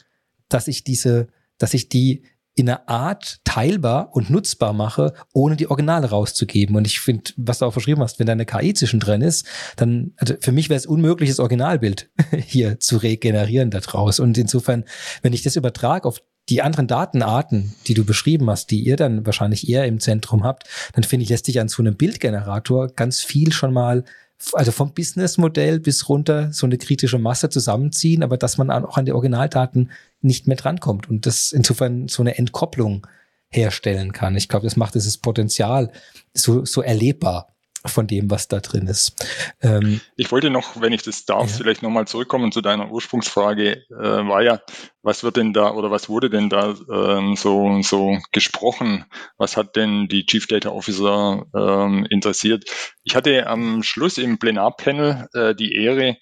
dass 0.50 0.68
ich 0.68 0.84
diese, 0.84 1.28
dass 1.58 1.74
ich 1.74 1.88
die 1.88 2.24
in 2.56 2.70
einer 2.70 2.88
Art 2.88 3.40
teilbar 3.44 4.16
und 4.16 4.30
nutzbar 4.30 4.74
mache, 4.74 5.14
ohne 5.34 5.58
die 5.58 5.68
Originale 5.68 6.10
rauszugeben. 6.10 6.76
Und 6.76 6.88
ich 6.88 7.02
finde, 7.02 7.32
was 7.36 7.60
du 7.60 7.66
auch 7.66 7.74
verschrieben 7.74 8.02
hast, 8.02 8.18
wenn 8.18 8.28
da 8.28 8.32
eine 8.32 8.46
KI 8.46 8.74
zwischendrin 8.74 9.22
ist, 9.22 9.46
dann, 9.76 10.14
also 10.18 10.36
für 10.40 10.54
mich 10.54 10.70
wäre 10.70 10.78
es 10.78 10.86
unmöglich, 10.86 11.30
das 11.30 11.40
Originalbild 11.40 12.10
hier 12.38 12.80
zu 12.80 12.98
regenerieren 12.98 13.72
daraus. 13.72 14.20
Und 14.20 14.38
insofern, 14.38 14.86
wenn 15.22 15.34
ich 15.34 15.44
das 15.44 15.58
übertrage 15.58 16.08
auf 16.08 16.22
die 16.48 16.62
anderen 16.62 16.88
Datenarten, 16.88 17.74
die 17.88 17.94
du 17.94 18.06
beschrieben 18.06 18.50
hast, 18.50 18.72
die 18.72 18.80
ihr 18.82 18.96
dann 18.96 19.26
wahrscheinlich 19.26 19.68
eher 19.68 19.86
im 19.86 20.00
Zentrum 20.00 20.44
habt, 20.44 20.64
dann 20.94 21.04
finde 21.04 21.24
ich, 21.24 21.30
lässt 21.30 21.48
sich 21.48 21.60
an 21.60 21.68
so 21.68 21.82
einem 21.82 21.96
Bildgenerator 21.96 22.88
ganz 22.88 23.22
viel 23.22 23.52
schon 23.52 23.74
mal 23.74 24.06
also 24.54 24.72
vom 24.72 24.94
Businessmodell 24.94 25.80
bis 25.80 26.10
runter 26.10 26.52
so 26.52 26.66
eine 26.66 26.78
kritische 26.78 27.20
Masse 27.20 27.50
zusammenziehen, 27.50 28.24
aber 28.24 28.38
dass 28.38 28.58
man 28.58 28.70
auch 28.70 28.98
an 28.98 29.06
die 29.06 29.14
Originaldaten 29.14 29.92
nicht 30.22 30.48
mehr 30.48 30.58
drankommt 30.58 31.10
und 31.10 31.26
das 31.26 31.52
insofern 31.52 32.08
so 32.08 32.22
eine 32.22 32.38
Entkopplung 32.38 33.08
herstellen 33.50 34.12
kann. 34.12 34.36
Ich 34.36 34.50
glaube, 34.50 34.66
das 34.66 34.76
macht 34.76 34.96
dieses 34.96 35.18
Potenzial 35.18 35.92
so, 36.34 36.66
so 36.66 36.82
erlebbar 36.82 37.55
von 37.90 38.08
dem, 38.08 38.30
was 38.30 38.48
da 38.48 38.60
drin 38.60 38.88
ist. 38.88 39.16
Ähm, 39.62 40.02
ich 40.16 40.32
wollte 40.32 40.50
noch, 40.50 40.82
wenn 40.82 40.94
ich 40.94 41.04
das 41.04 41.26
darf, 41.26 41.50
ja. 41.50 41.58
vielleicht 41.58 41.84
nochmal 41.84 42.08
zurückkommen 42.08 42.52
zu 42.52 42.62
deiner 42.62 42.92
Ursprungsfrage, 42.92 43.84
äh, 43.90 43.94
war 43.94 44.42
ja, 44.42 44.62
was 45.02 45.24
wird 45.24 45.38
denn 45.38 45.54
da 45.54 45.72
oder 45.72 45.92
was 45.92 46.10
wurde 46.10 46.30
denn 46.30 46.50
da 46.50 46.76
ähm, 46.92 47.36
so, 47.36 47.82
so 47.82 48.18
gesprochen? 48.32 49.06
Was 49.38 49.58
hat 49.58 49.76
denn 49.76 50.08
die 50.08 50.26
Chief 50.26 50.48
Data 50.48 50.70
Officer 50.70 51.46
ähm, 51.56 52.06
interessiert? 52.10 52.66
Ich 53.04 53.16
hatte 53.16 53.48
am 53.48 53.84
Schluss 53.84 54.18
im 54.18 54.40
Plenarpanel 54.40 55.28
äh, 55.34 55.56
die 55.56 55.76
Ehre, 55.76 56.18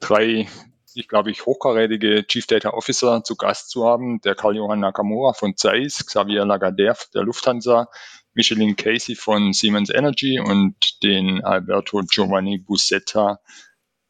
drei 0.00 0.46
ich 0.98 1.08
glaube 1.08 1.30
ich, 1.30 1.46
hochkarätige 1.46 2.26
Chief 2.26 2.46
Data 2.46 2.70
Officer 2.70 3.22
zu 3.22 3.36
Gast 3.36 3.70
zu 3.70 3.86
haben. 3.86 4.20
Der 4.22 4.34
Karl-Johann 4.34 4.80
Nakamura 4.80 5.32
von 5.32 5.56
Zeiss, 5.56 6.04
Xavier 6.04 6.44
Lagardère 6.44 7.10
der 7.14 7.22
Lufthansa, 7.22 7.88
Micheline 8.38 8.76
Casey 8.76 9.16
von 9.16 9.52
Siemens 9.52 9.90
Energy 9.90 10.38
und 10.38 11.02
den 11.02 11.44
Alberto 11.44 12.00
Giovanni 12.08 12.58
Busetta 12.58 13.40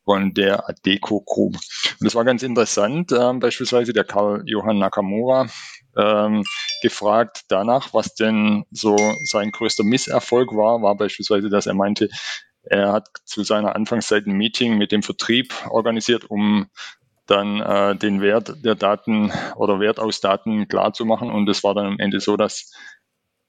von 0.05 0.35
der 0.35 0.69
Adeco 0.69 1.23
Group. 1.23 1.55
Und 1.55 2.05
das 2.05 2.15
war 2.15 2.27
ganz 2.27 2.43
interessant. 2.43 3.11
Ähm, 3.11 3.41
beispielsweise 3.41 3.95
der 3.95 4.05
Karl 4.05 4.43
Johann 4.45 4.79
Nakamura 4.79 5.49
ähm, 5.97 6.45
gefragt 6.83 7.47
danach, 7.49 7.95
was 7.95 8.15
denn 8.15 8.65
so 8.71 8.97
sein 9.25 9.51
größter 9.51 9.83
Misserfolg 9.83 10.55
war, 10.55 10.83
war 10.83 10.95
beispielsweise, 10.95 11.49
dass 11.49 11.67
er 11.67 11.75
meinte, 11.75 12.11
er 12.65 12.93
hat 12.93 13.09
zu 13.25 13.45
seiner 13.45 13.75
Anfangszeit 13.75 14.27
ein 14.27 14.37
Meeting 14.37 14.77
mit 14.77 14.93
dem 14.93 15.03
Vertrieb 15.03 15.55
organisiert, 15.71 16.27
um 16.29 16.69
dann 17.25 17.61
äh, 17.61 17.97
den 17.97 18.21
Wert 18.21 18.63
der 18.63 18.75
Daten 18.75 19.33
oder 19.57 19.81
Wert 19.81 19.99
aus 19.99 20.21
Daten 20.21 20.69
klar 20.69 20.93
zu 20.93 21.07
machen. 21.07 21.31
Und 21.31 21.49
es 21.49 21.65
war 21.65 21.75
dann 21.75 21.87
am 21.87 21.99
Ende 21.99 22.21
so, 22.21 22.37
dass 22.37 22.73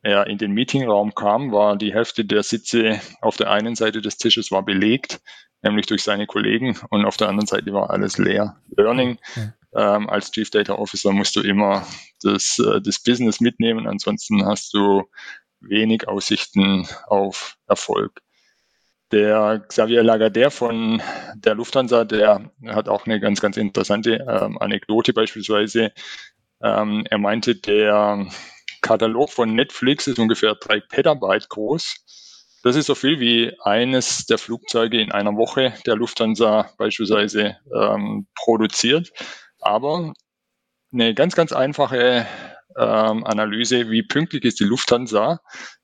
er 0.01 0.27
in 0.27 0.37
den 0.37 0.51
Meetingraum 0.51 1.13
kam, 1.13 1.51
war 1.51 1.77
die 1.77 1.93
Hälfte 1.93 2.25
der 2.25 2.43
Sitze 2.43 3.01
auf 3.21 3.37
der 3.37 3.51
einen 3.51 3.75
Seite 3.75 4.01
des 4.01 4.17
Tisches 4.17 4.51
war 4.51 4.63
belegt, 4.63 5.19
nämlich 5.61 5.87
durch 5.87 6.03
seine 6.03 6.25
Kollegen, 6.25 6.77
und 6.89 7.05
auf 7.05 7.17
der 7.17 7.29
anderen 7.29 7.47
Seite 7.47 7.73
war 7.73 7.89
alles 7.89 8.17
leer. 8.17 8.57
Learning. 8.75 9.17
Ähm, 9.75 10.09
als 10.09 10.31
Chief 10.31 10.49
Data 10.49 10.73
Officer 10.73 11.11
musst 11.11 11.35
du 11.35 11.41
immer 11.41 11.85
das, 12.23 12.57
äh, 12.59 12.81
das 12.81 13.03
Business 13.03 13.39
mitnehmen, 13.39 13.87
ansonsten 13.87 14.45
hast 14.45 14.73
du 14.73 15.03
wenig 15.59 16.07
Aussichten 16.07 16.87
auf 17.07 17.57
Erfolg. 17.67 18.21
Der 19.11 19.65
Xavier 19.67 20.03
Lagardère 20.03 20.51
von 20.51 21.01
der 21.35 21.55
Lufthansa, 21.55 22.05
der 22.05 22.51
hat 22.67 22.87
auch 22.87 23.05
eine 23.05 23.19
ganz, 23.19 23.41
ganz 23.41 23.57
interessante 23.57 24.25
ähm, 24.29 24.57
Anekdote 24.59 25.13
beispielsweise. 25.13 25.91
Ähm, 26.61 27.05
er 27.09 27.17
meinte, 27.17 27.55
der 27.55 28.27
Katalog 28.81 29.29
von 29.31 29.53
Netflix 29.53 30.07
ist 30.07 30.19
ungefähr 30.19 30.55
drei 30.55 30.79
Petabyte 30.79 31.49
groß. 31.49 32.57
Das 32.63 32.75
ist 32.75 32.87
so 32.87 32.95
viel 32.95 33.19
wie 33.19 33.53
eines 33.63 34.25
der 34.25 34.37
Flugzeuge 34.37 35.01
in 35.01 35.11
einer 35.11 35.35
Woche 35.37 35.73
der 35.85 35.95
Lufthansa 35.95 36.69
beispielsweise 36.77 37.57
ähm, 37.73 38.27
produziert. 38.35 39.11
Aber 39.59 40.13
eine 40.91 41.13
ganz, 41.13 41.35
ganz 41.35 41.53
einfache 41.53 42.27
ähm, 42.77 43.25
Analyse, 43.25 43.89
wie 43.89 44.03
pünktlich 44.03 44.43
ist 44.43 44.59
die 44.59 44.65
Lufthansa, 44.65 45.39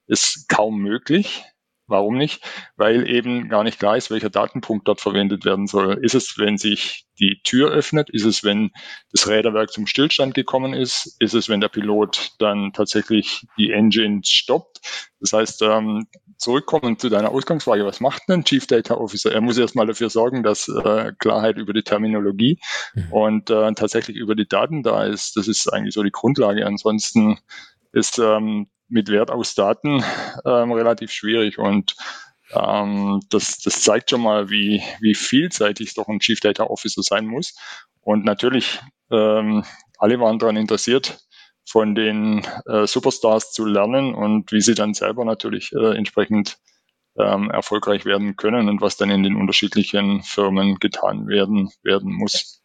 ist 0.07 0.49
kaum 0.49 0.79
möglich. 0.79 1.43
Warum 1.87 2.17
nicht? 2.17 2.43
Weil 2.77 3.07
eben 3.07 3.47
gar 3.49 3.63
nicht 3.63 3.79
klar 3.79 3.95
ist, 3.95 4.09
welcher 4.09 4.31
Datenpunkt 4.31 4.87
dort 4.87 5.01
verwendet 5.01 5.45
werden 5.45 5.67
soll. 5.67 5.99
Ist 6.01 6.15
es, 6.15 6.37
wenn 6.37 6.57
sich 6.57 7.05
die 7.19 7.41
Tür 7.43 7.69
öffnet? 7.71 8.09
Ist 8.09 8.25
es, 8.25 8.43
wenn 8.43 8.71
das 9.11 9.27
Räderwerk 9.27 9.71
zum 9.71 9.85
Stillstand 9.85 10.33
gekommen 10.33 10.73
ist? 10.73 11.15
Ist 11.19 11.33
es, 11.33 11.47
wenn 11.47 11.61
der 11.61 11.69
Pilot 11.69 12.31
dann 12.39 12.73
tatsächlich 12.73 13.45
die 13.57 13.71
Engine 13.71 14.21
stoppt? 14.23 14.79
Das 15.19 15.33
heißt, 15.33 15.61
ähm, 15.61 16.07
zurückkommen 16.37 16.97
zu 16.97 17.09
deiner 17.09 17.31
Ausgangsfrage, 17.31 17.85
was 17.85 17.99
macht 17.99 18.23
ein 18.29 18.43
Chief 18.43 18.65
Data 18.67 18.95
Officer? 18.95 19.31
Er 19.31 19.41
muss 19.41 19.57
erstmal 19.57 19.87
dafür 19.87 20.09
sorgen, 20.09 20.43
dass 20.43 20.67
äh, 20.67 21.13
Klarheit 21.19 21.57
über 21.57 21.73
die 21.73 21.83
Terminologie 21.83 22.59
mhm. 22.93 23.11
und 23.11 23.49
äh, 23.49 23.73
tatsächlich 23.73 24.17
über 24.17 24.35
die 24.35 24.47
Daten 24.47 24.83
da 24.83 25.05
ist. 25.05 25.37
Das 25.37 25.47
ist 25.47 25.71
eigentlich 25.71 25.93
so 25.93 26.03
die 26.03 26.11
Grundlage. 26.11 26.65
Ansonsten 26.65 27.39
ist 27.95 28.19
ähm, 28.19 28.67
mit 28.87 29.09
Wert 29.09 29.31
aus 29.31 29.55
Daten 29.55 30.03
ähm, 30.45 30.71
relativ 30.71 31.11
schwierig 31.11 31.57
und 31.57 31.95
ähm, 32.51 33.21
das, 33.29 33.59
das 33.59 33.81
zeigt 33.81 34.11
schon 34.11 34.21
mal, 34.21 34.49
wie, 34.49 34.83
wie 34.99 35.15
vielseitig 35.15 35.93
doch 35.95 36.07
ein 36.07 36.19
Chief 36.19 36.39
Data 36.39 36.65
Officer 36.65 37.01
sein 37.01 37.25
muss. 37.25 37.55
Und 38.01 38.23
natürlich, 38.23 38.79
ähm, 39.09 39.63
alle 39.97 40.19
waren 40.19 40.37
daran 40.37 40.57
interessiert, 40.57 41.19
von 41.67 41.95
den 41.95 42.45
äh, 42.67 42.85
Superstars 42.85 43.51
zu 43.51 43.65
lernen 43.65 44.13
und 44.13 44.51
wie 44.51 44.61
sie 44.61 44.75
dann 44.75 44.93
selber 44.93 45.25
natürlich 45.25 45.71
äh, 45.73 45.97
entsprechend 45.97 46.59
ähm, 47.17 47.49
erfolgreich 47.49 48.05
werden 48.05 48.35
können 48.35 48.69
und 48.69 48.81
was 48.81 48.97
dann 48.97 49.09
in 49.09 49.23
den 49.23 49.35
unterschiedlichen 49.35 50.21
Firmen 50.21 50.75
getan 50.75 51.27
werden, 51.27 51.71
werden 51.81 52.13
muss. 52.13 52.61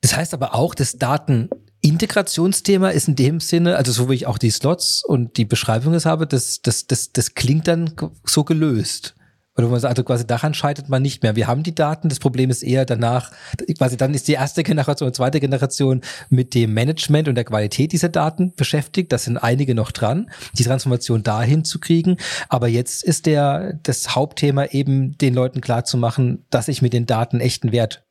Das 0.00 0.16
heißt 0.16 0.32
aber 0.32 0.54
auch, 0.54 0.74
dass 0.74 0.96
Daten 0.96 1.50
Integrationsthema 1.82 2.90
ist 2.90 3.08
in 3.08 3.16
dem 3.16 3.40
Sinne, 3.40 3.76
also 3.76 3.90
so 3.90 4.08
wie 4.08 4.14
ich 4.14 4.26
auch 4.26 4.38
die 4.38 4.50
Slots 4.50 5.04
und 5.04 5.36
die 5.36 5.44
Beschreibung 5.44 5.94
es 5.94 6.06
habe, 6.06 6.28
das, 6.28 6.62
das, 6.62 6.86
das, 6.86 7.12
das 7.12 7.34
klingt 7.34 7.66
dann 7.66 7.94
so 8.24 8.44
gelöst. 8.44 9.14
Oder 9.56 9.68
man 9.68 9.80
sagt, 9.80 9.90
also 9.90 10.04
quasi 10.04 10.26
daran 10.26 10.54
scheitert 10.54 10.88
man 10.88 11.02
nicht 11.02 11.22
mehr. 11.22 11.36
Wir 11.36 11.46
haben 11.46 11.62
die 11.62 11.74
Daten, 11.74 12.08
das 12.08 12.20
Problem 12.20 12.48
ist 12.48 12.62
eher 12.62 12.86
danach, 12.86 13.32
quasi 13.76 13.98
dann 13.98 14.14
ist 14.14 14.26
die 14.28 14.32
erste 14.32 14.62
Generation 14.62 15.08
und 15.08 15.14
zweite 15.14 15.40
Generation 15.40 16.00
mit 16.30 16.54
dem 16.54 16.72
Management 16.72 17.28
und 17.28 17.34
der 17.34 17.44
Qualität 17.44 17.92
dieser 17.92 18.08
Daten 18.08 18.54
beschäftigt. 18.54 19.12
Das 19.12 19.24
sind 19.24 19.36
einige 19.36 19.74
noch 19.74 19.90
dran, 19.90 20.30
die 20.54 20.64
Transformation 20.64 21.22
dahin 21.22 21.64
zu 21.64 21.80
kriegen. 21.80 22.16
Aber 22.48 22.68
jetzt 22.68 23.04
ist 23.04 23.26
der, 23.26 23.78
das 23.82 24.14
Hauptthema 24.14 24.66
eben 24.66 25.18
den 25.18 25.34
Leuten 25.34 25.60
klar 25.60 25.84
zu 25.84 25.98
machen, 25.98 26.46
dass 26.48 26.68
ich 26.68 26.80
mit 26.80 26.94
den 26.94 27.04
Daten 27.04 27.40
echten 27.40 27.72
Wert 27.72 28.04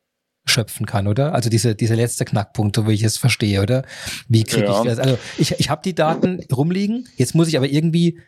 schöpfen 0.44 0.86
kann, 0.86 1.06
oder? 1.06 1.34
Also 1.34 1.50
diese, 1.50 1.74
dieser 1.74 1.96
letzte 1.96 2.24
Knackpunkt, 2.24 2.76
so 2.76 2.88
wie 2.88 2.92
ich 2.92 3.02
es 3.02 3.16
verstehe, 3.16 3.62
oder? 3.62 3.84
Wie 4.28 4.44
kriege 4.44 4.66
ja. 4.66 4.80
ich 4.80 4.88
das? 4.88 4.98
Also 4.98 5.18
ich, 5.38 5.52
ich 5.58 5.70
habe 5.70 5.82
die 5.84 5.94
Daten 5.94 6.40
rumliegen, 6.52 7.08
jetzt 7.16 7.34
muss 7.34 7.48
ich 7.48 7.56
aber 7.56 7.68
irgendwie 7.68 8.18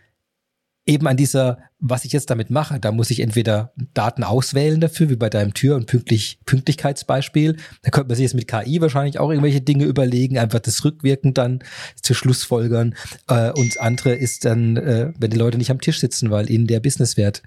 eben 0.87 1.07
an 1.07 1.17
dieser, 1.17 1.59
was 1.79 2.05
ich 2.05 2.13
jetzt 2.13 2.29
damit 2.31 2.51
mache, 2.51 2.79
da 2.79 2.93
muss 2.93 3.11
ich 3.11 3.21
entweder 3.21 3.73
Daten 3.95 4.23
auswählen 4.23 4.81
dafür, 4.81 5.09
wie 5.09 5.17
bei 5.17 5.31
deinem 5.31 5.55
Tür- 5.55 5.77
und 5.77 5.87
Pünktlich 5.87 6.41
Pünktlichkeitsbeispiel. 6.45 7.57
Da 7.83 7.91
könnte 7.91 8.09
man 8.09 8.17
sich 8.17 8.25
jetzt 8.25 8.35
mit 8.35 8.49
KI 8.49 8.81
wahrscheinlich 8.81 9.19
auch 9.19 9.31
irgendwelche 9.31 9.63
Dinge 9.63 9.85
überlegen, 9.85 10.39
einfach 10.39 10.61
das 10.61 10.85
rückwirkend 10.85 11.39
dann 11.39 11.61
zu 12.01 12.13
Schlussfolgern. 12.13 12.95
Äh, 13.29 13.51
und 13.53 13.69
das 13.69 13.77
andere 13.79 14.15
ist 14.15 14.45
dann, 14.45 14.77
äh, 14.77 15.13
wenn 15.19 15.31
die 15.31 15.39
Leute 15.39 15.59
nicht 15.59 15.71
am 15.71 15.81
Tisch 15.81 16.01
sitzen, 16.01 16.31
weil 16.31 16.51
ihnen 16.51 16.67
der 16.67 16.81
Businesswert 16.81 17.43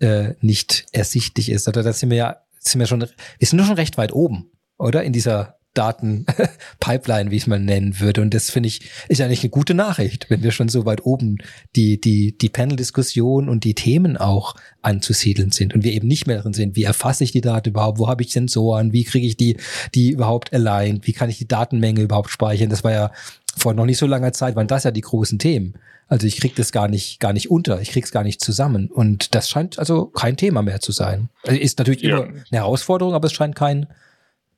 äh, 0.00 0.34
nicht 0.40 0.86
ersichtlich 0.92 1.50
ist. 1.50 1.68
Oder 1.68 1.82
da 1.82 1.92
sind 1.92 2.10
wir 2.10 2.16
ja, 2.16 2.36
sind 2.60 2.78
wir 2.78 2.86
schon, 2.86 3.00
wir 3.00 3.48
sind 3.48 3.58
doch 3.58 3.66
schon 3.66 3.76
recht 3.76 3.98
weit 3.98 4.12
oben, 4.12 4.52
oder? 4.78 5.02
In 5.02 5.12
dieser 5.12 5.60
Datenpipeline, 5.74 7.30
wie 7.30 7.36
ich 7.36 7.42
es 7.42 7.46
mal 7.46 7.60
nennen 7.60 8.00
würde. 8.00 8.22
Und 8.22 8.34
das 8.34 8.50
finde 8.50 8.68
ich, 8.68 8.90
ist 9.08 9.20
eigentlich 9.20 9.44
eine 9.44 9.50
gute 9.50 9.74
Nachricht, 9.74 10.28
wenn 10.28 10.42
wir 10.42 10.50
schon 10.50 10.68
so 10.68 10.84
weit 10.84 11.06
oben 11.06 11.38
die, 11.76 12.00
die, 12.00 12.36
die 12.36 12.48
Panel-Diskussion 12.48 13.48
und 13.48 13.62
die 13.62 13.74
Themen 13.74 14.16
auch 14.16 14.56
anzusiedeln 14.82 15.52
sind 15.52 15.72
und 15.72 15.84
wir 15.84 15.92
eben 15.92 16.08
nicht 16.08 16.26
mehr 16.26 16.42
drin 16.42 16.54
sind. 16.54 16.74
Wie 16.74 16.82
erfasse 16.82 17.22
ich 17.22 17.30
die 17.30 17.40
Daten 17.40 17.68
überhaupt? 17.68 17.98
Wo 17.98 18.08
habe 18.08 18.22
ich 18.22 18.32
Sensoren? 18.32 18.92
Wie 18.92 19.04
kriege 19.04 19.26
ich 19.26 19.36
die, 19.36 19.58
die 19.94 20.10
überhaupt 20.10 20.52
aligned? 20.52 21.06
Wie 21.06 21.12
kann 21.12 21.30
ich 21.30 21.38
die 21.38 21.48
Datenmenge 21.48 22.00
überhaupt 22.00 22.30
speichern? 22.30 22.70
Das 22.70 22.82
war 22.82 22.92
ja 22.92 23.12
vor 23.56 23.72
noch 23.72 23.86
nicht 23.86 23.98
so 23.98 24.06
langer 24.06 24.32
Zeit, 24.32 24.56
waren 24.56 24.66
das 24.66 24.84
ja 24.84 24.90
die 24.90 25.00
großen 25.02 25.38
Themen. 25.38 25.74
Also 26.10 26.26
ich 26.26 26.40
krieg 26.40 26.56
das 26.56 26.72
gar 26.72 26.88
nicht, 26.88 27.20
gar 27.20 27.32
nicht 27.32 27.50
unter, 27.50 27.80
ich 27.80 27.92
krieg's 27.92 28.10
gar 28.10 28.24
nicht 28.24 28.40
zusammen. 28.40 28.90
Und 28.90 29.34
das 29.36 29.48
scheint 29.48 29.78
also 29.78 30.06
kein 30.06 30.36
Thema 30.36 30.60
mehr 30.60 30.80
zu 30.80 30.90
sein. 30.90 31.30
Also 31.46 31.58
ist 31.58 31.78
natürlich 31.78 32.02
ja. 32.02 32.18
immer 32.18 32.26
eine 32.26 32.42
Herausforderung, 32.50 33.14
aber 33.14 33.26
es 33.26 33.32
scheint 33.32 33.54
kein, 33.54 33.86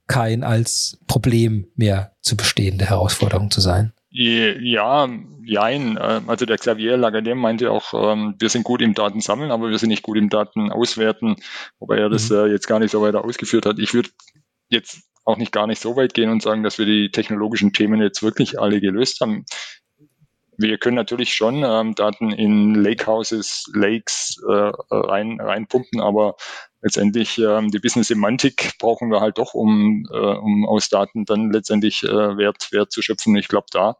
kein 0.06 0.44
als 0.44 0.98
Problem 1.06 1.68
mehr 1.76 2.12
zu 2.22 2.38
bestehende 2.38 2.86
Herausforderung 2.86 3.50
zu 3.50 3.60
sein. 3.60 3.92
Ja, 4.08 5.08
jein. 5.44 5.98
Äh, 5.98 6.22
also 6.26 6.46
der 6.46 6.56
Xavier 6.56 6.96
Lagardem 6.96 7.36
meinte 7.36 7.70
auch, 7.70 7.92
ähm, 7.92 8.34
wir 8.38 8.48
sind 8.48 8.64
gut 8.64 8.80
im 8.80 8.94
Datensammeln, 8.94 9.50
aber 9.50 9.68
wir 9.68 9.78
sind 9.78 9.90
nicht 9.90 10.02
gut 10.02 10.16
im 10.16 10.30
Datenauswerten, 10.30 11.36
wobei 11.80 11.98
er 11.98 12.08
das 12.08 12.30
mhm. 12.30 12.36
Äh, 12.36 12.46
jetzt 12.46 12.66
gar 12.66 12.78
nicht 12.78 12.92
so 12.92 13.02
weiter 13.02 13.24
ausgeführt 13.24 13.66
hat. 13.66 13.78
Ich 13.78 13.92
würde 13.92 14.08
jetzt 14.70 15.02
auch 15.24 15.36
nicht 15.36 15.52
gar 15.52 15.66
nicht 15.66 15.82
so 15.82 15.96
weit 15.96 16.14
gehen 16.14 16.30
und 16.30 16.42
sagen, 16.42 16.62
dass 16.62 16.78
wir 16.78 16.86
die 16.86 17.10
technologischen 17.10 17.74
Themen 17.74 18.00
jetzt 18.00 18.22
wirklich 18.22 18.58
alle 18.58 18.80
gelöst 18.80 19.20
haben. 19.20 19.44
Wir 20.62 20.78
können 20.78 20.94
natürlich 20.94 21.34
schon 21.34 21.64
ähm, 21.64 21.94
Daten 21.96 22.30
in 22.30 22.76
Lakehouses, 22.76 23.64
Lakes 23.74 24.40
äh, 24.48 24.72
rein, 24.90 25.40
reinpumpen, 25.40 26.00
aber 26.00 26.36
letztendlich 26.82 27.36
ähm, 27.38 27.70
die 27.70 27.80
Business-Semantik 27.80 28.78
brauchen 28.78 29.10
wir 29.10 29.20
halt 29.20 29.38
doch, 29.38 29.54
um, 29.54 30.06
äh, 30.12 30.16
um 30.16 30.64
aus 30.66 30.88
Daten 30.88 31.24
dann 31.24 31.50
letztendlich 31.50 32.04
äh, 32.04 32.36
Wert, 32.36 32.68
Wert 32.70 32.92
zu 32.92 33.02
schöpfen. 33.02 33.36
Ich 33.36 33.48
glaube, 33.48 33.66
da, 33.72 33.96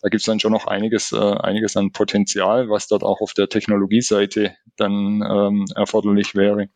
da 0.00 0.08
gibt 0.08 0.20
es 0.20 0.26
dann 0.26 0.40
schon 0.40 0.52
noch 0.52 0.66
einiges, 0.66 1.12
äh, 1.12 1.16
einiges 1.16 1.76
an 1.76 1.92
Potenzial, 1.92 2.68
was 2.68 2.88
dort 2.88 3.04
auch 3.04 3.20
auf 3.20 3.32
der 3.32 3.48
Technologieseite 3.48 4.56
dann 4.76 5.22
ähm, 5.22 5.66
erforderlich 5.76 6.34
wäre. 6.34 6.70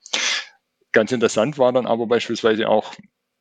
Ganz 0.93 1.11
interessant 1.11 1.59
war 1.59 1.73
dann 1.73 1.87
aber 1.87 2.07
beispielsweise 2.07 2.69
auch, 2.69 2.95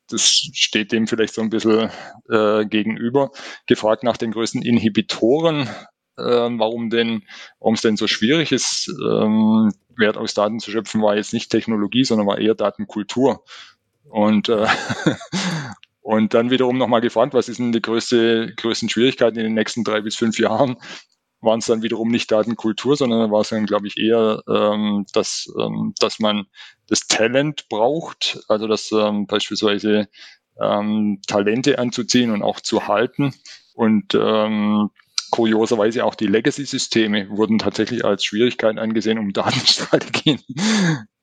das 0.09 0.23
steht 0.27 0.91
dem 0.91 1.07
vielleicht 1.07 1.33
so 1.33 1.41
ein 1.41 1.49
bisschen 1.49 1.89
äh, 2.29 2.65
gegenüber, 2.65 3.31
gefragt 3.67 4.03
nach 4.03 4.17
den 4.17 4.31
größten 4.31 4.61
Inhibitoren 4.61 5.69
ähm, 6.17 6.59
warum 6.59 6.89
denn, 6.89 7.23
warum 7.59 7.73
es 7.75 7.81
denn 7.81 7.97
so 7.97 8.07
schwierig 8.07 8.51
ist, 8.51 8.87
ähm, 9.03 9.71
Wert 9.97 10.17
aus 10.17 10.33
Daten 10.33 10.59
zu 10.59 10.71
schöpfen, 10.71 11.01
war 11.01 11.15
jetzt 11.15 11.33
nicht 11.33 11.51
Technologie, 11.51 12.03
sondern 12.03 12.27
war 12.27 12.37
eher 12.37 12.55
Datenkultur. 12.55 13.43
Und, 14.09 14.49
äh, 14.49 14.67
und 16.01 16.33
dann 16.33 16.51
wiederum 16.51 16.77
nochmal 16.77 17.01
gefragt, 17.01 17.33
was 17.33 17.49
ist 17.49 17.59
denn 17.59 17.71
die 17.71 17.81
größte, 17.81 18.53
größten 18.55 18.89
Schwierigkeiten 18.89 19.37
in 19.39 19.45
den 19.45 19.53
nächsten 19.53 19.83
drei 19.83 20.01
bis 20.01 20.15
fünf 20.15 20.37
Jahren? 20.39 20.77
Waren 21.43 21.59
es 21.59 21.65
dann 21.65 21.81
wiederum 21.83 22.09
nicht 22.09 22.31
Datenkultur, 22.31 22.95
sondern 22.95 23.31
war 23.31 23.41
es 23.41 23.49
dann, 23.49 23.65
glaube 23.65 23.87
ich, 23.87 23.97
eher, 23.97 24.41
ähm, 24.47 25.05
dass, 25.13 25.51
ähm, 25.59 25.93
dass 25.99 26.19
man 26.19 26.45
das 26.87 27.07
Talent 27.07 27.67
braucht, 27.69 28.39
also 28.47 28.67
dass 28.67 28.91
ähm, 28.91 29.27
beispielsweise 29.27 30.07
ähm, 30.59 31.19
Talente 31.27 31.79
anzuziehen 31.79 32.31
und 32.31 32.43
auch 32.43 32.59
zu 32.59 32.87
halten. 32.87 33.33
Und 33.73 34.15
ähm, 34.15 34.89
kurioserweise 35.31 36.05
auch 36.05 36.15
die 36.15 36.27
Legacy-Systeme 36.27 37.29
wurden 37.29 37.57
tatsächlich 37.57 38.05
als 38.05 38.23
Schwierigkeit 38.23 38.77
angesehen, 38.77 39.17
um 39.17 39.33
Datenstrategien 39.33 40.39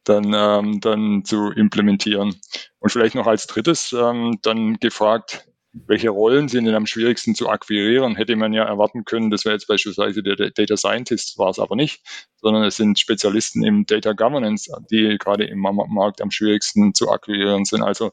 dann, 0.05 0.33
ähm, 0.35 0.81
dann 0.81 1.25
zu 1.25 1.51
implementieren. 1.53 2.35
Und 2.79 2.91
vielleicht 2.91 3.15
noch 3.15 3.27
als 3.27 3.47
drittes 3.47 3.93
ähm, 3.93 4.39
dann 4.43 4.79
gefragt, 4.79 5.47
welche 5.73 6.11
Rollen 6.11 6.49
sind 6.49 6.65
denn 6.65 6.75
am 6.75 6.87
schwierigsten 6.87 7.35
zu 7.35 7.49
akquirieren? 7.49 8.17
Hätte 8.17 8.35
man 8.37 8.53
ja 8.53 8.65
erwarten 8.65 9.05
können, 9.05 9.31
das 9.31 9.45
wäre 9.45 9.55
jetzt 9.55 9.69
beispielsweise 9.69 10.23
der 10.23 10.51
Data 10.51 10.77
Scientist, 10.77 11.39
war 11.39 11.51
es 11.51 11.59
aber 11.59 11.77
nicht, 11.77 12.03
sondern 12.37 12.65
es 12.65 12.77
sind 12.77 12.99
Spezialisten 12.99 13.63
im 13.63 13.87
Data 13.87 14.13
Governance, 14.13 14.73
die 14.91 15.17
gerade 15.19 15.45
im 15.45 15.61
Markt 15.61 16.21
am 16.21 16.31
schwierigsten 16.31 16.95
zu 16.95 17.11
akquirieren 17.11 17.65
sind. 17.65 17.83
Also 17.83 18.11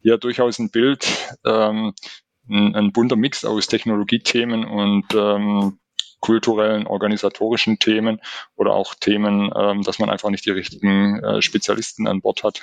hier 0.00 0.18
durchaus 0.18 0.58
ein 0.58 0.70
Bild, 0.70 1.06
ähm, 1.44 1.94
ein, 2.48 2.74
ein 2.74 2.92
bunter 2.92 3.16
Mix 3.16 3.44
aus 3.44 3.68
Technologiethemen 3.68 4.64
und 4.64 5.06
ähm, 5.14 5.78
kulturellen, 6.20 6.86
organisatorischen 6.86 7.78
Themen 7.78 8.20
oder 8.56 8.72
auch 8.72 8.94
Themen, 8.94 9.52
ähm, 9.56 9.82
dass 9.82 9.98
man 9.98 10.10
einfach 10.10 10.30
nicht 10.30 10.46
die 10.46 10.50
richtigen 10.50 11.22
äh, 11.22 11.42
Spezialisten 11.42 12.08
an 12.08 12.20
Bord 12.20 12.42
hat. 12.42 12.60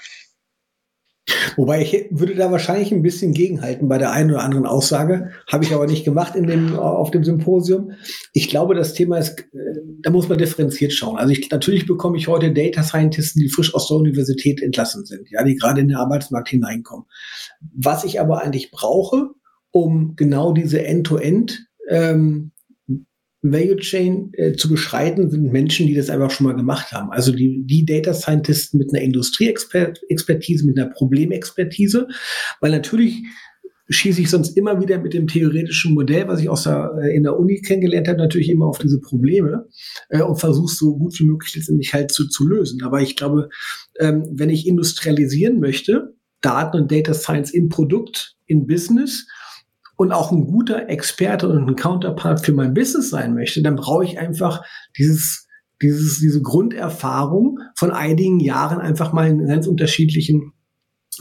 Wobei 1.56 1.82
ich 1.82 2.08
würde 2.12 2.36
da 2.36 2.52
wahrscheinlich 2.52 2.92
ein 2.92 3.02
bisschen 3.02 3.34
gegenhalten 3.34 3.88
bei 3.88 3.98
der 3.98 4.12
einen 4.12 4.32
oder 4.32 4.44
anderen 4.44 4.66
Aussage. 4.68 5.32
Habe 5.52 5.64
ich 5.64 5.74
aber 5.74 5.88
nicht 5.88 6.06
gemacht 6.06 6.36
in 6.36 6.46
dem, 6.46 6.78
auf 6.78 7.10
dem 7.12 7.24
Symposium. 7.24 7.94
Ich 8.34 8.50
glaube, 8.50 8.76
das 8.76 8.94
Thema 8.94 9.18
ist, 9.18 9.40
äh, 9.40 9.46
da 10.02 10.12
muss 10.12 10.30
man 10.30 10.38
differenziert 10.38 10.94
schauen. 10.94 11.18
Also 11.18 11.32
ich, 11.32 11.50
natürlich 11.50 11.88
bekomme 11.88 12.18
ich 12.18 12.28
heute 12.28 12.54
Data 12.54 12.84
Scientisten, 12.84 13.42
die 13.42 13.50
frisch 13.50 13.74
aus 13.74 13.88
der 13.88 13.98
Universität 13.98 14.62
entlassen 14.62 15.06
sind, 15.06 15.28
ja, 15.32 15.44
die 15.44 15.56
gerade 15.56 15.82
in 15.82 15.88
den 15.88 15.98
Arbeitsmarkt 15.98 16.50
hineinkommen. 16.50 17.06
Was 17.74 18.04
ich 18.04 18.20
aber 18.20 18.44
eigentlich 18.44 18.70
brauche, 18.70 19.30
um 19.72 20.16
genau 20.16 20.54
diese 20.54 20.86
End-to-End 20.86 21.68
ähm, 21.90 22.52
Value 23.52 23.78
Chain 23.78 24.32
äh, 24.34 24.54
zu 24.54 24.70
beschreiten, 24.70 25.30
sind 25.30 25.52
Menschen, 25.52 25.88
die 25.88 25.94
das 25.94 26.10
einfach 26.10 26.32
schon 26.32 26.48
mal 26.48 26.56
gemacht 26.56 26.92
haben. 26.92 27.12
Also 27.12 27.32
die, 27.32 27.64
die 27.66 27.86
Data 27.86 28.14
Scientisten 28.14 28.78
mit 28.78 28.94
einer 28.94 29.04
Industrieexpertise, 29.04 30.66
mit 30.66 30.78
einer 30.78 30.90
Problemexpertise, 30.90 32.08
weil 32.62 32.72
natürlich 32.72 33.24
schieße 33.90 34.22
ich 34.22 34.30
sonst 34.30 34.58
immer 34.58 34.82
wieder 34.82 35.00
mit 35.00 35.14
dem 35.14 35.28
theoretischen 35.28 35.94
Modell, 35.94 36.28
was 36.28 36.42
ich 36.42 36.50
aus 36.50 36.64
der, 36.64 36.98
äh, 37.02 37.16
in 37.16 37.24
der 37.24 37.38
Uni 37.38 37.62
kennengelernt 37.62 38.08
habe, 38.08 38.18
natürlich 38.18 38.50
immer 38.50 38.66
auf 38.66 38.80
diese 38.80 39.00
Probleme 39.00 39.68
äh, 40.10 40.22
und 40.22 40.38
versuche 40.38 40.74
so 40.74 40.98
gut 40.98 41.20
wie 41.20 41.26
möglich 41.26 41.56
letztendlich 41.56 41.94
halt 41.94 42.12
zu, 42.12 42.28
zu 42.28 42.48
lösen. 42.48 42.82
Aber 42.84 43.02
ich 43.02 43.16
glaube, 43.16 43.50
ähm, 44.00 44.24
wenn 44.32 44.50
ich 44.50 44.68
industrialisieren 44.68 45.60
möchte, 45.60 46.16
Daten 46.42 46.78
und 46.78 46.92
Data 46.92 47.14
Science 47.14 47.52
in 47.52 47.70
Produkt, 47.70 48.36
in 48.48 48.68
Business, 48.68 49.28
und 49.96 50.12
auch 50.12 50.32
ein 50.32 50.46
guter 50.46 50.90
Experte 50.90 51.48
und 51.48 51.68
ein 51.68 51.76
Counterpart 51.76 52.46
für 52.46 52.54
mein 52.54 52.74
Business 52.74 53.10
sein 53.10 53.34
möchte, 53.34 53.62
dann 53.62 53.76
brauche 53.76 54.04
ich 54.04 54.20
einfach 54.20 54.64
dieses, 54.98 55.48
dieses, 55.82 56.20
diese 56.20 56.42
Grunderfahrung 56.42 57.60
von 57.76 57.92
einigen 57.92 58.40
Jahren 58.40 58.80
einfach 58.80 59.14
mal 59.14 59.28
in 59.28 59.48
ganz 59.48 59.68
unterschiedlichen 59.68 60.54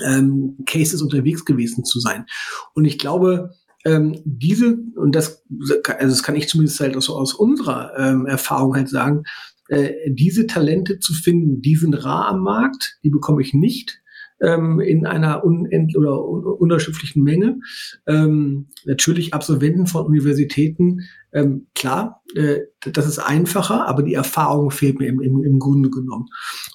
ähm, 0.03 0.59
Cases 0.67 1.01
unterwegs 1.03 1.45
gewesen 1.45 1.85
zu 1.85 2.01
sein. 2.01 2.27
Und 2.75 2.85
ich 2.85 2.99
glaube, 2.99 3.55
ähm, 3.85 4.21
diese, 4.25 4.79
und 4.97 5.15
das, 5.15 5.45
also 5.61 6.09
das 6.09 6.23
kann 6.23 6.37
ich 6.37 6.49
zumindest 6.49 6.81
halt 6.81 6.97
aus, 6.97 7.11
aus 7.11 7.35
unserer 7.35 7.93
ähm, 7.97 8.27
Erfahrung 8.27 8.75
halt 8.75 8.89
sagen, 8.89 9.25
äh, 9.69 9.93
diese 10.09 10.47
Talente 10.47 10.99
zu 10.99 11.13
finden, 11.15 11.63
die 11.63 11.77
sind 11.77 11.95
rar 12.05 12.29
am 12.29 12.41
Markt, 12.41 12.99
die 13.05 13.11
bekomme 13.11 13.43
ich 13.43 13.55
nicht 13.55 14.01
ähm, 14.41 14.81
in 14.81 15.07
einer 15.07 15.45
unend 15.45 15.97
oder 15.97 16.25
un 16.25 16.45
unterschiedlichen 16.45 17.23
Menge. 17.23 17.59
Ähm, 18.07 18.69
natürlich 18.85 19.35
Absolventen 19.35 19.87
von 19.87 20.07
Universitäten, 20.07 21.01
ähm, 21.33 21.67
klar, 21.75 22.23
äh, 22.35 22.61
das 22.81 23.07
ist 23.07 23.19
einfacher, 23.19 23.87
aber 23.87 24.03
die 24.03 24.15
Erfahrung 24.15 24.71
fehlt 24.71 24.99
mir 24.99 25.09
im, 25.09 25.21
im, 25.21 25.43
im 25.43 25.59
Grunde 25.59 25.91
genommen. 25.91 26.27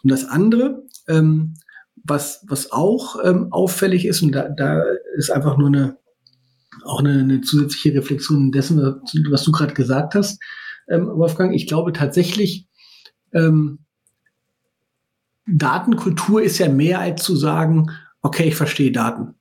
Und 0.04 0.12
das 0.12 0.26
andere, 0.26 0.84
ähm, 1.08 1.56
was, 2.04 2.44
was 2.48 2.72
auch 2.72 3.18
ähm, 3.24 3.52
auffällig 3.52 4.06
ist, 4.06 4.22
und 4.22 4.34
da, 4.34 4.50
da 4.50 4.84
ist 5.16 5.32
einfach 5.32 5.58
nur 5.58 5.68
eine 5.68 5.98
auch 6.86 7.00
eine, 7.00 7.20
eine 7.20 7.42
zusätzliche 7.42 7.94
Reflexion 7.94 8.52
dessen, 8.52 8.82
was 8.82 9.44
du 9.44 9.52
gerade 9.52 9.74
gesagt 9.74 10.16
hast, 10.16 10.42
ähm, 10.88 11.08
Wolfgang. 11.08 11.54
Ich 11.54 11.68
glaube 11.68 11.94
tatsächlich, 11.94 12.68
ähm, 13.34 13.80
Datenkultur 15.52 16.42
ist 16.42 16.58
ja 16.58 16.70
mehr 16.70 17.00
als 17.00 17.24
zu 17.24 17.36
sagen, 17.36 17.88
okay, 18.22 18.50
ich 18.50 18.56
verstehe 18.56 18.92
Daten. 18.92 19.36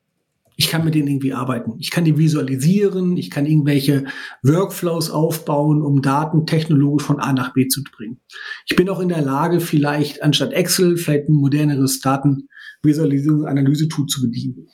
Ich 0.61 0.68
kann 0.68 0.84
mit 0.84 0.96
denen 0.96 1.06
irgendwie 1.06 1.34
arbeiten. 1.34 1.74
Ich 1.78 1.92
kann 1.92 2.04
die 2.04 2.18
visualisieren. 2.18 3.16
Ich 3.16 3.30
kann 3.30 3.46
irgendwelche 3.46 4.06
Workflows 4.42 5.09
aufbauen, 5.09 5.82
um 5.82 6.02
Daten 6.02 6.46
technologisch 6.46 7.06
von 7.06 7.20
A 7.20 7.32
nach 7.32 7.52
B 7.52 7.68
zu 7.68 7.84
bringen. 7.84 8.20
Ich 8.66 8.74
bin 8.74 8.88
auch 8.88 8.98
in 8.98 9.09
der 9.09 9.22
Lage, 9.22 9.61
vielleicht 9.61 10.20
anstatt 10.20 10.52
Excel, 10.52 10.96
vielleicht 10.96 11.28
ein 11.28 11.34
moderneres 11.34 12.00
Datenvisualisierung, 12.00 13.46
Analyse-Tool 13.46 14.06
zu 14.06 14.22
bedienen. 14.22 14.66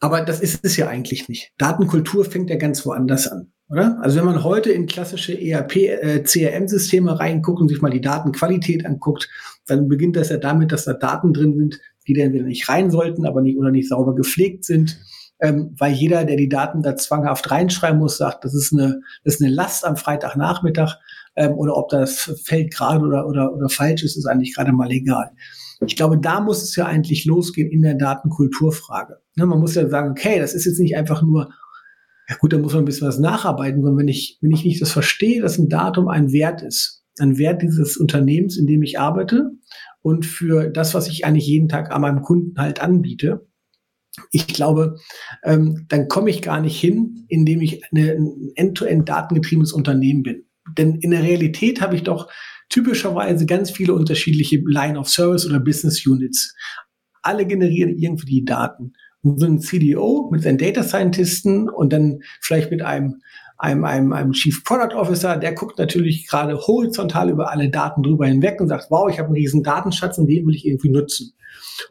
Aber 0.00 0.20
das 0.20 0.40
ist 0.40 0.62
es 0.62 0.76
ja 0.76 0.88
eigentlich 0.88 1.30
nicht. 1.30 1.52
Datenkultur 1.56 2.26
fängt 2.26 2.50
ja 2.50 2.56
ganz 2.56 2.84
woanders 2.84 3.26
an, 3.28 3.52
oder? 3.70 3.98
Also 4.02 4.18
wenn 4.18 4.26
man 4.26 4.44
heute 4.44 4.70
in 4.70 4.84
klassische 4.84 5.32
ERP, 5.32 5.76
äh, 5.76 6.22
CRM-Systeme 6.22 7.18
reinguckt 7.18 7.62
und 7.62 7.68
sich 7.68 7.80
mal 7.80 7.90
die 7.90 8.02
Datenqualität 8.02 8.84
anguckt, 8.84 9.30
dann 9.66 9.88
beginnt 9.88 10.16
das 10.16 10.28
ja 10.28 10.36
damit, 10.36 10.72
dass 10.72 10.84
da 10.84 10.92
Daten 10.92 11.32
drin 11.32 11.56
sind, 11.56 11.80
die 12.06 12.14
dann 12.14 12.32
wieder 12.32 12.44
nicht 12.44 12.68
rein 12.68 12.90
sollten, 12.90 13.26
aber 13.26 13.40
nicht 13.40 13.56
oder 13.56 13.70
nicht 13.70 13.88
sauber 13.88 14.14
gepflegt 14.14 14.64
sind. 14.64 14.98
Ähm, 15.40 15.74
weil 15.78 15.92
jeder, 15.92 16.24
der 16.24 16.36
die 16.36 16.48
Daten 16.48 16.82
da 16.82 16.96
zwanghaft 16.96 17.50
reinschreiben 17.50 17.98
muss, 17.98 18.18
sagt, 18.18 18.44
das 18.44 18.54
ist 18.54 18.72
eine, 18.72 19.00
das 19.24 19.34
ist 19.34 19.42
eine 19.42 19.52
Last 19.52 19.84
am 19.84 19.96
Freitagnachmittag 19.96 20.96
ähm, 21.36 21.52
oder 21.54 21.76
ob 21.76 21.88
das 21.88 22.40
Feld 22.44 22.72
gerade 22.72 23.04
oder, 23.04 23.26
oder, 23.26 23.52
oder 23.52 23.68
falsch 23.68 24.04
ist, 24.04 24.16
ist 24.16 24.26
eigentlich 24.26 24.54
gerade 24.54 24.72
mal 24.72 24.90
egal. 24.90 25.32
Ich 25.86 25.96
glaube, 25.96 26.18
da 26.18 26.40
muss 26.40 26.62
es 26.62 26.76
ja 26.76 26.86
eigentlich 26.86 27.24
losgehen 27.24 27.70
in 27.70 27.82
der 27.82 27.94
Datenkulturfrage. 27.94 29.18
Ne, 29.36 29.46
man 29.46 29.58
muss 29.58 29.74
ja 29.74 29.88
sagen, 29.88 30.12
okay, 30.12 30.38
das 30.38 30.54
ist 30.54 30.66
jetzt 30.66 30.78
nicht 30.78 30.96
einfach 30.96 31.22
nur, 31.22 31.52
ja 32.28 32.36
gut, 32.36 32.52
da 32.52 32.58
muss 32.58 32.72
man 32.72 32.82
ein 32.82 32.86
bisschen 32.86 33.08
was 33.08 33.18
nacharbeiten, 33.18 33.82
sondern 33.82 33.98
wenn 33.98 34.08
ich, 34.08 34.38
wenn 34.40 34.52
ich 34.52 34.64
nicht 34.64 34.80
das 34.80 34.92
verstehe, 34.92 35.42
dass 35.42 35.58
ein 35.58 35.68
Datum 35.68 36.08
ein 36.08 36.32
Wert 36.32 36.62
ist, 36.62 37.03
ein 37.18 37.38
Wert 37.38 37.62
dieses 37.62 37.96
Unternehmens, 37.96 38.56
in 38.56 38.66
dem 38.66 38.82
ich 38.82 38.98
arbeite 38.98 39.50
und 40.02 40.26
für 40.26 40.68
das, 40.68 40.94
was 40.94 41.08
ich 41.08 41.24
eigentlich 41.24 41.46
jeden 41.46 41.68
Tag 41.68 41.90
an 41.90 42.02
meinem 42.02 42.22
Kunden 42.22 42.58
halt 42.58 42.80
anbiete, 42.80 43.46
ich 44.30 44.46
glaube, 44.46 44.96
ähm, 45.42 45.86
dann 45.88 46.08
komme 46.08 46.30
ich 46.30 46.42
gar 46.42 46.60
nicht 46.60 46.78
hin, 46.78 47.24
indem 47.28 47.60
ich 47.60 47.82
eine, 47.90 48.12
ein 48.12 48.52
end-to-end 48.54 49.08
datengetriebenes 49.08 49.72
Unternehmen 49.72 50.22
bin. 50.22 50.44
Denn 50.78 50.96
in 50.96 51.10
der 51.10 51.22
Realität 51.22 51.80
habe 51.80 51.96
ich 51.96 52.04
doch 52.04 52.30
typischerweise 52.68 53.46
ganz 53.46 53.70
viele 53.70 53.94
unterschiedliche 53.94 54.62
Line 54.64 54.98
of 54.98 55.08
Service 55.08 55.46
oder 55.46 55.60
Business 55.60 56.06
Units. 56.06 56.54
Alle 57.22 57.46
generieren 57.46 57.96
irgendwie 57.96 58.26
die 58.26 58.44
Daten. 58.44 58.92
So 59.22 59.46
ein 59.46 59.60
CDO 59.60 60.28
mit 60.30 60.42
seinen 60.42 60.58
Data 60.58 60.82
Scientisten 60.82 61.68
und 61.68 61.92
dann 61.92 62.20
vielleicht 62.40 62.70
mit 62.70 62.82
einem 62.82 63.22
einem, 63.64 63.84
einem, 63.84 64.12
einem 64.12 64.32
Chief 64.32 64.62
Product 64.62 64.94
Officer, 64.94 65.36
der 65.36 65.54
guckt 65.54 65.78
natürlich 65.78 66.28
gerade 66.28 66.56
horizontal 66.58 67.30
über 67.30 67.50
alle 67.50 67.70
Daten 67.70 68.02
drüber 68.02 68.26
hinweg 68.26 68.60
und 68.60 68.68
sagt, 68.68 68.90
wow, 68.90 69.08
ich 69.10 69.18
habe 69.18 69.28
einen 69.28 69.36
riesen 69.36 69.62
Datenschatz 69.62 70.18
und 70.18 70.26
den 70.26 70.46
will 70.46 70.54
ich 70.54 70.66
irgendwie 70.66 70.90
nutzen. 70.90 71.32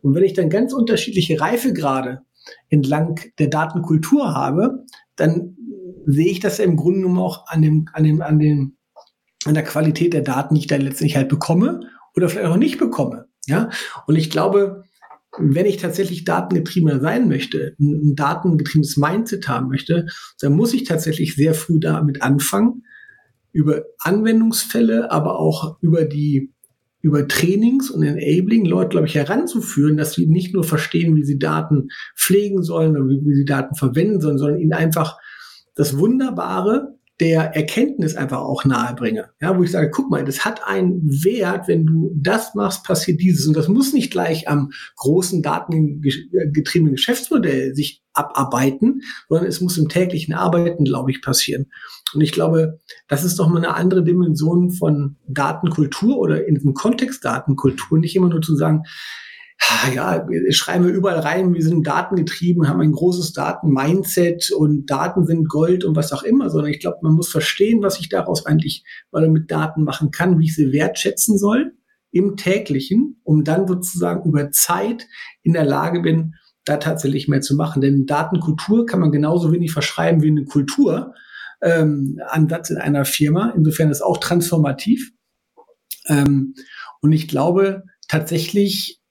Und 0.02 0.14
wenn 0.14 0.24
ich 0.24 0.34
dann 0.34 0.50
ganz 0.50 0.72
unterschiedliche 0.72 1.42
Reifegrade 1.42 2.22
entlang 2.70 3.20
der 3.40 3.48
Datenkultur 3.48 4.36
habe, 4.36 4.86
dann 5.16 5.58
sehe 6.06 6.30
ich 6.30 6.40
das 6.40 6.60
im 6.60 6.76
Grunde 6.76 7.02
genommen 7.02 7.20
auch 7.20 7.48
an 7.48 7.62
dem, 7.62 7.90
an 7.94 8.04
dem, 8.04 8.22
an 8.22 8.40
dem, 8.40 8.78
an 9.46 9.56
der 9.56 9.64
Qualität 9.64 10.14
der 10.14 10.22
Daten, 10.22 10.56
die 10.56 10.62
ich 10.62 10.68
dann 10.68 10.82
letztendlich 10.82 11.16
halt 11.16 11.30
bekomme 11.30 11.82
oder 12.16 12.30
vielleicht 12.30 12.50
auch 12.50 12.58
nicht 12.58 12.78
bekomme. 12.78 13.26
Ja, 13.46 13.70
und 14.08 14.16
ich 14.16 14.30
glaube, 14.30 14.84
wenn 15.40 15.66
ich 15.66 15.78
tatsächlich 15.78 16.26
datengetriebener 16.26 17.00
sein 17.00 17.28
möchte, 17.28 17.76
ein 17.80 18.16
datengetriebenes 18.16 18.98
Mindset 18.98 19.48
haben 19.48 19.68
möchte, 19.68 20.08
dann 20.40 20.54
muss 20.54 20.74
ich 20.74 20.84
tatsächlich 20.84 21.36
sehr 21.36 21.54
früh 21.54 21.80
damit 21.80 22.22
anfangen, 22.22 22.84
über 23.52 23.84
Anwendungsfälle, 24.00 25.12
aber 25.12 25.40
auch 25.40 25.78
über 25.82 26.06
die 26.06 26.52
über 27.02 27.28
Trainings 27.28 27.92
und 27.92 28.02
Enabling 28.02 28.64
Leute, 28.64 28.90
glaube 28.90 29.08
ich, 29.08 29.16
heranzuführen, 29.16 29.98
dass 29.98 30.14
sie 30.14 30.26
nicht 30.26 30.54
nur 30.54 30.64
verstehen, 30.64 31.18
wie 31.18 31.26
sie 31.26 31.38
Daten 31.38 31.90
pflegen 32.18 32.64
sollen 32.64 32.96
oder 32.96 33.10
wie, 33.10 33.20
wie 33.26 33.36
sie 33.36 33.44
Daten 33.44 33.76
verwenden 33.76 34.22
sollen, 34.22 34.38
sondern 34.38 34.62
ihnen 34.62 34.72
einfach 34.72 35.18
das 35.76 35.98
Wunderbare 35.98 36.96
der 37.20 37.56
Erkenntnis 37.56 38.16
einfach 38.16 38.40
auch 38.40 38.66
nahe 38.66 38.96
bringe. 38.96 39.30
Ja, 39.40 39.58
wo 39.58 39.64
ich 39.64 39.72
sage, 39.72 39.92
guck 39.92 40.10
mal, 40.10 40.26
das 40.26 40.44
hat 40.44 40.66
einen 40.66 41.02
Wert, 41.24 41.68
wenn 41.68 41.86
du 41.86 42.12
das 42.16 42.56
machst, 42.56 42.84
passiert 42.84 43.22
dieses. 43.22 43.46
Und 43.48 43.56
das 43.56 43.68
muss 43.68 43.94
nicht 43.94 44.12
gleich 44.12 44.48
am 44.48 44.72
großen 44.96 45.44
datengetriebenen 45.44 46.96
Geschäftsmodell 46.96 47.76
sich 47.76 48.04
abarbeiten, 48.14 49.02
sondern 49.30 49.48
es 49.48 49.62
muss 49.62 49.78
im 49.78 49.90
täglichen 49.90 50.34
Arbeiten, 50.34 50.86
glaube 50.86 51.12
ich, 51.12 51.22
passieren. 51.22 51.68
Und 52.14 52.22
ich 52.22 52.32
glaube, 52.32 52.80
das 53.08 53.24
ist 53.24 53.38
doch 53.40 53.48
mal 53.48 53.58
eine 53.58 53.76
andere 53.76 54.04
Dimension 54.04 54.72
von 54.72 55.18
Datenkultur 55.28 56.18
oder 56.18 56.48
in 56.48 56.56
diesem 56.56 56.74
Kontext 56.74 57.26
Datenkultur, 57.26 58.00
nicht 58.00 58.16
immer 58.16 58.30
nur 58.30 58.42
zu 58.42 58.56
sagen, 58.56 58.84
ja, 59.94 60.28
schreiben 60.50 60.86
wir 60.86 60.94
überall 60.94 61.20
rein, 61.20 61.54
wir 61.54 61.64
sind 61.64 61.86
datengetrieben, 61.86 62.68
haben 62.68 62.82
ein 62.82 62.92
großes 62.92 63.34
Daten-Mindset 63.34 64.52
und 64.52 64.88
Daten 64.88 65.26
sind 65.26 65.48
Gold 65.48 65.84
und 65.84 65.96
was 65.96 66.12
auch 66.12 66.24
immer, 66.24 66.50
sondern 66.50 66.72
ich 66.72 66.80
glaube, 66.80 66.98
man 67.02 67.14
muss 67.14 67.30
verstehen, 67.30 67.82
was 67.82 68.00
ich 68.00 68.10
daraus 68.10 68.46
eigentlich 68.46 68.84
weil 69.12 69.30
mit 69.30 69.52
Daten 69.52 69.84
machen 69.84 70.12
kann, 70.12 70.40
wie 70.40 70.46
ich 70.46 70.56
sie 70.56 70.72
wertschätzen 70.72 71.38
soll 71.38 71.74
im 72.12 72.38
täglichen, 72.38 73.20
um 73.24 73.44
dann 73.44 73.68
sozusagen 73.68 74.28
über 74.30 74.52
Zeit 74.52 75.08
in 75.42 75.54
der 75.54 75.66
Lage 75.66 76.02
bin, 76.02 76.36
da 76.66 76.78
tatsächlich 76.78 77.28
mehr 77.28 77.42
zu 77.42 77.56
machen. 77.56 77.82
Denn 77.82 78.06
Datenkultur 78.06 78.86
kann 78.86 79.00
man 79.00 79.12
genauso 79.12 79.52
wenig 79.52 79.74
verschreiben 79.74 80.22
wie 80.22 80.30
eine 80.30 80.46
Kultur. 80.46 81.14
Ähm, 81.62 82.20
Ansatz 82.28 82.70
in 82.70 82.78
einer 82.78 83.06
Firma. 83.06 83.54
Insofern 83.56 83.90
ist 83.90 84.02
auch 84.02 84.18
transformativ. 84.18 85.12
Ähm, 86.08 86.54
und 87.02 87.12
ich 87.12 87.28
glaube 87.28 87.84
tatsächlich, 88.08 89.02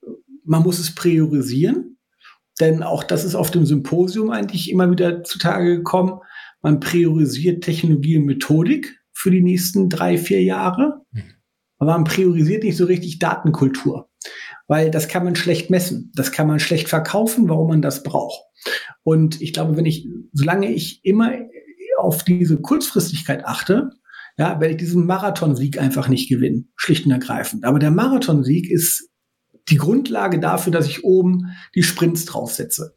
man 0.45 0.63
muss 0.63 0.79
es 0.79 0.95
priorisieren, 0.95 1.99
denn 2.61 2.83
auch 2.83 3.05
das 3.05 3.25
ist 3.25 3.35
auf 3.35 3.51
dem 3.51 3.67
Symposium 3.67 4.31
eigentlich 4.31 4.71
immer 4.71 4.91
wieder 4.91 5.25
zutage 5.25 5.77
gekommen. 5.77 6.21
Man 6.63 6.81
priorisiert 6.81 7.65
Technologie 7.65 8.19
und 8.19 8.27
Methodik 8.27 9.01
für 9.13 9.31
die 9.31 9.43
nächsten 9.43 9.89
drei, 9.89 10.19
vier 10.19 10.43
Jahre, 10.43 11.03
mhm. 11.13 11.23
aber 11.79 11.93
man 11.93 12.05
priorisiert 12.05 12.63
nicht 12.63 12.77
so 12.77 12.85
richtig 12.85 13.19
Datenkultur, 13.19 14.11
weil 14.69 14.91
das 14.91 15.09
kann 15.09 15.25
man 15.25 15.37
schlecht 15.37 15.71
messen, 15.71 16.13
das 16.15 16.33
kann 16.33 16.47
man 16.47 16.61
schlecht 16.61 16.89
verkaufen, 16.89 17.49
warum 17.49 17.69
man 17.69 17.83
das 17.83 18.03
braucht. 18.03 18.43
Und 19.03 19.41
ich 19.41 19.53
glaube, 19.53 19.77
wenn 19.77 19.87
ich, 19.87 20.09
solange 20.33 20.73
ich 20.73 21.05
immer 21.05 21.33
auf 21.99 22.25
diese 22.25 22.61
Kurzfristigkeit 22.61 23.45
achte, 23.45 23.91
ja, 24.39 24.61
werde 24.61 24.71
ich 24.71 24.77
diesen 24.77 25.07
Marathonsieg 25.07 25.79
einfach 25.79 26.09
nicht 26.09 26.29
gewinnen, 26.29 26.73
schlicht 26.77 27.07
und 27.07 27.13
ergreifend. 27.13 27.65
Aber 27.65 27.79
der 27.79 27.91
Marathonsieg 27.91 28.71
ist 28.71 29.11
die 29.69 29.77
Grundlage 29.77 30.39
dafür, 30.41 30.73
dass 30.73 30.87
ich 30.87 31.05
oben 31.05 31.53
die 31.75 31.83
Sprints 31.83 32.25
draufsetze. 32.25 32.95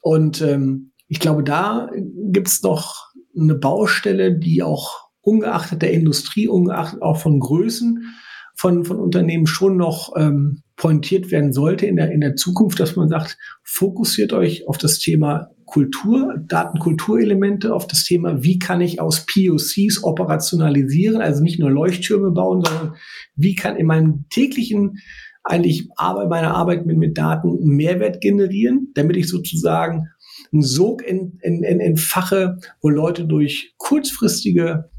Und 0.00 0.40
ähm, 0.40 0.92
ich 1.08 1.20
glaube, 1.20 1.42
da 1.42 1.90
gibt's 2.30 2.62
noch 2.62 3.06
eine 3.38 3.54
Baustelle, 3.54 4.38
die 4.38 4.62
auch 4.62 5.08
ungeachtet 5.20 5.82
der 5.82 5.92
Industrie, 5.92 6.48
ungeachtet 6.48 7.02
auch 7.02 7.18
von 7.18 7.40
Größen 7.40 8.14
von, 8.56 8.84
von 8.84 8.98
Unternehmen 8.98 9.46
schon 9.46 9.76
noch 9.76 10.14
ähm, 10.16 10.62
pointiert 10.76 11.30
werden 11.30 11.52
sollte 11.52 11.86
in 11.86 11.96
der, 11.96 12.10
in 12.10 12.20
der 12.20 12.36
Zukunft, 12.36 12.80
dass 12.80 12.96
man 12.96 13.08
sagt, 13.08 13.38
fokussiert 13.62 14.32
euch 14.32 14.66
auf 14.66 14.78
das 14.78 14.98
Thema 14.98 15.50
Kultur, 15.66 16.36
Datenkulturelemente, 16.46 17.74
auf 17.74 17.86
das 17.86 18.04
Thema, 18.04 18.42
wie 18.42 18.58
kann 18.58 18.80
ich 18.80 19.00
aus 19.00 19.26
POCs 19.26 20.02
operationalisieren, 20.02 21.20
also 21.20 21.42
nicht 21.42 21.58
nur 21.58 21.70
Leuchttürme 21.70 22.30
bauen, 22.30 22.62
sondern 22.64 22.94
wie 23.34 23.54
kann 23.54 23.76
in 23.76 23.86
meinem 23.86 24.24
täglichen 24.30 24.98
eigentlich 25.46 25.88
Arbeit, 25.96 26.28
meine 26.28 26.54
Arbeit 26.54 26.86
mit, 26.86 26.98
mit 26.98 27.16
Daten 27.16 27.64
Mehrwert 27.64 28.20
generieren, 28.20 28.92
damit 28.94 29.16
ich 29.16 29.28
sozusagen 29.28 30.08
einen 30.52 30.62
Sog 30.62 31.02
in, 31.02 31.38
in, 31.42 31.62
in, 31.62 31.80
entfache, 31.80 32.58
wo 32.82 32.88
Leute 32.88 33.24
durch 33.24 33.74
kurzfristige 33.78 34.90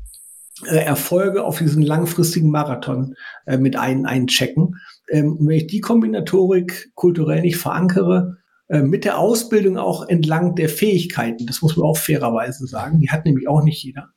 äh, 0.65 0.77
Erfolge 0.77 1.43
auf 1.43 1.59
diesen 1.59 1.83
langfristigen 1.83 2.49
Marathon 2.49 3.15
äh, 3.45 3.57
mit 3.57 3.75
ein, 3.75 4.05
einchecken. 4.05 4.75
Ähm, 5.11 5.37
und 5.37 5.47
wenn 5.47 5.57
ich 5.57 5.67
die 5.67 5.81
Kombinatorik 5.81 6.91
kulturell 6.95 7.41
nicht 7.41 7.57
verankere, 7.57 8.37
äh, 8.69 8.81
mit 8.81 9.05
der 9.05 9.19
Ausbildung 9.19 9.77
auch 9.77 10.07
entlang 10.07 10.55
der 10.55 10.69
Fähigkeiten, 10.69 11.45
das 11.45 11.61
muss 11.61 11.77
man 11.77 11.85
auch 11.85 11.97
fairerweise 11.97 12.65
sagen, 12.67 12.99
die 12.99 13.09
hat 13.09 13.25
nämlich 13.25 13.47
auch 13.47 13.63
nicht 13.63 13.83
jeder, 13.83 14.09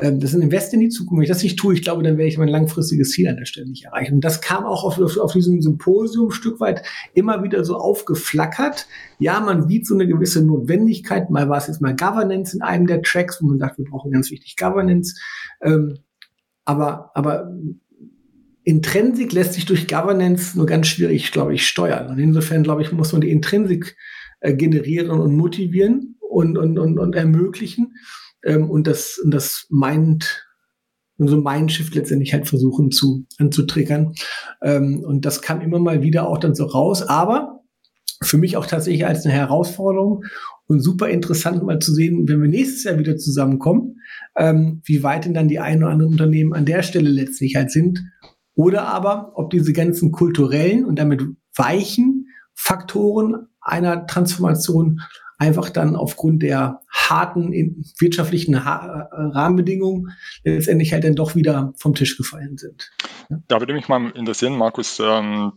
ähm, 0.00 0.20
das 0.20 0.30
ist 0.30 0.36
ein 0.36 0.42
Invest 0.42 0.72
in 0.72 0.80
die 0.80 0.88
Zukunft. 0.88 1.18
Wenn 1.18 1.22
ich 1.24 1.28
das 1.28 1.42
nicht 1.42 1.58
tue, 1.58 1.74
ich 1.74 1.82
glaube, 1.82 2.02
dann 2.02 2.16
werde 2.16 2.28
ich 2.28 2.38
mein 2.38 2.48
langfristiges 2.48 3.10
Ziel 3.10 3.28
an 3.28 3.36
der 3.36 3.44
Stelle 3.44 3.68
nicht 3.68 3.84
erreichen. 3.84 4.14
Und 4.14 4.24
das 4.24 4.40
kam 4.40 4.64
auch 4.64 4.84
auf, 4.84 4.98
auf, 4.98 5.18
auf 5.18 5.32
diesem 5.32 5.60
Symposium 5.60 6.28
ein 6.28 6.32
Stück 6.32 6.60
weit 6.60 6.82
immer 7.14 7.42
wieder 7.42 7.64
so 7.64 7.76
aufgeflackert. 7.76 8.86
Ja, 9.18 9.40
man 9.40 9.68
sieht 9.68 9.86
so 9.86 9.94
eine 9.94 10.06
gewisse 10.06 10.44
Notwendigkeit. 10.44 11.30
Mal 11.30 11.48
war 11.48 11.58
es 11.58 11.66
jetzt 11.66 11.82
mal 11.82 11.94
Governance 11.94 12.56
in 12.56 12.62
einem 12.62 12.86
der 12.86 13.02
Tracks, 13.02 13.42
wo 13.42 13.46
man 13.46 13.58
sagt, 13.58 13.78
wir 13.78 13.84
brauchen 13.84 14.10
ganz 14.12 14.30
wichtig 14.30 14.56
Governance. 14.56 15.20
Ähm, 15.60 15.98
aber, 16.64 17.10
aber 17.14 17.52
Intrinsik 18.64 19.32
lässt 19.32 19.54
sich 19.54 19.66
durch 19.66 19.88
Governance 19.88 20.56
nur 20.56 20.66
ganz 20.66 20.86
schwierig, 20.86 21.32
glaube 21.32 21.54
ich, 21.54 21.66
steuern. 21.66 22.08
Und 22.08 22.18
insofern, 22.18 22.62
glaube 22.62 22.82
ich, 22.82 22.92
muss 22.92 23.12
man 23.12 23.20
die 23.20 23.30
Intrinsik 23.30 23.96
äh, 24.40 24.54
generieren 24.54 25.10
und 25.10 25.36
motivieren 25.36 26.16
und, 26.20 26.56
und, 26.56 26.78
und, 26.78 26.98
und 26.98 27.14
ermöglichen 27.14 27.94
ähm, 28.44 28.70
und 28.70 28.86
das, 28.86 29.18
und 29.22 29.32
das 29.32 29.66
meint 29.70 30.46
so 31.18 31.36
Mindshift 31.36 31.94
letztendlich 31.94 32.32
halt 32.32 32.48
versuchen 32.48 32.90
zu 32.90 33.26
anzutriggern. 33.38 34.14
Ähm, 34.62 35.04
und 35.04 35.24
das 35.24 35.42
kam 35.42 35.60
immer 35.60 35.78
mal 35.78 36.02
wieder 36.02 36.28
auch 36.28 36.38
dann 36.38 36.54
so 36.54 36.64
raus, 36.64 37.02
aber 37.02 37.60
für 38.22 38.38
mich 38.38 38.56
auch 38.56 38.66
tatsächlich 38.66 39.06
als 39.06 39.24
eine 39.24 39.34
Herausforderung 39.34 40.24
und 40.66 40.80
super 40.80 41.08
interessant 41.08 41.62
mal 41.62 41.80
zu 41.80 41.92
sehen, 41.92 42.28
wenn 42.28 42.40
wir 42.40 42.48
nächstes 42.48 42.84
Jahr 42.84 42.98
wieder 42.98 43.16
zusammenkommen, 43.16 43.96
ähm, 44.36 44.80
wie 44.84 45.02
weit 45.02 45.24
denn 45.24 45.34
dann 45.34 45.48
die 45.48 45.58
ein 45.58 45.82
oder 45.82 45.92
anderen 45.92 46.12
Unternehmen 46.12 46.54
an 46.54 46.64
der 46.64 46.82
Stelle 46.82 47.10
letztlich 47.10 47.56
halt 47.56 47.70
sind. 47.70 48.02
Oder 48.54 48.86
aber, 48.86 49.32
ob 49.34 49.50
diese 49.50 49.72
ganzen 49.72 50.12
kulturellen 50.12 50.84
und 50.84 50.98
damit 50.98 51.22
weichen 51.56 52.28
Faktoren 52.54 53.48
einer 53.60 54.06
Transformation 54.06 55.00
einfach 55.42 55.70
dann 55.70 55.96
aufgrund 55.96 56.42
der 56.42 56.80
harten 56.88 57.52
wirtschaftlichen 57.98 58.64
ha 58.64 59.08
Rahmenbedingungen 59.12 60.12
letztendlich 60.44 60.92
halt 60.92 61.02
dann 61.02 61.16
doch 61.16 61.34
wieder 61.34 61.72
vom 61.76 61.94
Tisch 61.94 62.16
gefallen 62.16 62.58
sind. 62.58 62.92
Da 63.48 63.60
würde 63.60 63.74
mich 63.74 63.88
mal 63.88 64.10
interessieren, 64.10 64.56
Markus, 64.56 65.00
ähm, 65.00 65.52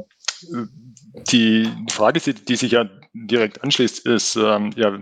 die 1.32 1.70
Frage, 1.92 2.20
die 2.20 2.56
sich 2.56 2.72
ja 2.72 2.90
direkt 3.16 3.64
anschließt, 3.64 4.06
ist, 4.06 4.36
ähm, 4.36 4.72
ja, 4.76 5.00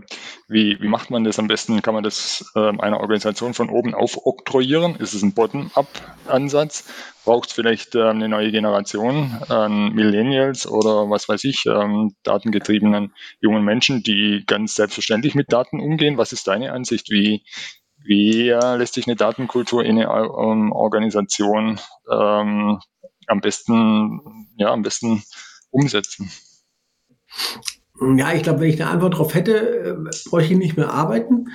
wie, 0.47 0.79
wie 0.79 0.87
macht 0.87 1.09
man 1.09 1.23
das 1.23 1.39
am 1.39 1.47
besten? 1.47 1.81
Kann 1.81 1.95
man 1.95 2.03
das 2.03 2.45
ähm, 2.55 2.79
einer 2.79 2.99
Organisation 2.99 3.55
von 3.55 3.71
oben 3.71 3.95
auf 3.95 4.25
oktroyieren? 4.25 4.95
Ist 4.97 5.13
es 5.15 5.23
ein 5.23 5.33
Bottom-up-Ansatz? 5.33 6.87
Braucht 7.25 7.49
es 7.49 7.55
vielleicht 7.55 7.95
ähm, 7.95 8.09
eine 8.09 8.29
neue 8.29 8.51
Generation 8.51 9.39
an 9.49 9.93
Millennials 9.93 10.67
oder 10.67 11.09
was 11.09 11.27
weiß 11.27 11.43
ich, 11.45 11.65
ähm, 11.65 12.15
datengetriebenen 12.21 13.13
jungen 13.41 13.63
Menschen, 13.63 14.03
die 14.03 14.43
ganz 14.45 14.75
selbstverständlich 14.75 15.33
mit 15.33 15.51
Daten 15.51 15.79
umgehen? 15.79 16.17
Was 16.17 16.33
ist 16.33 16.47
deine 16.47 16.71
Ansicht? 16.71 17.09
Wie, 17.09 17.43
wie 17.97 18.49
äh, 18.49 18.75
lässt 18.75 18.93
sich 18.93 19.07
eine 19.07 19.15
Datenkultur 19.15 19.83
in 19.83 19.97
eine 19.97 20.05
ähm, 20.05 20.71
Organisation 20.71 21.79
ähm, 22.11 22.79
am 23.25 23.41
besten, 23.41 24.47
ja, 24.57 24.71
am 24.71 24.83
besten 24.83 25.23
umsetzen? 25.71 26.29
Ja, 28.17 28.33
ich 28.33 28.43
glaube, 28.43 28.61
wenn 28.61 28.69
ich 28.69 28.81
eine 28.81 28.91
Antwort 28.91 29.13
darauf 29.13 29.33
hätte, 29.33 29.53
äh, 29.53 30.29
bräuchte 30.29 30.53
ich 30.53 30.59
nicht 30.59 30.77
mehr 30.77 30.91
arbeiten. 30.91 31.47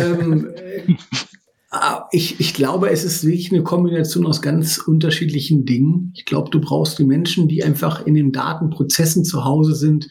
ähm, 0.00 0.50
äh, 1.72 2.00
ich, 2.12 2.40
ich 2.40 2.54
glaube, 2.54 2.90
es 2.90 3.04
ist 3.04 3.24
wirklich 3.24 3.52
eine 3.52 3.62
Kombination 3.62 4.26
aus 4.26 4.42
ganz 4.42 4.78
unterschiedlichen 4.78 5.64
Dingen. 5.64 6.12
Ich 6.16 6.24
glaube, 6.24 6.50
du 6.50 6.60
brauchst 6.60 6.98
die 6.98 7.04
Menschen, 7.04 7.48
die 7.48 7.64
einfach 7.64 8.06
in 8.06 8.14
den 8.14 8.32
Datenprozessen 8.32 9.24
zu 9.24 9.44
Hause 9.44 9.74
sind, 9.74 10.08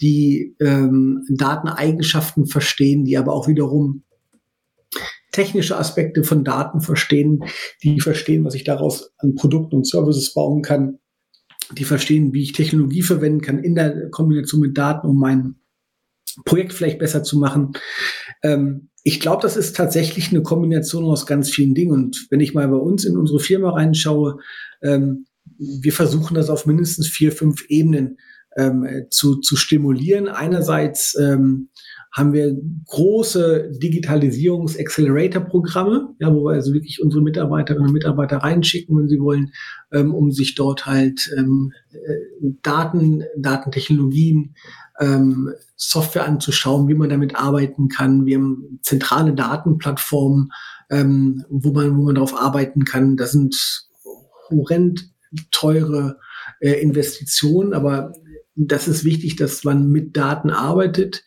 die 0.00 0.56
ähm, 0.60 1.24
Dateneigenschaften 1.30 2.46
verstehen, 2.46 3.04
die 3.04 3.16
aber 3.16 3.32
auch 3.32 3.48
wiederum 3.48 4.02
technische 5.32 5.76
Aspekte 5.76 6.22
von 6.22 6.44
Daten 6.44 6.80
verstehen, 6.80 7.44
die 7.82 8.00
verstehen, 8.00 8.44
was 8.44 8.54
ich 8.54 8.64
daraus 8.64 9.12
an 9.18 9.34
Produkten 9.34 9.76
und 9.76 9.86
Services 9.86 10.32
bauen 10.32 10.62
kann, 10.62 11.00
die 11.74 11.84
verstehen, 11.84 12.32
wie 12.32 12.42
ich 12.42 12.52
Technologie 12.52 13.02
verwenden 13.02 13.40
kann 13.40 13.58
in 13.58 13.74
der 13.74 14.10
Kombination 14.10 14.60
mit 14.60 14.76
Daten, 14.76 15.06
um 15.06 15.18
mein 15.18 15.56
Projekt 16.44 16.72
vielleicht 16.72 16.98
besser 16.98 17.22
zu 17.22 17.38
machen. 17.38 17.72
Ähm, 18.42 18.88
ich 19.02 19.20
glaube, 19.20 19.42
das 19.42 19.56
ist 19.56 19.76
tatsächlich 19.76 20.30
eine 20.30 20.42
Kombination 20.42 21.04
aus 21.04 21.26
ganz 21.26 21.50
vielen 21.50 21.74
Dingen. 21.74 21.92
Und 21.92 22.26
wenn 22.30 22.40
ich 22.40 22.54
mal 22.54 22.66
bei 22.68 22.76
uns 22.76 23.04
in 23.04 23.16
unsere 23.16 23.38
Firma 23.38 23.70
reinschaue, 23.70 24.38
ähm, 24.82 25.26
wir 25.58 25.92
versuchen 25.92 26.34
das 26.34 26.48
auf 26.48 26.66
mindestens 26.66 27.06
vier, 27.06 27.30
fünf 27.30 27.66
Ebenen 27.68 28.18
ähm, 28.56 29.06
zu, 29.10 29.36
zu 29.36 29.56
stimulieren. 29.56 30.28
Einerseits 30.28 31.16
ähm, 31.18 31.68
haben 32.14 32.32
wir 32.32 32.56
große 32.86 33.72
Digitalisierungs-Accelerator-Programme, 33.82 36.14
ja, 36.20 36.32
wo 36.32 36.44
wir 36.44 36.52
also 36.52 36.72
wirklich 36.72 37.02
unsere 37.02 37.22
Mitarbeiterinnen 37.22 37.88
und 37.88 37.92
Mitarbeiter 37.92 38.36
reinschicken, 38.36 38.96
wenn 38.96 39.08
sie 39.08 39.18
wollen, 39.18 39.52
ähm, 39.92 40.14
um 40.14 40.30
sich 40.30 40.54
dort 40.54 40.86
halt 40.86 41.28
ähm, 41.36 41.72
äh, 41.90 41.96
Daten, 42.62 43.24
Datentechnologien, 43.36 44.54
ähm, 45.00 45.50
Software 45.74 46.26
anzuschauen, 46.26 46.86
wie 46.86 46.94
man 46.94 47.08
damit 47.08 47.34
arbeiten 47.34 47.88
kann. 47.88 48.26
Wir 48.26 48.36
haben 48.36 48.78
zentrale 48.82 49.34
Datenplattformen, 49.34 50.52
ähm, 50.90 51.44
wo 51.48 51.72
man, 51.72 51.98
wo 51.98 52.04
man 52.04 52.14
darauf 52.14 52.40
arbeiten 52.40 52.84
kann. 52.84 53.16
Das 53.16 53.32
sind 53.32 53.88
horrend 54.50 55.10
teure 55.50 56.20
äh, 56.60 56.80
Investitionen, 56.80 57.74
aber 57.74 58.12
das 58.54 58.86
ist 58.86 59.04
wichtig, 59.04 59.34
dass 59.34 59.64
man 59.64 59.88
mit 59.88 60.16
Daten 60.16 60.50
arbeitet. 60.50 61.24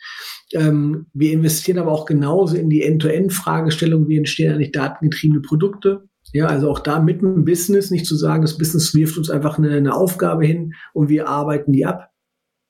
Ähm, 0.53 1.07
wir 1.13 1.33
investieren 1.33 1.77
aber 1.77 1.91
auch 1.91 2.05
genauso 2.05 2.55
in 2.55 2.69
die 2.69 2.83
End-to-End-Fragestellung, 2.83 4.07
wie 4.07 4.17
entstehen 4.17 4.53
eigentlich 4.53 4.71
datengetriebene 4.71 5.41
Produkte. 5.41 6.07
Ja, 6.33 6.47
also 6.47 6.69
auch 6.69 6.79
da 6.79 6.99
mit 6.99 7.21
dem 7.21 7.45
Business, 7.45 7.89
nicht 7.89 8.05
zu 8.05 8.15
sagen, 8.15 8.41
das 8.41 8.57
Business 8.57 8.93
wirft 8.93 9.17
uns 9.17 9.29
einfach 9.29 9.57
eine, 9.57 9.71
eine 9.71 9.93
Aufgabe 9.93 10.45
hin 10.45 10.73
und 10.93 11.09
wir 11.09 11.27
arbeiten 11.27 11.71
die 11.71 11.85
ab 11.85 12.11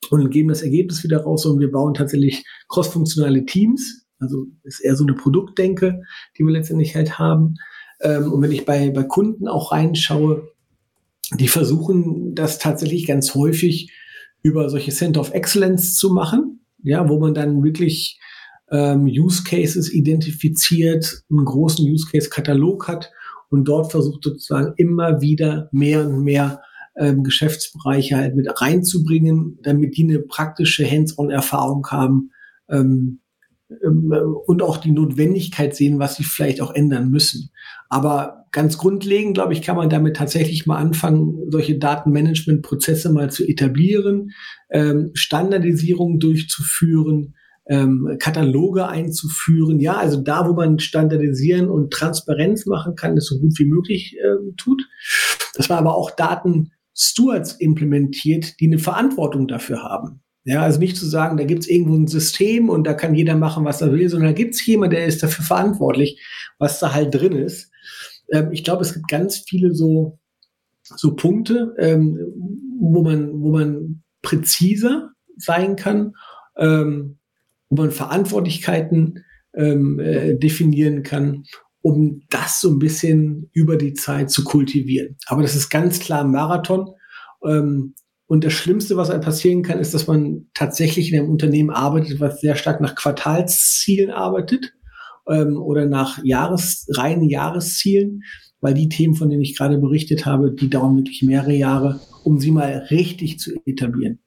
und 0.10 0.30
geben 0.30 0.50
das 0.50 0.62
Ergebnis 0.62 1.04
wieder 1.04 1.22
raus 1.22 1.46
und 1.46 1.60
wir 1.60 1.72
bauen 1.72 1.94
tatsächlich 1.94 2.46
crossfunktionale 2.70 3.46
Teams. 3.46 4.06
Also 4.20 4.46
ist 4.64 4.80
eher 4.80 4.96
so 4.96 5.04
eine 5.04 5.14
Produktdenke, 5.14 6.02
die 6.38 6.44
wir 6.44 6.54
letztendlich 6.54 6.96
halt 6.96 7.20
haben. 7.20 7.56
Ähm, 8.02 8.32
und 8.32 8.42
wenn 8.42 8.52
ich 8.52 8.66
bei, 8.66 8.90
bei 8.92 9.04
Kunden 9.04 9.48
auch 9.48 9.72
reinschaue, 9.72 10.48
die 11.40 11.48
versuchen 11.48 12.36
das 12.36 12.58
tatsächlich 12.58 13.06
ganz 13.06 13.36
häufig 13.36 13.92
über 14.44 14.70
solche 14.70 14.92
Center 14.92 15.20
of 15.20 15.34
Excellence 15.34 15.96
zu 15.96 16.12
machen 16.12 16.62
ja, 16.84 17.08
wo 17.10 17.20
man 17.20 17.34
dann 17.34 17.64
wirklich 17.64 18.20
ähm, 18.72 19.06
Use 19.06 19.44
Cases 19.44 19.92
identifiziert, 19.92 21.24
einen 21.30 21.46
großen 21.46 21.86
Use 21.86 22.08
Case 22.12 22.30
Katalog 22.30 22.88
hat 22.88 23.12
und 23.50 23.66
dort 23.66 23.92
versucht 23.92 24.24
sozusagen 24.24 24.74
immer 24.78 25.22
wieder 25.22 25.70
mehr 25.72 26.08
und 26.08 26.24
mehr 26.24 26.62
ähm, 26.98 27.24
Geschäftsbereiche 27.24 28.18
halt 28.18 28.36
mit 28.36 28.62
reinzubringen, 28.62 29.60
damit 29.62 29.98
die 29.98 30.04
eine 30.04 30.20
praktische 30.20 30.90
Hands-on-Erfahrung 30.90 31.88
haben 31.88 32.32
ähm, 32.70 33.20
ähm, 33.84 34.12
und 34.46 34.62
auch 34.62 34.78
die 34.78 34.92
Notwendigkeit 34.92 35.76
sehen, 35.76 36.00
was 36.00 36.16
sie 36.16 36.24
vielleicht 36.24 36.62
auch 36.62 36.74
ändern 36.74 37.10
müssen. 37.10 37.52
Aber 37.90 38.47
ganz 38.58 38.80
grundlegend, 38.80 39.36
glaube 39.36 39.54
ich, 39.54 39.62
kann 39.62 39.76
man 39.76 39.88
damit 39.88 40.16
tatsächlich 40.16 40.66
mal 40.66 40.78
anfangen, 40.78 41.52
solche 41.52 41.78
Datenmanagement-Prozesse 41.78 43.14
mal 43.14 43.30
zu 43.30 43.48
etablieren, 43.48 44.32
ähm, 44.72 45.12
Standardisierung 45.14 46.18
durchzuführen, 46.18 47.36
ähm, 47.68 48.18
Kataloge 48.18 48.88
einzuführen. 48.88 49.80
Ja, 49.80 49.98
also 49.98 50.20
da, 50.20 50.50
wo 50.50 50.54
man 50.54 50.80
standardisieren 50.80 51.70
und 51.70 51.94
Transparenz 51.94 52.66
machen 52.66 52.96
kann, 52.96 53.16
das 53.16 53.28
so 53.28 53.38
gut 53.38 53.54
wie 53.60 53.66
möglich 53.66 54.18
ähm, 54.26 54.56
tut. 54.58 54.82
Dass 55.54 55.70
man 55.70 55.78
aber 55.78 55.96
auch 55.96 56.10
Daten-Stewards 56.10 57.58
implementiert, 57.60 58.60
die 58.60 58.66
eine 58.66 58.80
Verantwortung 58.80 59.48
dafür 59.48 59.84
haben. 59.84 60.22
Ja, 60.46 60.64
also 60.64 60.80
nicht 60.80 60.98
zu 60.98 61.06
sagen, 61.06 61.38
da 61.38 61.44
gibt 61.44 61.62
es 61.62 61.70
irgendwo 61.70 61.96
ein 61.96 62.08
System 62.08 62.70
und 62.70 62.88
da 62.88 62.96
kann 62.96 63.14
jeder 63.14 63.36
machen, 63.36 63.66
was 63.66 63.82
er 63.82 63.92
will, 63.92 64.10
sondern 64.10 64.30
da 64.30 64.34
gibt 64.34 64.56
es 64.56 64.66
jemand, 64.66 64.94
der 64.94 65.06
ist 65.06 65.22
dafür 65.22 65.46
verantwortlich, 65.46 66.20
was 66.58 66.80
da 66.80 66.96
halt 66.96 67.14
drin 67.14 67.34
ist. 67.34 67.72
Ähm, 68.32 68.52
ich 68.52 68.64
glaube, 68.64 68.84
es 68.84 68.94
gibt 68.94 69.08
ganz 69.08 69.38
viele 69.48 69.74
so, 69.74 70.20
so 70.84 71.16
Punkte, 71.16 71.76
ähm, 71.80 72.18
wo 72.80 73.04
man, 73.04 73.42
wo 73.42 73.52
man 73.52 74.04
präziser 74.22 75.12
sein 75.38 75.76
kann, 75.76 76.14
ähm, 76.58 77.20
wo 77.70 77.82
man 77.82 77.92
Verantwortlichkeiten 77.92 79.24
ähm, 79.56 80.00
äh, 80.00 80.36
definieren 80.36 81.04
kann, 81.04 81.44
um 81.82 82.22
das 82.30 82.62
so 82.62 82.70
ein 82.70 82.80
bisschen 82.80 83.50
über 83.54 83.78
die 83.78 83.94
Zeit 83.94 84.30
zu 84.32 84.44
kultivieren. 84.44 85.18
Aber 85.28 85.42
das 85.42 85.56
ist 85.56 85.70
ganz 85.70 86.00
klar 86.00 86.24
ein 86.24 86.32
Marathon. 86.32 86.90
Ähm, 87.46 87.96
und 88.30 88.44
das 88.44 88.54
Schlimmste, 88.54 88.98
was 88.98 89.10
einem 89.10 89.22
passieren 89.22 89.64
kann, 89.64 89.80
ist, 89.80 89.94
dass 89.94 90.08
man 90.08 90.50
tatsächlich 90.54 91.12
in 91.12 91.20
einem 91.20 91.30
Unternehmen 91.30 91.70
arbeitet, 91.70 92.20
was 92.20 92.42
sehr 92.42 92.56
stark 92.56 92.82
nach 92.82 92.96
Quartalszielen 92.96 94.12
arbeitet 94.12 94.74
ähm, 95.30 95.58
oder 95.58 95.86
nach 95.86 96.24
Jahres, 96.24 96.88
reinen 96.90 97.30
Jahreszielen, 97.30 98.24
weil 98.62 98.74
die 98.74 98.90
Themen, 98.90 99.16
von 99.16 99.30
denen 99.30 99.42
ich 99.42 99.58
gerade 99.58 99.78
berichtet 99.78 100.26
habe, 100.26 100.52
die 100.52 100.70
dauern 100.70 100.98
wirklich 100.98 101.22
mehrere 101.22 101.54
Jahre, 101.54 102.00
um 102.24 102.40
sie 102.40 102.52
mal 102.52 102.88
richtig 102.90 103.40
zu 103.40 103.52
etablieren. 103.66 104.20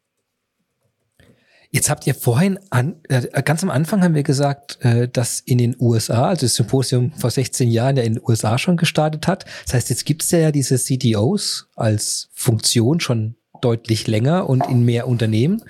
Jetzt 1.72 1.88
habt 1.88 2.05
ihr 2.07 2.16
vorhin 2.16 2.59
an, 2.70 2.96
äh, 3.09 3.42
ganz 3.42 3.62
am 3.62 3.70
Anfang 3.70 4.03
haben 4.03 4.16
wir 4.16 4.24
gesagt, 4.24 4.78
äh, 4.80 5.09
dass 5.09 5.38
in 5.38 5.59
den 5.59 5.76
USA, 5.78 6.28
also 6.28 6.46
das 6.46 6.57
Symposium 6.57 7.12
vor 7.12 7.30
16 7.30 7.70
Jahren 7.70 7.96
ja 7.96 8.03
in 8.03 8.14
den 8.14 8.22
USA 8.26 8.59
schon 8.59 8.76
gestartet 8.76 9.28
hat. 9.28 9.44
Das 9.64 9.74
heißt, 9.74 9.90
jetzt 9.90 10.05
gibt 10.05 10.24
es 10.24 10.32
ja 10.32 10.51
diese 10.51 10.78
CDOs 10.78 11.68
als 11.76 12.28
Funktion 12.32 12.98
schon 12.98 13.36
deutlich 13.61 14.09
länger 14.09 14.48
und 14.48 14.66
in 14.68 14.84
mehr 14.84 15.07
Unternehmen. 15.07 15.62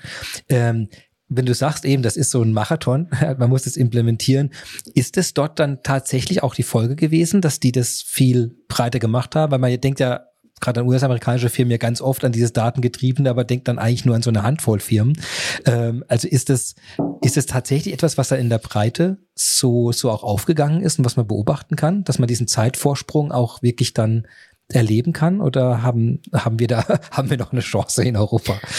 Ähm, 0.49 0.89
wenn 1.33 1.45
du 1.45 1.53
sagst 1.53 1.85
eben, 1.85 2.03
das 2.03 2.17
ist 2.17 2.29
so 2.29 2.41
ein 2.41 2.51
Marathon, 2.51 3.07
man 3.37 3.49
muss 3.49 3.65
es 3.65 3.77
implementieren, 3.77 4.51
ist 4.93 5.17
es 5.17 5.33
dort 5.33 5.59
dann 5.59 5.81
tatsächlich 5.81 6.43
auch 6.43 6.53
die 6.53 6.63
Folge 6.63 6.95
gewesen, 6.95 7.41
dass 7.41 7.59
die 7.59 7.71
das 7.71 8.01
viel 8.01 8.55
breiter 8.67 8.99
gemacht 8.99 9.35
haben? 9.35 9.51
Weil 9.51 9.59
man 9.59 9.79
denkt 9.79 10.01
ja, 10.01 10.25
gerade 10.59 10.81
an 10.81 10.87
US-amerikanische 10.87 11.49
Firmen 11.49 11.71
ja 11.71 11.77
ganz 11.77 12.01
oft 12.01 12.23
an 12.23 12.31
dieses 12.31 12.53
Datengetriebene, 12.53 13.29
aber 13.29 13.43
denkt 13.43 13.67
dann 13.67 13.79
eigentlich 13.79 14.05
nur 14.05 14.15
an 14.15 14.21
so 14.21 14.29
eine 14.29 14.43
Handvoll 14.43 14.79
Firmen. 14.79 15.17
Ähm, 15.65 16.03
also 16.07 16.27
ist 16.27 16.49
das, 16.49 16.75
ist 17.21 17.37
das 17.37 17.47
tatsächlich 17.47 17.93
etwas, 17.93 18.17
was 18.17 18.27
da 18.27 18.35
in 18.35 18.49
der 18.49 18.59
Breite 18.59 19.17
so, 19.33 19.91
so 19.91 20.11
auch 20.11 20.23
aufgegangen 20.23 20.81
ist 20.81 20.99
und 20.99 21.05
was 21.05 21.17
man 21.17 21.27
beobachten 21.27 21.75
kann, 21.75 22.03
dass 22.03 22.19
man 22.19 22.27
diesen 22.27 22.47
Zeitvorsprung 22.47 23.31
auch 23.31 23.61
wirklich 23.63 23.93
dann 23.93 24.27
erleben 24.71 25.13
kann 25.13 25.41
oder 25.41 25.83
haben, 25.83 26.21
haben 26.33 26.59
wir 26.59 26.67
da, 26.67 26.85
haben 27.11 27.29
wir 27.29 27.37
noch 27.37 27.51
eine 27.51 27.61
Chance 27.61 28.03
in 28.03 28.17
Europa? 28.17 28.59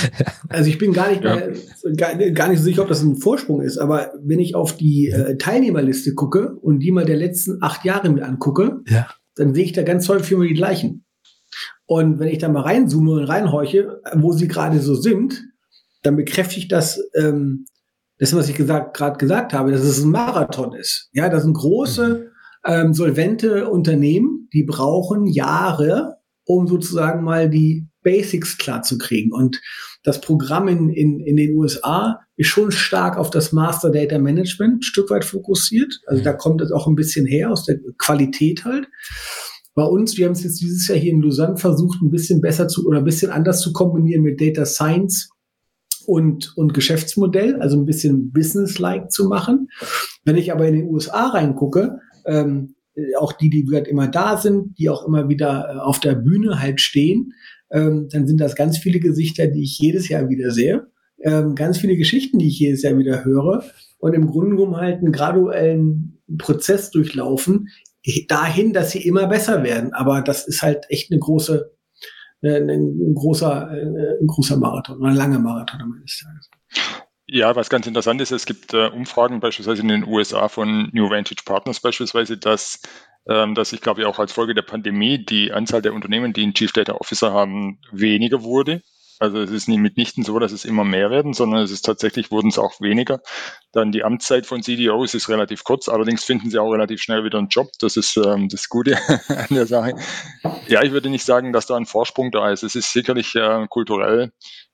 Also 0.48 0.68
ich 0.68 0.76
bin 0.76 0.92
gar 0.92 1.08
nicht, 1.10 1.24
ja. 1.24 1.36
mehr, 1.36 1.52
gar, 1.96 2.14
gar, 2.14 2.48
nicht 2.48 2.58
so 2.58 2.64
sicher, 2.64 2.82
ob 2.82 2.88
das 2.88 3.02
ein 3.02 3.16
Vorsprung 3.16 3.62
ist, 3.62 3.78
aber 3.78 4.12
wenn 4.22 4.38
ich 4.38 4.54
auf 4.54 4.76
die 4.76 5.08
äh, 5.08 5.38
Teilnehmerliste 5.38 6.14
gucke 6.14 6.54
und 6.56 6.80
die 6.80 6.90
mal 6.90 7.06
der 7.06 7.16
letzten 7.16 7.62
acht 7.62 7.84
Jahre 7.84 8.10
mir 8.10 8.26
angucke, 8.26 8.80
ja. 8.86 9.08
dann 9.34 9.54
sehe 9.54 9.64
ich 9.64 9.72
da 9.72 9.82
ganz 9.82 10.08
häufig 10.08 10.32
immer 10.32 10.44
die 10.44 10.54
gleichen. 10.54 11.04
Und 11.86 12.18
wenn 12.18 12.28
ich 12.28 12.38
da 12.38 12.48
mal 12.48 12.62
reinzoome 12.62 13.12
und 13.12 13.24
reinhorche, 13.24 14.00
wo 14.14 14.32
sie 14.32 14.48
gerade 14.48 14.80
so 14.80 14.94
sind, 14.94 15.42
dann 16.02 16.16
bekräftigt 16.16 16.70
das, 16.72 17.00
ähm, 17.14 17.66
das, 18.18 18.34
was 18.34 18.48
ich 18.48 18.56
gerade 18.56 19.18
gesagt 19.18 19.52
habe, 19.52 19.72
dass 19.72 19.82
es 19.82 20.02
ein 20.02 20.10
Marathon 20.10 20.74
ist. 20.74 21.08
Ja, 21.12 21.28
das 21.28 21.44
sind 21.44 21.54
große, 21.54 22.31
ähm, 22.64 22.94
solvente 22.94 23.68
Unternehmen, 23.68 24.48
die 24.52 24.64
brauchen 24.64 25.26
Jahre, 25.26 26.16
um 26.44 26.66
sozusagen 26.66 27.24
mal 27.24 27.48
die 27.48 27.86
Basics 28.02 28.58
klar 28.58 28.82
zu 28.82 28.98
kriegen. 28.98 29.32
Und 29.32 29.60
das 30.02 30.20
Programm 30.20 30.68
in, 30.68 30.90
in, 30.90 31.20
in 31.20 31.36
den 31.36 31.56
USA 31.56 32.20
ist 32.36 32.48
schon 32.48 32.72
stark 32.72 33.16
auf 33.16 33.30
das 33.30 33.52
Master 33.52 33.90
Data 33.90 34.18
Management 34.18 34.78
ein 34.78 34.82
Stück 34.82 35.10
weit 35.10 35.24
fokussiert. 35.24 36.00
Also 36.06 36.22
da 36.22 36.32
kommt 36.32 36.60
es 36.60 36.72
auch 36.72 36.86
ein 36.86 36.96
bisschen 36.96 37.26
her 37.26 37.50
aus 37.50 37.64
der 37.64 37.78
Qualität 37.98 38.64
halt. 38.64 38.88
Bei 39.74 39.84
uns, 39.84 40.18
wir 40.18 40.26
haben 40.26 40.32
es 40.32 40.42
jetzt 40.42 40.60
dieses 40.60 40.86
Jahr 40.88 40.98
hier 40.98 41.12
in 41.12 41.22
Lausanne 41.22 41.56
versucht, 41.56 42.02
ein 42.02 42.10
bisschen 42.10 42.40
besser 42.40 42.68
zu 42.68 42.86
oder 42.86 42.98
ein 42.98 43.04
bisschen 43.04 43.30
anders 43.30 43.60
zu 43.60 43.72
kombinieren 43.72 44.22
mit 44.22 44.40
Data 44.40 44.66
Science 44.66 45.30
und, 46.06 46.52
und 46.56 46.74
Geschäftsmodell, 46.74 47.56
also 47.60 47.78
ein 47.78 47.86
bisschen 47.86 48.32
business-like 48.32 49.10
zu 49.10 49.28
machen. 49.28 49.68
Wenn 50.24 50.36
ich 50.36 50.52
aber 50.52 50.66
in 50.66 50.74
den 50.74 50.88
USA 50.88 51.28
reingucke, 51.28 52.00
ähm, 52.26 52.74
auch 53.18 53.32
die, 53.32 53.50
die 53.50 53.66
halt 53.72 53.88
immer 53.88 54.08
da 54.08 54.36
sind, 54.36 54.78
die 54.78 54.90
auch 54.90 55.06
immer 55.06 55.28
wieder 55.28 55.74
äh, 55.74 55.78
auf 55.78 56.00
der 56.00 56.14
Bühne 56.14 56.60
halt 56.60 56.80
stehen, 56.80 57.32
ähm, 57.70 58.08
dann 58.10 58.26
sind 58.26 58.40
das 58.40 58.54
ganz 58.54 58.78
viele 58.78 59.00
Gesichter, 59.00 59.46
die 59.46 59.62
ich 59.62 59.78
jedes 59.78 60.08
Jahr 60.08 60.28
wieder 60.28 60.50
sehe, 60.50 60.86
ähm, 61.22 61.54
ganz 61.54 61.78
viele 61.78 61.96
Geschichten, 61.96 62.38
die 62.38 62.48
ich 62.48 62.58
jedes 62.58 62.82
Jahr 62.82 62.98
wieder 62.98 63.24
höre 63.24 63.64
und 63.98 64.14
im 64.14 64.26
Grunde 64.26 64.56
genommen 64.56 64.76
halt 64.76 64.98
einen 64.98 65.12
graduellen 65.12 66.20
Prozess 66.38 66.90
durchlaufen, 66.90 67.68
dahin, 68.28 68.72
dass 68.72 68.90
sie 68.90 69.06
immer 69.06 69.26
besser 69.28 69.62
werden. 69.62 69.92
Aber 69.92 70.22
das 70.22 70.46
ist 70.46 70.62
halt 70.62 70.86
echt 70.88 71.10
eine 71.10 71.20
große, 71.20 71.70
äh, 72.42 72.60
ein, 72.60 73.14
großer, 73.14 73.70
äh, 73.70 74.20
ein 74.20 74.26
großer 74.26 74.56
Marathon, 74.56 75.02
ein 75.04 75.14
langer 75.14 75.38
Marathon 75.38 75.80
am 75.80 75.92
Ende 75.92 76.04
des 76.04 76.18
Tages. 76.18 76.50
Ja, 77.34 77.56
was 77.56 77.70
ganz 77.70 77.86
interessant 77.86 78.20
ist, 78.20 78.30
es 78.30 78.44
gibt 78.44 78.74
äh, 78.74 78.88
Umfragen 78.88 79.40
beispielsweise 79.40 79.80
in 79.80 79.88
den 79.88 80.06
USA 80.06 80.50
von 80.50 80.90
New 80.92 81.08
Vantage 81.08 81.44
Partners 81.46 81.80
beispielsweise, 81.80 82.36
dass, 82.36 82.82
ähm, 83.26 83.54
dass 83.54 83.72
ich 83.72 83.80
glaube 83.80 84.06
auch 84.06 84.18
als 84.18 84.32
Folge 84.32 84.54
der 84.54 84.60
Pandemie 84.60 85.24
die 85.24 85.50
Anzahl 85.50 85.80
der 85.80 85.94
Unternehmen, 85.94 86.34
die 86.34 86.42
einen 86.42 86.52
Chief 86.52 86.72
Data 86.72 86.92
Officer 86.92 87.32
haben, 87.32 87.78
weniger 87.90 88.42
wurde. 88.42 88.82
Also 89.18 89.40
es 89.40 89.50
ist 89.50 89.66
mitnichten 89.66 90.24
so, 90.24 90.38
dass 90.40 90.52
es 90.52 90.66
immer 90.66 90.84
mehr 90.84 91.10
werden, 91.10 91.32
sondern 91.32 91.62
es 91.62 91.70
ist 91.70 91.86
tatsächlich, 91.86 92.30
wurden 92.30 92.48
es 92.48 92.58
auch 92.58 92.82
weniger. 92.82 93.20
Dann 93.72 93.92
die 93.92 94.04
Amtszeit 94.04 94.44
von 94.44 94.62
CDOs 94.62 95.14
ist 95.14 95.30
relativ 95.30 95.64
kurz, 95.64 95.88
allerdings 95.88 96.24
finden 96.24 96.50
sie 96.50 96.58
auch 96.58 96.70
relativ 96.70 97.00
schnell 97.00 97.24
wieder 97.24 97.38
einen 97.38 97.48
Job. 97.48 97.68
Das 97.80 97.96
ist 97.96 98.14
ähm, 98.18 98.50
das 98.50 98.68
Gute 98.68 98.98
an 99.28 99.46
der 99.48 99.66
Sache. 99.66 99.94
Ja, 100.68 100.82
ich 100.82 100.92
würde 100.92 101.08
nicht 101.08 101.24
sagen, 101.24 101.54
dass 101.54 101.64
da 101.64 101.76
ein 101.76 101.86
Vorsprung 101.86 102.30
da 102.30 102.50
ist. 102.50 102.62
Es 102.62 102.74
ist 102.74 102.92
sicherlich 102.92 103.34
äh, 103.36 103.66
kulturell 103.70 104.32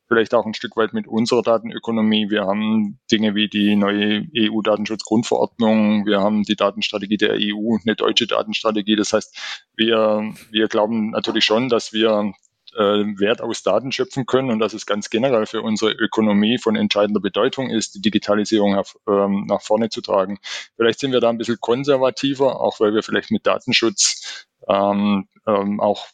vielleicht 0.08 0.34
auch 0.34 0.46
ein 0.46 0.54
Stück 0.54 0.76
weit 0.76 0.92
mit 0.92 1.06
unserer 1.06 1.42
Datenökonomie. 1.42 2.30
Wir 2.30 2.46
haben 2.46 2.98
Dinge 3.12 3.34
wie 3.34 3.48
die 3.48 3.76
neue 3.76 4.26
EU-Datenschutzgrundverordnung, 4.34 6.06
wir 6.06 6.20
haben 6.20 6.42
die 6.42 6.56
Datenstrategie 6.56 7.18
der 7.18 7.34
EU, 7.34 7.76
eine 7.84 7.94
deutsche 7.94 8.26
Datenstrategie. 8.26 8.96
Das 8.96 9.12
heißt, 9.12 9.68
wir, 9.76 10.32
wir 10.50 10.68
glauben 10.68 11.10
natürlich 11.10 11.44
schon, 11.44 11.68
dass 11.68 11.92
wir 11.92 12.32
äh, 12.74 13.04
Wert 13.18 13.40
aus 13.40 13.62
Daten 13.62 13.92
schöpfen 13.92 14.26
können 14.26 14.50
und 14.50 14.58
dass 14.58 14.72
es 14.72 14.86
ganz 14.86 15.10
generell 15.10 15.46
für 15.46 15.62
unsere 15.62 15.92
Ökonomie 15.92 16.58
von 16.58 16.76
entscheidender 16.76 17.20
Bedeutung 17.20 17.70
ist, 17.70 17.94
die 17.94 18.00
Digitalisierung 18.00 18.72
nach, 18.72 18.94
ähm, 19.08 19.46
nach 19.46 19.62
vorne 19.62 19.88
zu 19.90 20.00
tragen. 20.00 20.38
Vielleicht 20.76 21.00
sind 21.00 21.12
wir 21.12 21.20
da 21.20 21.28
ein 21.28 21.38
bisschen 21.38 21.60
konservativer, 21.60 22.60
auch 22.60 22.80
weil 22.80 22.94
wir 22.94 23.02
vielleicht 23.02 23.30
mit 23.30 23.46
Datenschutz 23.46 24.46
ähm, 24.68 25.28
ähm, 25.46 25.80
auch 25.80 26.06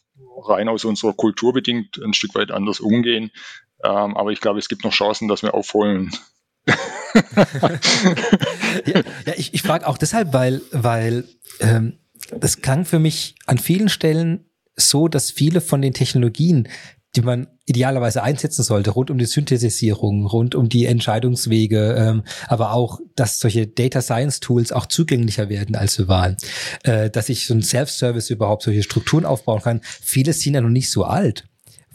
rein 0.47 0.69
aus 0.69 0.85
unserer 0.85 1.13
Kultur 1.13 1.53
bedingt 1.53 2.01
ein 2.01 2.13
Stück 2.13 2.35
weit 2.35 2.51
anders 2.51 2.79
umgehen. 2.79 3.31
Ähm, 3.85 4.17
aber 4.17 4.31
ich 4.31 4.41
glaube, 4.41 4.59
es 4.59 4.67
gibt 4.67 4.83
noch 4.83 4.93
Chancen, 4.93 5.27
dass 5.27 5.43
wir 5.43 5.53
aufholen. 5.53 6.11
ja, 8.85 9.01
ja, 9.25 9.33
ich, 9.35 9.53
ich 9.53 9.61
frage 9.61 9.87
auch 9.87 9.97
deshalb, 9.99 10.33
weil, 10.33 10.61
weil 10.71 11.25
ähm, 11.59 11.99
das 12.37 12.61
klang 12.61 12.85
für 12.85 12.97
mich 12.97 13.35
an 13.45 13.59
vielen 13.59 13.89
Stellen 13.89 14.49
so, 14.75 15.07
dass 15.07 15.29
viele 15.29 15.61
von 15.61 15.81
den 15.81 15.93
Technologien, 15.93 16.67
die 17.15 17.21
man 17.21 17.47
idealerweise 17.65 18.23
einsetzen 18.23 18.63
sollte, 18.63 18.89
rund 18.89 19.11
um 19.11 19.19
die 19.19 19.25
Synthesisierung, 19.25 20.25
rund 20.25 20.55
um 20.55 20.67
die 20.67 20.85
Entscheidungswege, 20.85 21.95
ähm, 21.97 22.23
aber 22.47 22.73
auch, 22.73 22.99
dass 23.15 23.39
solche 23.39 23.67
Data 23.67 24.01
Science 24.01 24.39
Tools 24.39 24.71
auch 24.71 24.87
zugänglicher 24.87 25.47
werden, 25.47 25.75
als 25.75 25.97
wir 25.99 26.07
waren, 26.07 26.35
äh, 26.83 27.11
dass 27.11 27.29
ich 27.29 27.45
so 27.45 27.53
ein 27.53 27.61
Self-Service 27.61 28.31
überhaupt 28.31 28.63
solche 28.63 28.83
Strukturen 28.83 29.25
aufbauen 29.25 29.61
kann. 29.61 29.81
Viele 29.83 30.33
sind 30.33 30.55
ja 30.55 30.61
noch 30.61 30.69
nicht 30.69 30.89
so 30.89 31.03
alt 31.03 31.45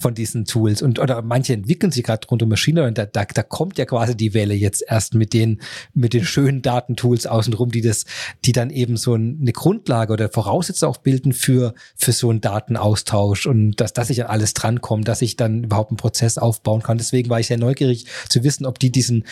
von 0.01 0.15
diesen 0.15 0.47
Tools 0.47 0.83
und 0.83 0.99
oder 0.99 1.23
manche 1.23 1.53
entwickeln 1.53 1.93
sich 1.93 2.03
gerade 2.03 2.27
rund 2.27 2.43
um 2.43 2.49
Maschine 2.49 2.85
und 2.85 2.97
da, 2.99 3.07
da, 3.07 3.25
da 3.25 3.43
kommt 3.43 3.79
ja 3.79 3.85
quasi 3.85 4.17
die 4.17 4.35
Welle 4.35 4.55
jetzt 4.55 4.83
erst 4.87 5.15
mit 5.15 5.33
den 5.33 5.61
mit 5.95 6.15
den 6.15 6.25
schönen 6.25 6.63
Datentools 6.63 7.27
außenrum, 7.27 7.71
die 7.71 7.83
das, 7.83 8.07
die 8.45 8.53
dann 8.53 8.71
eben 8.71 8.97
so 8.97 9.15
eine 9.15 9.53
Grundlage 9.53 10.13
oder 10.13 10.31
Voraussetzung 10.31 10.89
auch 10.89 10.97
bilden 10.97 11.33
für 11.33 11.75
für 11.97 12.13
so 12.13 12.31
einen 12.31 12.41
Datenaustausch 12.41 13.47
und 13.47 13.81
dass 13.81 13.93
dass 13.93 14.11
ich 14.11 14.25
an 14.25 14.31
alles 14.31 14.55
drankomme, 14.55 15.05
dass 15.05 15.23
ich 15.23 15.37
dann 15.37 15.65
überhaupt 15.65 15.91
einen 15.91 15.99
Prozess 15.99 16.39
aufbauen 16.39 16.83
kann. 16.83 16.99
Deswegen 16.99 17.29
war 17.29 17.39
ich 17.39 17.47
sehr 17.47 17.59
neugierig 17.59 18.07
zu 18.29 18.43
wissen, 18.43 18.67
ob 18.67 18.79
die 18.79 18.91
diesen 18.91 19.25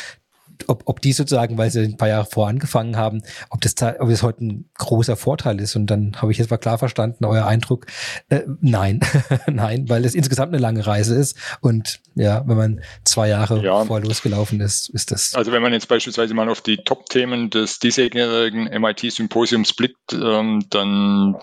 ob, 0.67 0.83
ob 0.87 1.01
die 1.01 1.13
sozusagen, 1.13 1.59
weil 1.59 1.71
sie 1.71 1.81
ein 1.81 1.97
paar 1.97 2.09
Jahre 2.09 2.27
vor 2.27 2.49
angefangen 2.49 2.97
haben, 2.97 3.23
ob 3.51 3.61
das, 3.61 3.75
ob 3.99 4.09
das 4.09 4.23
heute 4.23 4.45
ein 4.45 4.71
großer 4.77 5.17
Vorteil 5.17 5.61
ist. 5.61 5.77
Und 5.77 5.87
dann 5.87 6.17
habe 6.17 6.33
ich 6.33 6.39
jetzt 6.39 6.51
mal 6.51 6.59
klar 6.59 6.79
verstanden, 6.79 7.25
euer 7.25 7.47
Eindruck, 7.47 7.87
äh, 8.29 8.43
nein, 8.61 9.01
nein, 9.47 9.89
weil 9.89 10.05
es 10.05 10.15
insgesamt 10.15 10.53
eine 10.53 10.61
lange 10.61 10.87
Reise 10.87 11.15
ist. 11.15 11.37
Und 11.61 12.01
ja, 12.15 12.43
wenn 12.47 12.57
man 12.57 12.81
zwei 13.05 13.29
Jahre 13.29 13.63
ja. 13.63 13.85
vor 13.85 14.01
losgelaufen 14.01 14.61
ist, 14.61 14.89
ist 14.91 15.11
das. 15.11 15.35
Also 15.35 15.53
wenn 15.53 15.63
man 15.63 15.73
jetzt 15.73 15.89
beispielsweise 15.89 16.35
mal 16.35 16.49
auf 16.49 16.61
die 16.61 16.79
Top-Themen 16.79 17.51
des 17.51 17.79
diesjährigen 17.79 18.65
MIT-Symposiums 18.65 19.73
blickt, 19.75 20.13
ähm, 20.13 20.65
dann 20.71 21.37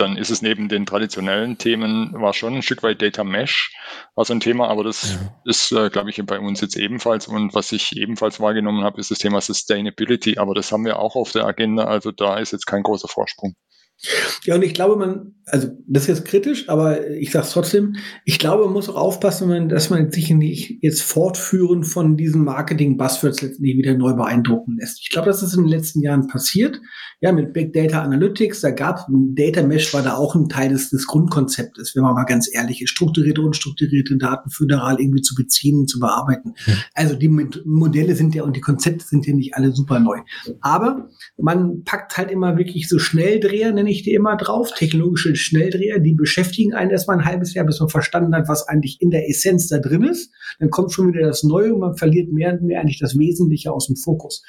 dann 0.00 0.16
ist 0.16 0.30
es 0.30 0.42
neben 0.42 0.68
den 0.68 0.86
traditionellen 0.86 1.58
Themen, 1.58 2.12
war 2.14 2.32
schon 2.32 2.54
ein 2.54 2.62
Stück 2.62 2.82
weit 2.82 3.02
Data 3.02 3.24
Mesh, 3.24 3.72
war 4.14 4.24
so 4.24 4.32
ein 4.32 4.40
Thema, 4.40 4.68
aber 4.68 4.84
das 4.84 5.12
ja. 5.12 5.18
ist, 5.44 5.72
äh, 5.72 5.90
glaube 5.90 6.10
ich, 6.10 6.24
bei 6.24 6.38
uns 6.38 6.60
jetzt 6.60 6.76
ebenfalls. 6.76 7.28
Und 7.28 7.54
was 7.54 7.72
ich 7.72 7.96
ebenfalls 7.96 8.40
wahrgenommen 8.40 8.84
habe, 8.84 9.00
ist 9.00 9.10
das 9.10 9.18
Thema 9.18 9.40
Sustainability, 9.40 10.38
aber 10.38 10.54
das 10.54 10.72
haben 10.72 10.84
wir 10.84 10.98
auch 10.98 11.16
auf 11.16 11.32
der 11.32 11.44
Agenda, 11.44 11.84
also 11.84 12.10
da 12.10 12.38
ist 12.38 12.52
jetzt 12.52 12.66
kein 12.66 12.82
großer 12.82 13.08
Vorsprung. 13.08 13.54
Ja, 14.44 14.54
und 14.54 14.62
ich 14.62 14.72
glaube, 14.72 14.96
man, 14.96 15.34
also 15.44 15.68
das 15.86 16.04
ist 16.04 16.08
jetzt 16.08 16.24
kritisch, 16.24 16.68
aber 16.68 17.10
ich 17.10 17.30
sage 17.30 17.44
es 17.44 17.52
trotzdem, 17.52 17.96
ich 18.24 18.38
glaube, 18.38 18.64
man 18.64 18.72
muss 18.72 18.88
auch 18.88 18.96
aufpassen, 18.96 19.68
dass 19.68 19.90
man 19.90 20.10
sich 20.10 20.30
nicht 20.30 20.78
jetzt 20.82 21.02
fortführen 21.02 21.84
von 21.84 22.16
diesem 22.16 22.44
Marketing-Buzzwords 22.44 23.42
letztendlich 23.42 23.76
wieder 23.76 23.94
neu 23.94 24.14
beeindrucken 24.14 24.78
lässt. 24.78 25.00
Ich 25.02 25.10
glaube, 25.10 25.28
das 25.28 25.42
ist 25.42 25.54
in 25.54 25.64
den 25.64 25.70
letzten 25.70 26.00
Jahren 26.00 26.28
passiert. 26.28 26.80
Ja, 27.20 27.32
mit 27.32 27.52
Big 27.52 27.74
Data 27.74 28.02
Analytics, 28.02 28.62
da 28.62 28.70
gab 28.70 29.06
Data 29.10 29.62
Mesh 29.62 29.92
war 29.92 30.02
da 30.02 30.14
auch 30.14 30.34
ein 30.34 30.48
Teil 30.48 30.70
des, 30.70 30.88
des 30.88 31.06
Grundkonzeptes, 31.06 31.94
wenn 31.94 32.02
man 32.02 32.14
mal 32.14 32.24
ganz 32.24 32.48
ehrlich 32.50 32.80
ist, 32.80 32.90
strukturierte 32.90 33.42
und 33.42 33.54
strukturierte 33.54 34.16
Daten 34.16 34.48
föderal 34.48 34.98
irgendwie 34.98 35.20
zu 35.20 35.34
beziehen 35.34 35.80
und 35.80 35.90
zu 35.90 36.00
bearbeiten. 36.00 36.54
Mhm. 36.66 36.72
Also 36.94 37.16
die 37.16 37.28
Modelle 37.28 38.14
sind 38.14 38.34
ja 38.34 38.44
und 38.44 38.56
die 38.56 38.62
Konzepte 38.62 39.04
sind 39.04 39.26
ja 39.26 39.34
nicht 39.34 39.54
alle 39.54 39.72
super 39.72 40.00
neu. 40.00 40.20
Aber 40.62 41.10
man 41.36 41.84
packt 41.84 42.16
halt 42.16 42.30
immer 42.30 42.56
wirklich 42.56 42.88
so 42.88 42.98
Schnelldreher, 42.98 43.72
nenne 43.72 43.89
ich 43.90 44.02
die 44.02 44.14
immer 44.14 44.36
drauf, 44.36 44.72
technologische 44.74 45.34
Schnelldreher, 45.36 45.98
die 45.98 46.14
beschäftigen 46.14 46.74
einen 46.74 46.90
erstmal 46.90 47.18
ein 47.18 47.24
halbes 47.24 47.54
Jahr, 47.54 47.66
bis 47.66 47.80
man 47.80 47.88
verstanden 47.88 48.34
hat, 48.34 48.48
was 48.48 48.68
eigentlich 48.68 49.00
in 49.00 49.10
der 49.10 49.28
Essenz 49.28 49.68
da 49.68 49.78
drin 49.78 50.04
ist. 50.04 50.32
Dann 50.58 50.70
kommt 50.70 50.92
schon 50.92 51.12
wieder 51.12 51.26
das 51.26 51.42
Neue 51.42 51.74
und 51.74 51.80
man 51.80 51.96
verliert 51.96 52.32
mehr 52.32 52.52
und 52.52 52.62
mehr 52.62 52.80
eigentlich 52.80 52.98
das 52.98 53.18
Wesentliche 53.18 53.72
aus 53.72 53.86
dem 53.86 53.96
Fokus. 53.96 54.42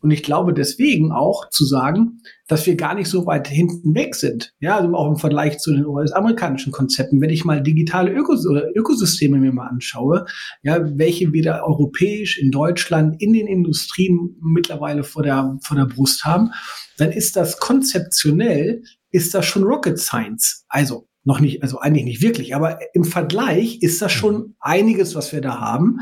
Und 0.00 0.10
ich 0.10 0.22
glaube 0.22 0.52
deswegen 0.52 1.12
auch 1.12 1.48
zu 1.50 1.64
sagen, 1.64 2.20
dass 2.48 2.66
wir 2.66 2.76
gar 2.76 2.94
nicht 2.94 3.08
so 3.08 3.26
weit 3.26 3.48
hinten 3.48 3.94
weg 3.94 4.14
sind. 4.14 4.54
Ja, 4.60 4.76
also 4.76 4.94
auch 4.94 5.08
im 5.08 5.16
Vergleich 5.16 5.58
zu 5.58 5.72
den 5.72 5.86
US-amerikanischen 5.86 6.72
Konzepten. 6.72 7.20
Wenn 7.20 7.30
ich 7.30 7.44
mal 7.44 7.62
digitale 7.62 8.12
Ökos 8.12 8.46
Ökosysteme 8.74 9.38
mir 9.38 9.52
mal 9.52 9.68
anschaue, 9.68 10.26
ja, 10.62 10.78
welche 10.96 11.32
wir 11.32 11.42
da 11.42 11.62
europäisch 11.62 12.38
in 12.38 12.50
Deutschland 12.50 13.20
in 13.20 13.32
den 13.32 13.46
Industrien 13.46 14.36
mittlerweile 14.40 15.02
vor 15.02 15.22
der, 15.22 15.58
vor 15.62 15.76
der 15.76 15.86
Brust 15.86 16.24
haben, 16.24 16.52
dann 16.96 17.12
ist 17.12 17.36
das 17.36 17.58
konzeptionell, 17.58 18.82
ist 19.10 19.34
das 19.34 19.46
schon 19.46 19.64
Rocket 19.64 19.98
Science. 19.98 20.64
Also 20.68 21.08
noch 21.24 21.40
nicht, 21.40 21.62
also 21.62 21.80
eigentlich 21.80 22.04
nicht 22.04 22.22
wirklich, 22.22 22.54
aber 22.54 22.78
im 22.94 23.04
Vergleich 23.04 23.82
ist 23.82 24.00
das 24.00 24.12
schon 24.12 24.34
mhm. 24.34 24.54
einiges, 24.60 25.14
was 25.14 25.32
wir 25.32 25.40
da 25.40 25.58
haben. 25.58 25.98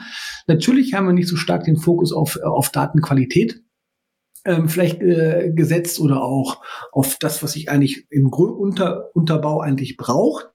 Natürlich 0.47 0.93
haben 0.95 1.07
wir 1.07 1.15
nicht 1.15 1.29
so 1.29 1.37
stark 1.37 1.65
den 1.65 1.79
Fokus 1.79 2.13
auf, 2.13 2.39
auf 2.43 2.69
Datenqualität 2.69 3.63
ähm, 4.45 4.69
vielleicht 4.69 5.01
äh, 5.01 5.51
gesetzt 5.55 5.99
oder 6.01 6.23
auch 6.23 6.63
auf 6.93 7.17
das, 7.19 7.43
was 7.43 7.57
ich 7.57 7.71
eigentlich 7.71 8.07
im 8.11 8.31
Grundunterbau 8.31 9.61
eigentlich 9.61 9.97
braucht. 9.97 10.51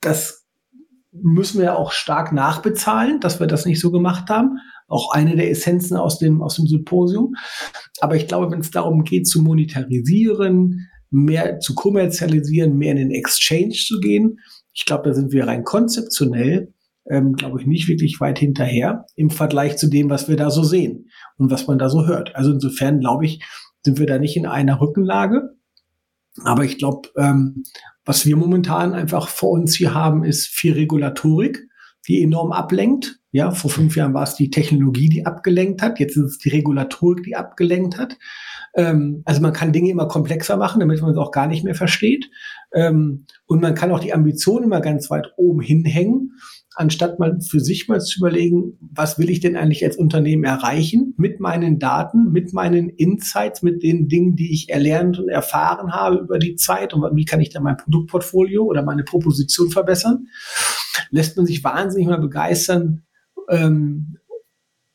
Das 0.00 0.46
müssen 1.10 1.60
wir 1.60 1.76
auch 1.76 1.92
stark 1.92 2.32
nachbezahlen, 2.32 3.20
dass 3.20 3.40
wir 3.40 3.46
das 3.46 3.66
nicht 3.66 3.80
so 3.80 3.90
gemacht 3.90 4.30
haben. 4.30 4.58
Auch 4.88 5.12
eine 5.12 5.36
der 5.36 5.50
Essenzen 5.50 5.96
aus 5.96 6.18
dem, 6.18 6.42
aus 6.42 6.56
dem 6.56 6.66
Symposium. 6.66 7.34
Aber 8.00 8.16
ich 8.16 8.26
glaube, 8.26 8.50
wenn 8.50 8.60
es 8.60 8.70
darum 8.70 9.04
geht, 9.04 9.26
zu 9.26 9.42
monetarisieren, 9.42 10.88
mehr 11.10 11.60
zu 11.60 11.74
kommerzialisieren, 11.74 12.76
mehr 12.76 12.92
in 12.92 12.98
den 12.98 13.10
Exchange 13.10 13.74
zu 13.74 14.00
gehen, 14.00 14.38
ich 14.74 14.86
glaube, 14.86 15.08
da 15.08 15.14
sind 15.14 15.32
wir 15.32 15.46
rein 15.46 15.64
konzeptionell, 15.64 16.72
ähm, 17.08 17.34
glaube 17.34 17.60
ich, 17.60 17.66
nicht 17.66 17.88
wirklich 17.88 18.20
weit 18.20 18.38
hinterher 18.38 19.06
im 19.16 19.30
Vergleich 19.30 19.76
zu 19.76 19.88
dem, 19.88 20.08
was 20.08 20.28
wir 20.28 20.36
da 20.36 20.50
so 20.50 20.62
sehen 20.62 21.10
und 21.36 21.50
was 21.50 21.66
man 21.66 21.78
da 21.78 21.88
so 21.88 22.06
hört. 22.06 22.34
Also 22.36 22.52
insofern, 22.52 23.00
glaube 23.00 23.26
ich, 23.26 23.44
sind 23.84 23.98
wir 23.98 24.06
da 24.06 24.18
nicht 24.18 24.36
in 24.36 24.46
einer 24.46 24.80
Rückenlage. 24.80 25.56
Aber 26.44 26.64
ich 26.64 26.78
glaube, 26.78 27.10
ähm, 27.16 27.64
was 28.04 28.24
wir 28.26 28.36
momentan 28.36 28.94
einfach 28.94 29.28
vor 29.28 29.50
uns 29.50 29.74
hier 29.74 29.94
haben, 29.94 30.24
ist 30.24 30.46
viel 30.46 30.72
Regulatorik, 30.72 31.68
die 32.08 32.22
enorm 32.22 32.52
ablenkt. 32.52 33.20
Ja, 33.30 33.50
vor 33.50 33.70
fünf 33.70 33.96
Jahren 33.96 34.14
war 34.14 34.24
es 34.24 34.34
die 34.34 34.50
Technologie, 34.50 35.08
die 35.08 35.24
abgelenkt 35.24 35.80
hat. 35.80 35.98
Jetzt 35.98 36.16
ist 36.16 36.24
es 36.24 36.38
die 36.38 36.50
Regulatorik, 36.50 37.24
die 37.24 37.36
abgelenkt 37.36 37.98
hat. 37.98 38.18
Ähm, 38.74 39.22
also 39.24 39.40
man 39.40 39.52
kann 39.52 39.72
Dinge 39.72 39.90
immer 39.90 40.08
komplexer 40.08 40.56
machen, 40.56 40.80
damit 40.80 41.00
man 41.00 41.12
es 41.12 41.16
auch 41.16 41.30
gar 41.30 41.46
nicht 41.46 41.64
mehr 41.64 41.74
versteht. 41.74 42.30
Ähm, 42.74 43.26
und 43.46 43.62
man 43.62 43.74
kann 43.74 43.90
auch 43.90 44.00
die 44.00 44.12
Ambitionen 44.12 44.64
immer 44.64 44.80
ganz 44.80 45.10
weit 45.10 45.32
oben 45.36 45.60
hinhängen 45.60 46.32
anstatt 46.74 47.18
mal 47.18 47.38
für 47.40 47.60
sich 47.60 47.88
mal 47.88 48.00
zu 48.00 48.18
überlegen, 48.18 48.78
was 48.80 49.18
will 49.18 49.30
ich 49.30 49.40
denn 49.40 49.56
eigentlich 49.56 49.84
als 49.84 49.96
Unternehmen 49.96 50.44
erreichen 50.44 51.14
mit 51.16 51.40
meinen 51.40 51.78
Daten, 51.78 52.32
mit 52.32 52.52
meinen 52.52 52.88
Insights, 52.88 53.62
mit 53.62 53.82
den 53.82 54.08
Dingen, 54.08 54.36
die 54.36 54.52
ich 54.52 54.70
erlernt 54.70 55.18
und 55.18 55.28
erfahren 55.28 55.92
habe 55.92 56.18
über 56.18 56.38
die 56.38 56.56
Zeit 56.56 56.94
und 56.94 57.02
wie 57.14 57.24
kann 57.24 57.40
ich 57.40 57.50
da 57.50 57.60
mein 57.60 57.76
Produktportfolio 57.76 58.64
oder 58.64 58.82
meine 58.82 59.04
Proposition 59.04 59.70
verbessern, 59.70 60.28
lässt 61.10 61.36
man 61.36 61.46
sich 61.46 61.62
wahnsinnig 61.64 62.08
mal 62.08 62.20
begeistern 62.20 63.04
ähm, 63.48 64.16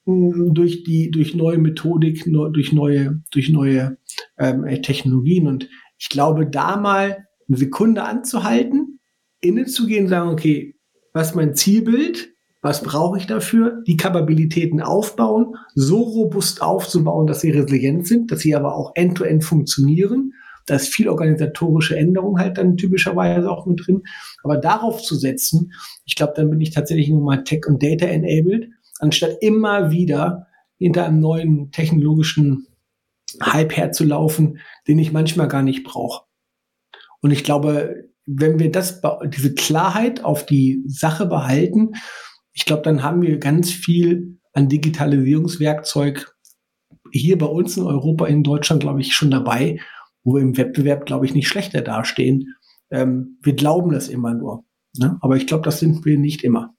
durch 0.06 0.84
die 0.84 1.12
durch 1.12 1.36
neue 1.36 1.58
Methodik, 1.58 2.24
durch 2.26 2.72
neue 2.72 3.22
durch 3.32 3.50
neue 3.50 3.98
ähm, 4.38 4.66
Technologien. 4.82 5.48
Und 5.48 5.70
ich 5.98 6.10
glaube, 6.10 6.48
da 6.48 6.78
mal 6.78 7.28
eine 7.48 7.58
Sekunde 7.58 8.04
anzuhalten, 8.04 9.00
innezugehen, 9.42 10.08
sagen, 10.08 10.30
okay, 10.30 10.76
was 11.14 11.36
mein 11.36 11.56
Zielbild, 11.56 12.30
was 12.62 12.84
brauche 12.84 13.18
ich 13.18 13.28
dafür, 13.28 13.84
die 13.88 13.98
Kapabilitäten 13.98 14.82
aufbauen, 14.82 15.56
so 15.76 16.02
robust 16.02 16.62
aufzubauen, 16.62 17.28
dass 17.28 17.42
sie 17.42 17.52
resilient 17.52 18.08
sind, 18.08 18.32
dass 18.32 18.40
sie 18.40 18.56
aber 18.56 18.76
auch 18.76 18.92
end-to-end 18.96 19.44
-end 19.44 19.46
funktionieren. 19.46 20.34
Da 20.68 20.76
ist 20.76 20.94
viel 20.94 21.10
organisatorische 21.10 21.98
Änderung 21.98 22.40
halt 22.40 22.58
dann 22.58 22.78
typischerweise 22.78 23.50
auch 23.50 23.66
mit 23.66 23.86
drin. 23.86 24.04
Aber 24.44 24.58
darauf 24.58 25.02
zu 25.02 25.16
setzen, 25.16 25.74
ich 26.06 26.16
glaube, 26.16 26.34
dann 26.36 26.50
bin 26.50 26.62
ich 26.62 26.72
tatsächlich 26.72 27.10
nur 27.10 27.24
mal 27.24 27.44
Tech 27.44 27.66
und 27.68 27.82
Data 27.82 28.06
enabled, 28.06 28.70
anstatt 29.00 29.38
immer 29.42 29.92
wieder 29.92 30.48
hinter 30.78 31.06
einem 31.06 31.20
neuen 31.20 31.72
technologischen 31.72 32.68
Hype 33.42 33.76
herzulaufen, 33.76 34.60
den 34.88 35.00
ich 35.00 35.12
manchmal 35.12 35.48
gar 35.48 35.64
nicht 35.64 35.84
brauche. 35.84 36.26
Und 37.22 37.32
ich 37.32 37.44
glaube, 37.44 38.10
wenn 38.26 38.60
wir 38.60 38.72
das, 38.72 39.02
diese 39.26 39.56
Klarheit 39.56 40.24
auf 40.24 40.46
die 40.46 40.84
Sache 40.86 41.26
behalten, 41.26 41.94
ich 42.54 42.66
glaube, 42.66 42.84
dann 42.84 43.04
haben 43.04 43.22
wir 43.22 43.38
ganz 43.40 43.72
viel 43.72 44.40
an 44.54 44.68
Digitalisierungswerkzeug 44.68 46.36
hier 47.12 47.38
bei 47.38 47.46
uns 47.46 47.78
in 47.78 47.84
Europa, 47.84 48.28
in 48.28 48.44
Deutschland, 48.44 48.82
glaube 48.82 49.02
ich, 49.02 49.14
schon 49.14 49.32
dabei, 49.32 49.80
wo 50.24 50.36
wir 50.36 50.42
im 50.42 50.58
Wettbewerb, 50.58 51.06
glaube 51.06 51.26
ich, 51.26 51.34
nicht 51.34 51.48
schlechter 51.48 51.82
dastehen. 51.82 52.56
Ähm, 52.92 53.38
wir 53.42 53.54
glauben 53.54 53.92
das 53.92 54.08
immer 54.08 54.34
nur. 54.34 54.66
Ne? 54.98 55.18
Aber 55.22 55.36
ich 55.36 55.48
glaube, 55.48 55.64
das 55.64 55.80
sind 55.80 56.06
wir 56.06 56.18
nicht 56.18 56.44
immer. 56.44 56.74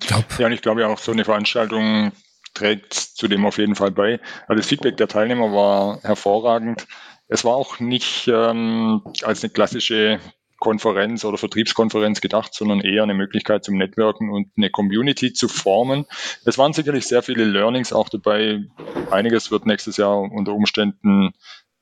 Glaub. 0.00 0.24
Ja, 0.38 0.46
und 0.46 0.52
ich 0.52 0.62
glaube 0.62 0.82
ja 0.82 0.88
auch, 0.88 0.98
so 0.98 1.12
eine 1.12 1.24
Veranstaltung 1.24 2.12
trägt 2.54 2.94
zudem 2.94 3.46
auf 3.46 3.58
jeden 3.58 3.74
Fall 3.74 3.90
bei. 3.90 4.20
Also 4.46 4.58
das 4.60 4.66
Feedback 4.66 4.96
der 4.96 5.08
Teilnehmer 5.08 5.52
war 5.52 6.00
hervorragend. 6.02 6.86
Es 7.28 7.44
war 7.44 7.54
auch 7.54 7.80
nicht 7.80 8.28
ähm, 8.28 9.02
als 9.22 9.42
eine 9.42 9.52
klassische 9.52 10.20
Konferenz 10.58 11.24
oder 11.24 11.36
Vertriebskonferenz 11.36 12.20
gedacht, 12.20 12.54
sondern 12.54 12.80
eher 12.80 13.02
eine 13.02 13.14
Möglichkeit 13.14 13.64
zum 13.64 13.76
Networken 13.76 14.30
und 14.30 14.48
eine 14.56 14.70
Community 14.70 15.32
zu 15.32 15.48
formen. 15.48 16.06
Es 16.44 16.56
waren 16.56 16.72
sicherlich 16.72 17.06
sehr 17.06 17.22
viele 17.22 17.44
Learnings 17.44 17.92
auch 17.92 18.08
dabei. 18.08 18.64
Einiges 19.10 19.50
wird 19.50 19.66
nächstes 19.66 19.98
Jahr 19.98 20.18
unter 20.18 20.54
Umständen 20.54 21.34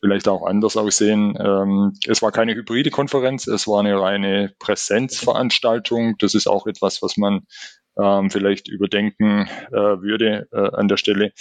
vielleicht 0.04 0.28
auch 0.28 0.44
anders 0.44 0.76
aussehen. 0.76 1.34
Ähm, 1.40 1.94
es 2.06 2.20
war 2.20 2.30
keine 2.30 2.54
hybride 2.54 2.90
Konferenz, 2.90 3.46
es 3.46 3.66
war 3.66 3.80
eine 3.80 3.98
reine 3.98 4.52
Präsenzveranstaltung. 4.58 6.16
Das 6.18 6.34
ist 6.34 6.46
auch 6.46 6.66
etwas, 6.66 7.00
was 7.00 7.16
man 7.16 7.46
ähm, 7.98 8.30
vielleicht 8.30 8.68
überdenken 8.68 9.48
äh, 9.72 9.72
würde 9.72 10.46
äh, 10.52 10.76
an 10.76 10.88
der 10.88 10.98
Stelle. 10.98 11.32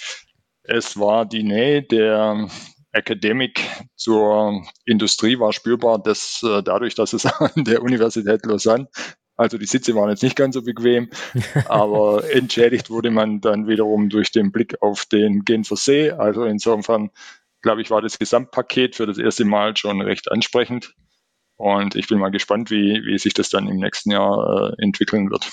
Es 0.64 0.98
war 0.98 1.26
die 1.26 1.44
Nähe 1.44 1.84
der 1.84 2.48
Academic 2.94 3.60
zur 3.98 4.64
Industrie 4.86 5.38
war 5.40 5.52
spürbar, 5.52 6.02
dass 6.02 6.42
äh, 6.44 6.64
dadurch, 6.64 6.96
dass 6.96 7.12
es 7.12 7.26
an 7.42 7.66
der 7.66 7.82
Universität 7.82 8.46
Lausanne, 8.46 8.88
also 9.36 9.58
die 9.58 9.66
Sitze 9.66 9.94
waren 9.94 10.10
jetzt 10.10 10.24
nicht 10.24 10.38
ganz 10.38 10.56
so 10.56 10.62
bequem, 10.62 11.10
aber 11.68 12.24
entschädigt 12.32 12.90
wurde 12.90 13.12
man 13.12 13.42
dann 13.42 13.68
wiederum 13.68 14.08
durch 14.08 14.32
den 14.32 14.54
Blick 14.54 14.82
auf 14.82 15.06
den 15.06 15.44
Genfer 15.44 15.76
See. 15.76 16.12
Also 16.12 16.46
insofern, 16.46 17.10
glaube 17.64 17.82
ich, 17.82 17.90
war 17.90 18.02
das 18.02 18.20
Gesamtpaket 18.20 18.96
für 18.96 19.08
das 19.08 19.18
erste 19.18 19.46
Mal 19.46 19.76
schon 19.76 20.02
recht 20.02 20.32
ansprechend. 20.32 20.94
Und 21.56 21.96
ich 21.96 22.08
bin 22.08 22.20
mal 22.20 22.30
gespannt, 22.30 22.70
wie, 22.70 23.02
wie 23.06 23.18
sich 23.18 23.34
das 23.34 23.50
dann 23.50 23.68
im 23.68 23.78
nächsten 23.78 24.12
Jahr 24.12 24.74
äh, 24.78 24.84
entwickeln 24.84 25.32
wird. 25.32 25.50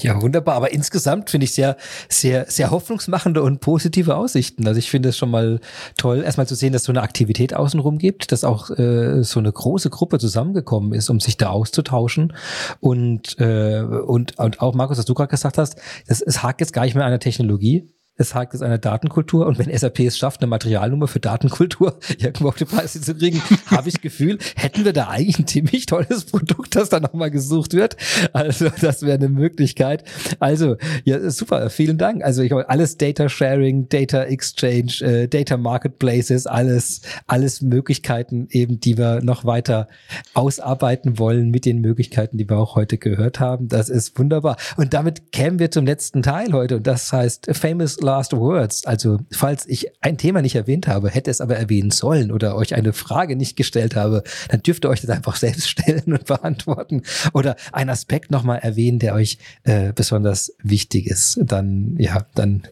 Ja, 0.00 0.20
wunderbar. 0.20 0.56
Aber 0.56 0.72
insgesamt 0.72 1.30
finde 1.30 1.44
ich 1.44 1.52
sehr, 1.52 1.76
sehr, 2.08 2.46
sehr 2.50 2.72
hoffnungsmachende 2.72 3.42
und 3.42 3.60
positive 3.60 4.16
Aussichten. 4.16 4.66
Also 4.66 4.78
ich 4.78 4.90
finde 4.90 5.10
es 5.10 5.16
schon 5.16 5.30
mal 5.30 5.60
toll, 5.96 6.22
erstmal 6.22 6.48
zu 6.48 6.56
sehen, 6.56 6.72
dass 6.72 6.82
so 6.82 6.90
eine 6.90 7.02
Aktivität 7.02 7.54
außenrum 7.54 7.98
gibt, 7.98 8.32
dass 8.32 8.42
auch 8.42 8.70
äh, 8.70 9.22
so 9.22 9.38
eine 9.38 9.52
große 9.52 9.90
Gruppe 9.90 10.18
zusammengekommen 10.18 10.92
ist, 10.94 11.10
um 11.10 11.20
sich 11.20 11.36
da 11.36 11.50
auszutauschen. 11.50 12.32
Und, 12.80 13.38
äh, 13.38 13.82
und, 13.82 14.36
und 14.36 14.60
auch, 14.60 14.74
Markus, 14.74 14.98
was 14.98 15.04
du 15.04 15.14
gerade 15.14 15.30
gesagt 15.30 15.58
hast, 15.58 15.76
das, 16.08 16.20
es 16.20 16.42
hakt 16.42 16.60
jetzt 16.60 16.72
gar 16.72 16.84
nicht 16.84 16.96
mehr 16.96 17.04
an 17.04 17.12
der 17.12 17.20
Technologie, 17.20 17.88
es 18.16 18.34
hakt 18.34 18.54
es 18.54 18.62
einer 18.62 18.78
Datenkultur 18.78 19.46
und 19.46 19.58
wenn 19.58 19.76
SAP 19.76 20.00
es 20.00 20.16
schafft, 20.16 20.40
eine 20.40 20.48
Materialnummer 20.48 21.08
für 21.08 21.18
Datenkultur 21.18 21.98
irgendwo 22.18 22.48
auf 22.48 22.56
die 22.56 22.64
Preise 22.64 23.00
zu 23.00 23.14
kriegen, 23.14 23.42
habe 23.66 23.88
ich 23.88 24.00
Gefühl, 24.00 24.38
hätten 24.54 24.84
wir 24.84 24.92
da 24.92 25.08
eigentlich 25.08 25.38
ein 25.38 25.46
ziemlich 25.46 25.86
tolles 25.86 26.24
Produkt, 26.26 26.76
das 26.76 26.90
da 26.90 27.00
nochmal 27.00 27.30
gesucht 27.30 27.74
wird. 27.74 27.96
Also 28.32 28.68
das 28.80 29.02
wäre 29.02 29.16
eine 29.16 29.28
Möglichkeit. 29.28 30.04
Also 30.38 30.76
ja, 31.04 31.28
super, 31.30 31.70
vielen 31.70 31.98
Dank. 31.98 32.22
Also 32.22 32.42
ich 32.42 32.52
habe 32.52 32.68
alles 32.68 32.96
Data 32.98 33.28
Sharing, 33.28 33.88
Data 33.88 34.22
Exchange, 34.24 35.00
äh, 35.00 35.28
Data 35.28 35.56
Marketplaces, 35.56 36.46
alles, 36.46 37.02
alles 37.26 37.62
Möglichkeiten 37.62 38.46
eben, 38.50 38.78
die 38.78 38.96
wir 38.96 39.22
noch 39.22 39.44
weiter 39.44 39.88
ausarbeiten 40.34 41.18
wollen 41.18 41.50
mit 41.50 41.64
den 41.64 41.80
Möglichkeiten, 41.80 42.38
die 42.38 42.48
wir 42.48 42.58
auch 42.58 42.76
heute 42.76 42.98
gehört 42.98 43.40
haben. 43.40 43.68
Das 43.68 43.88
ist 43.88 44.16
wunderbar. 44.18 44.56
Und 44.76 44.94
damit 44.94 45.32
kämen 45.32 45.58
wir 45.58 45.72
zum 45.72 45.84
letzten 45.84 46.22
Teil 46.22 46.52
heute 46.52 46.76
und 46.76 46.86
das 46.86 47.12
heißt 47.12 47.48
Famous 47.52 48.03
Last 48.04 48.32
Words. 48.32 48.86
Also, 48.86 49.18
falls 49.32 49.66
ich 49.66 49.88
ein 50.02 50.18
Thema 50.18 50.42
nicht 50.42 50.54
erwähnt 50.54 50.86
habe, 50.86 51.10
hätte 51.10 51.30
es 51.30 51.40
aber 51.40 51.56
erwähnen 51.56 51.90
sollen 51.90 52.30
oder 52.30 52.56
euch 52.56 52.74
eine 52.74 52.92
Frage 52.92 53.34
nicht 53.34 53.56
gestellt 53.56 53.96
habe, 53.96 54.22
dann 54.50 54.62
dürft 54.62 54.84
ihr 54.84 54.90
euch 54.90 55.00
das 55.00 55.10
einfach 55.10 55.36
selbst 55.44 55.68
stellen 55.68 56.12
und 56.12 56.26
beantworten 56.26 57.02
oder 57.32 57.56
einen 57.72 57.90
Aspekt 57.90 58.30
nochmal 58.30 58.58
erwähnen, 58.58 58.98
der 58.98 59.14
euch 59.14 59.38
äh, 59.64 59.92
besonders 59.92 60.54
wichtig 60.62 61.06
ist. 61.06 61.40
Dann, 61.42 61.96
ja, 61.98 62.26
dann 62.34 62.68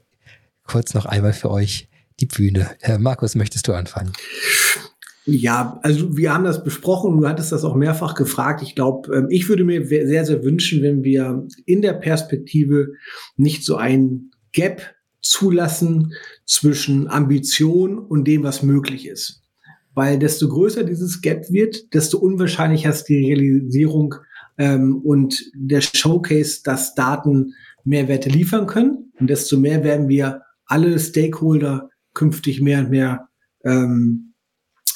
kurz 0.67 0.95
noch 0.95 1.07
einmal 1.07 1.33
für 1.33 1.51
euch 1.51 1.89
die 2.21 2.27
Bühne. 2.27 2.71
Herr 2.81 2.99
Markus, 2.99 3.35
möchtest 3.35 3.67
du 3.67 3.73
anfangen? 3.73 4.13
Ja, 5.25 5.79
also 5.83 6.17
wir 6.17 6.35
haben 6.35 6.45
das 6.45 6.65
besprochen, 6.65 7.21
du 7.21 7.29
hattest 7.29 7.53
das 7.53 7.65
auch 7.65 7.77
mehrfach 7.77 8.15
gefragt. 8.15 8.61
Ich 8.63 8.75
glaube, 8.75 9.15
ähm, 9.15 9.27
ich 9.31 9.49
würde 9.49 9.65
mir 9.65 9.87
sehr, 9.87 10.25
sehr 10.25 10.43
wünschen, 10.43 10.83
wenn 10.83 11.05
wir 11.05 11.47
in 11.65 11.81
der 11.81 11.93
Perspektive 11.93 12.95
nicht 13.37 13.65
so 13.65 13.77
ein 13.77 14.33
Gap 14.53 14.83
zulassen 15.23 16.13
zwischen 16.45 17.09
Ambition 17.09 17.99
und 17.99 18.27
dem, 18.27 18.43
was 18.43 18.63
möglich 18.63 19.07
ist. 19.07 19.43
Weil 19.95 20.19
desto 20.19 20.49
größer 20.49 20.85
dieses 20.85 21.21
Gap 21.21 21.51
wird, 21.51 21.95
desto 21.95 22.19
unwahrscheinlicher 22.19 22.91
ist 22.91 23.05
die 23.05 23.33
Realisierung 23.33 24.15
ähm, 24.59 25.01
und 25.03 25.43
der 25.55 25.81
Showcase, 25.81 26.63
dass 26.65 26.95
Daten 26.95 27.55
Mehrwerte 27.85 28.29
liefern 28.29 28.67
können. 28.67 29.13
Und 29.19 29.29
desto 29.29 29.59
mehr 29.59 29.85
werden 29.85 30.09
wir 30.09 30.43
alle 30.67 30.99
Stakeholder 30.99 31.91
künftig 32.15 32.61
mehr 32.61 32.81
und 32.81 32.91
mehr 32.91 33.29
ähm, 33.65 34.35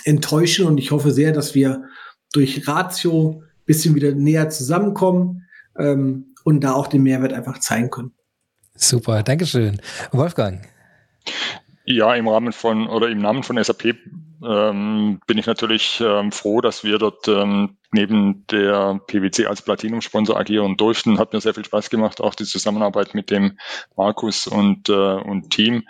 enttäuschen. 0.04 0.66
Und 0.66 0.78
ich 0.78 0.90
hoffe 0.90 1.10
sehr, 1.10 1.32
dass 1.32 1.54
wir 1.54 1.84
durch 2.32 2.66
Ratio 2.66 3.42
bisschen 3.64 3.94
wieder 3.94 4.12
näher 4.12 4.48
zusammenkommen 4.48 5.42
ähm, 5.76 6.34
und 6.44 6.62
da 6.62 6.72
auch 6.72 6.86
den 6.86 7.02
Mehrwert 7.02 7.32
einfach 7.32 7.58
zeigen 7.58 7.90
können. 7.90 8.12
Super, 8.76 9.22
Dankeschön. 9.22 9.80
Wolfgang. 10.12 10.68
Ja, 11.84 12.14
im 12.14 12.28
Rahmen 12.28 12.52
von 12.52 12.88
oder 12.88 13.08
im 13.08 13.18
Namen 13.18 13.42
von 13.42 13.62
SAP 13.62 13.96
ähm, 14.44 15.20
bin 15.26 15.38
ich 15.38 15.46
natürlich 15.46 16.00
ähm, 16.04 16.32
froh, 16.32 16.60
dass 16.60 16.84
wir 16.84 16.98
dort 16.98 17.26
ähm, 17.28 17.76
neben 17.96 18.46
der 18.48 19.00
PwC 19.06 19.46
als 19.46 19.62
Platinum-Sponsor 19.62 20.36
agieren 20.36 20.76
durften. 20.76 21.18
Hat 21.18 21.32
mir 21.32 21.40
sehr 21.40 21.54
viel 21.54 21.64
Spaß 21.64 21.88
gemacht, 21.90 22.20
auch 22.20 22.34
die 22.34 22.44
Zusammenarbeit 22.44 23.14
mit 23.14 23.30
dem 23.30 23.58
Markus 23.96 24.46
und, 24.46 24.88
äh, 24.90 24.92
und 24.92 25.50
Team, 25.50 25.84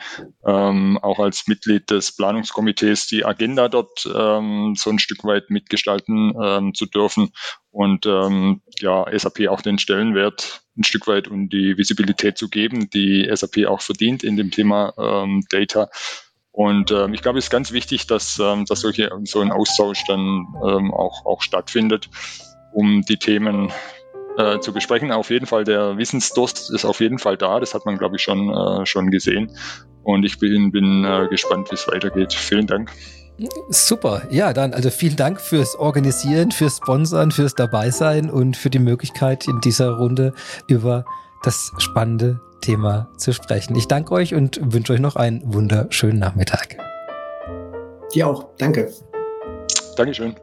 ähm, 0.46 0.98
auch 1.02 1.18
als 1.18 1.48
Mitglied 1.48 1.90
des 1.90 2.14
Planungskomitees 2.16 3.08
die 3.08 3.24
Agenda 3.24 3.68
dort 3.68 4.08
ähm, 4.14 4.74
so 4.76 4.90
ein 4.90 5.00
Stück 5.00 5.24
weit 5.24 5.50
mitgestalten 5.50 6.32
ähm, 6.40 6.74
zu 6.74 6.86
dürfen 6.86 7.32
und 7.72 8.06
ähm, 8.06 8.62
ja, 8.78 9.04
SAP 9.12 9.48
auch 9.48 9.60
den 9.60 9.78
Stellenwert 9.78 10.62
ein 10.78 10.84
Stück 10.84 11.06
weit 11.06 11.28
und 11.28 11.50
die 11.50 11.76
Visibilität 11.76 12.38
zu 12.38 12.48
geben, 12.48 12.88
die 12.90 13.28
SAP 13.34 13.66
auch 13.66 13.80
verdient 13.80 14.22
in 14.24 14.36
dem 14.36 14.50
Thema 14.50 14.92
ähm, 14.98 15.44
Data. 15.50 15.88
Und 16.56 16.90
ähm, 16.90 17.12
ich 17.12 17.20
glaube, 17.20 17.38
es 17.38 17.44
ist 17.44 17.50
ganz 17.50 17.70
wichtig, 17.72 18.06
dass, 18.06 18.38
ähm, 18.38 18.64
dass 18.64 18.80
solche, 18.80 19.10
so 19.24 19.40
ein 19.40 19.52
Austausch 19.52 20.02
dann 20.08 20.46
ähm, 20.66 20.90
auch, 20.90 21.26
auch 21.26 21.42
stattfindet, 21.42 22.08
um 22.72 23.02
die 23.02 23.18
Themen 23.18 23.70
äh, 24.38 24.58
zu 24.60 24.72
besprechen. 24.72 25.12
Auf 25.12 25.28
jeden 25.28 25.44
Fall, 25.44 25.64
der 25.64 25.98
Wissensdurst 25.98 26.70
ist 26.72 26.86
auf 26.86 27.00
jeden 27.00 27.18
Fall 27.18 27.36
da. 27.36 27.60
Das 27.60 27.74
hat 27.74 27.84
man, 27.84 27.98
glaube 27.98 28.16
ich, 28.16 28.22
schon, 28.22 28.48
äh, 28.48 28.86
schon 28.86 29.10
gesehen. 29.10 29.54
Und 30.02 30.24
ich 30.24 30.38
bin, 30.38 30.72
bin 30.72 31.04
äh, 31.04 31.28
gespannt, 31.28 31.70
wie 31.70 31.74
es 31.74 31.86
weitergeht. 31.88 32.32
Vielen 32.32 32.66
Dank. 32.66 32.90
Super. 33.68 34.22
Ja, 34.30 34.54
dann 34.54 34.72
also 34.72 34.88
vielen 34.88 35.16
Dank 35.16 35.42
fürs 35.42 35.76
Organisieren, 35.76 36.52
fürs 36.52 36.78
Sponsern, 36.78 37.32
fürs 37.32 37.54
Dabeisein 37.54 38.30
und 38.30 38.56
für 38.56 38.70
die 38.70 38.78
Möglichkeit 38.78 39.46
in 39.46 39.60
dieser 39.60 39.90
Runde 39.90 40.32
über 40.68 41.04
das 41.42 41.70
spannende 41.76 42.40
Thema 42.66 43.08
zu 43.16 43.32
sprechen. 43.32 43.76
Ich 43.76 43.86
danke 43.86 44.12
euch 44.12 44.34
und 44.34 44.58
wünsche 44.60 44.92
euch 44.92 44.98
noch 44.98 45.14
einen 45.14 45.40
wunderschönen 45.54 46.18
Nachmittag. 46.18 46.76
Dir 48.12 48.26
auch. 48.26 48.48
Danke. 48.58 48.92
Dankeschön. 49.96 50.34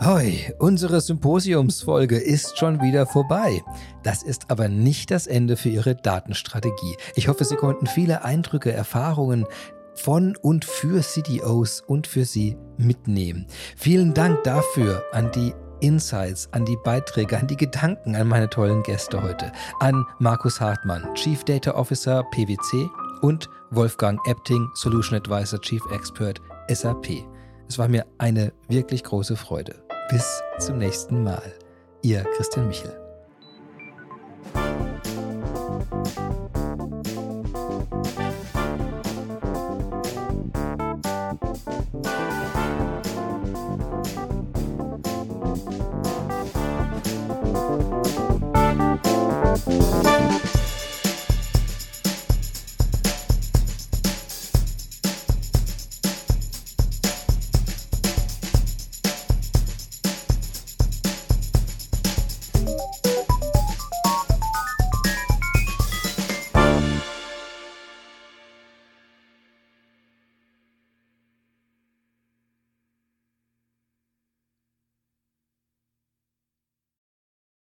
Hoi, 0.00 0.54
unsere 0.60 1.00
Symposiumsfolge 1.00 2.18
ist 2.18 2.56
schon 2.56 2.80
wieder 2.80 3.06
vorbei. 3.06 3.62
Das 4.04 4.22
ist 4.22 4.48
aber 4.48 4.68
nicht 4.68 5.10
das 5.10 5.26
Ende 5.26 5.56
für 5.56 5.70
Ihre 5.70 5.96
Datenstrategie. 5.96 6.96
Ich 7.16 7.26
hoffe, 7.26 7.44
Sie 7.44 7.56
konnten 7.56 7.88
viele 7.88 8.22
Eindrücke, 8.22 8.70
Erfahrungen 8.70 9.46
von 9.94 10.36
und 10.36 10.64
für 10.64 11.02
CDOs 11.02 11.80
und 11.80 12.06
für 12.06 12.24
Sie 12.24 12.56
mitnehmen. 12.76 13.46
Vielen 13.76 14.14
Dank 14.14 14.44
dafür 14.44 15.02
an 15.10 15.32
die 15.32 15.52
Insights, 15.80 16.48
an 16.52 16.64
die 16.64 16.78
Beiträge, 16.84 17.38
an 17.38 17.46
die 17.46 17.56
Gedanken 17.56 18.16
an 18.16 18.28
meine 18.28 18.48
tollen 18.48 18.82
Gäste 18.82 19.22
heute. 19.22 19.52
An 19.80 20.04
Markus 20.18 20.60
Hartmann, 20.60 21.14
Chief 21.14 21.42
Data 21.44 21.74
Officer 21.74 22.22
PwC 22.30 22.88
und 23.22 23.48
Wolfgang 23.70 24.18
Epting, 24.26 24.68
Solution 24.74 25.16
Advisor 25.18 25.60
Chief 25.60 25.82
Expert 25.92 26.40
SAP. 26.68 27.24
Es 27.68 27.78
war 27.78 27.88
mir 27.88 28.06
eine 28.18 28.52
wirklich 28.68 29.02
große 29.02 29.36
Freude. 29.36 29.74
Bis 30.08 30.42
zum 30.58 30.78
nächsten 30.78 31.24
Mal. 31.24 31.52
Ihr 32.02 32.24
Christian 32.36 32.68
Michel. 32.68 33.05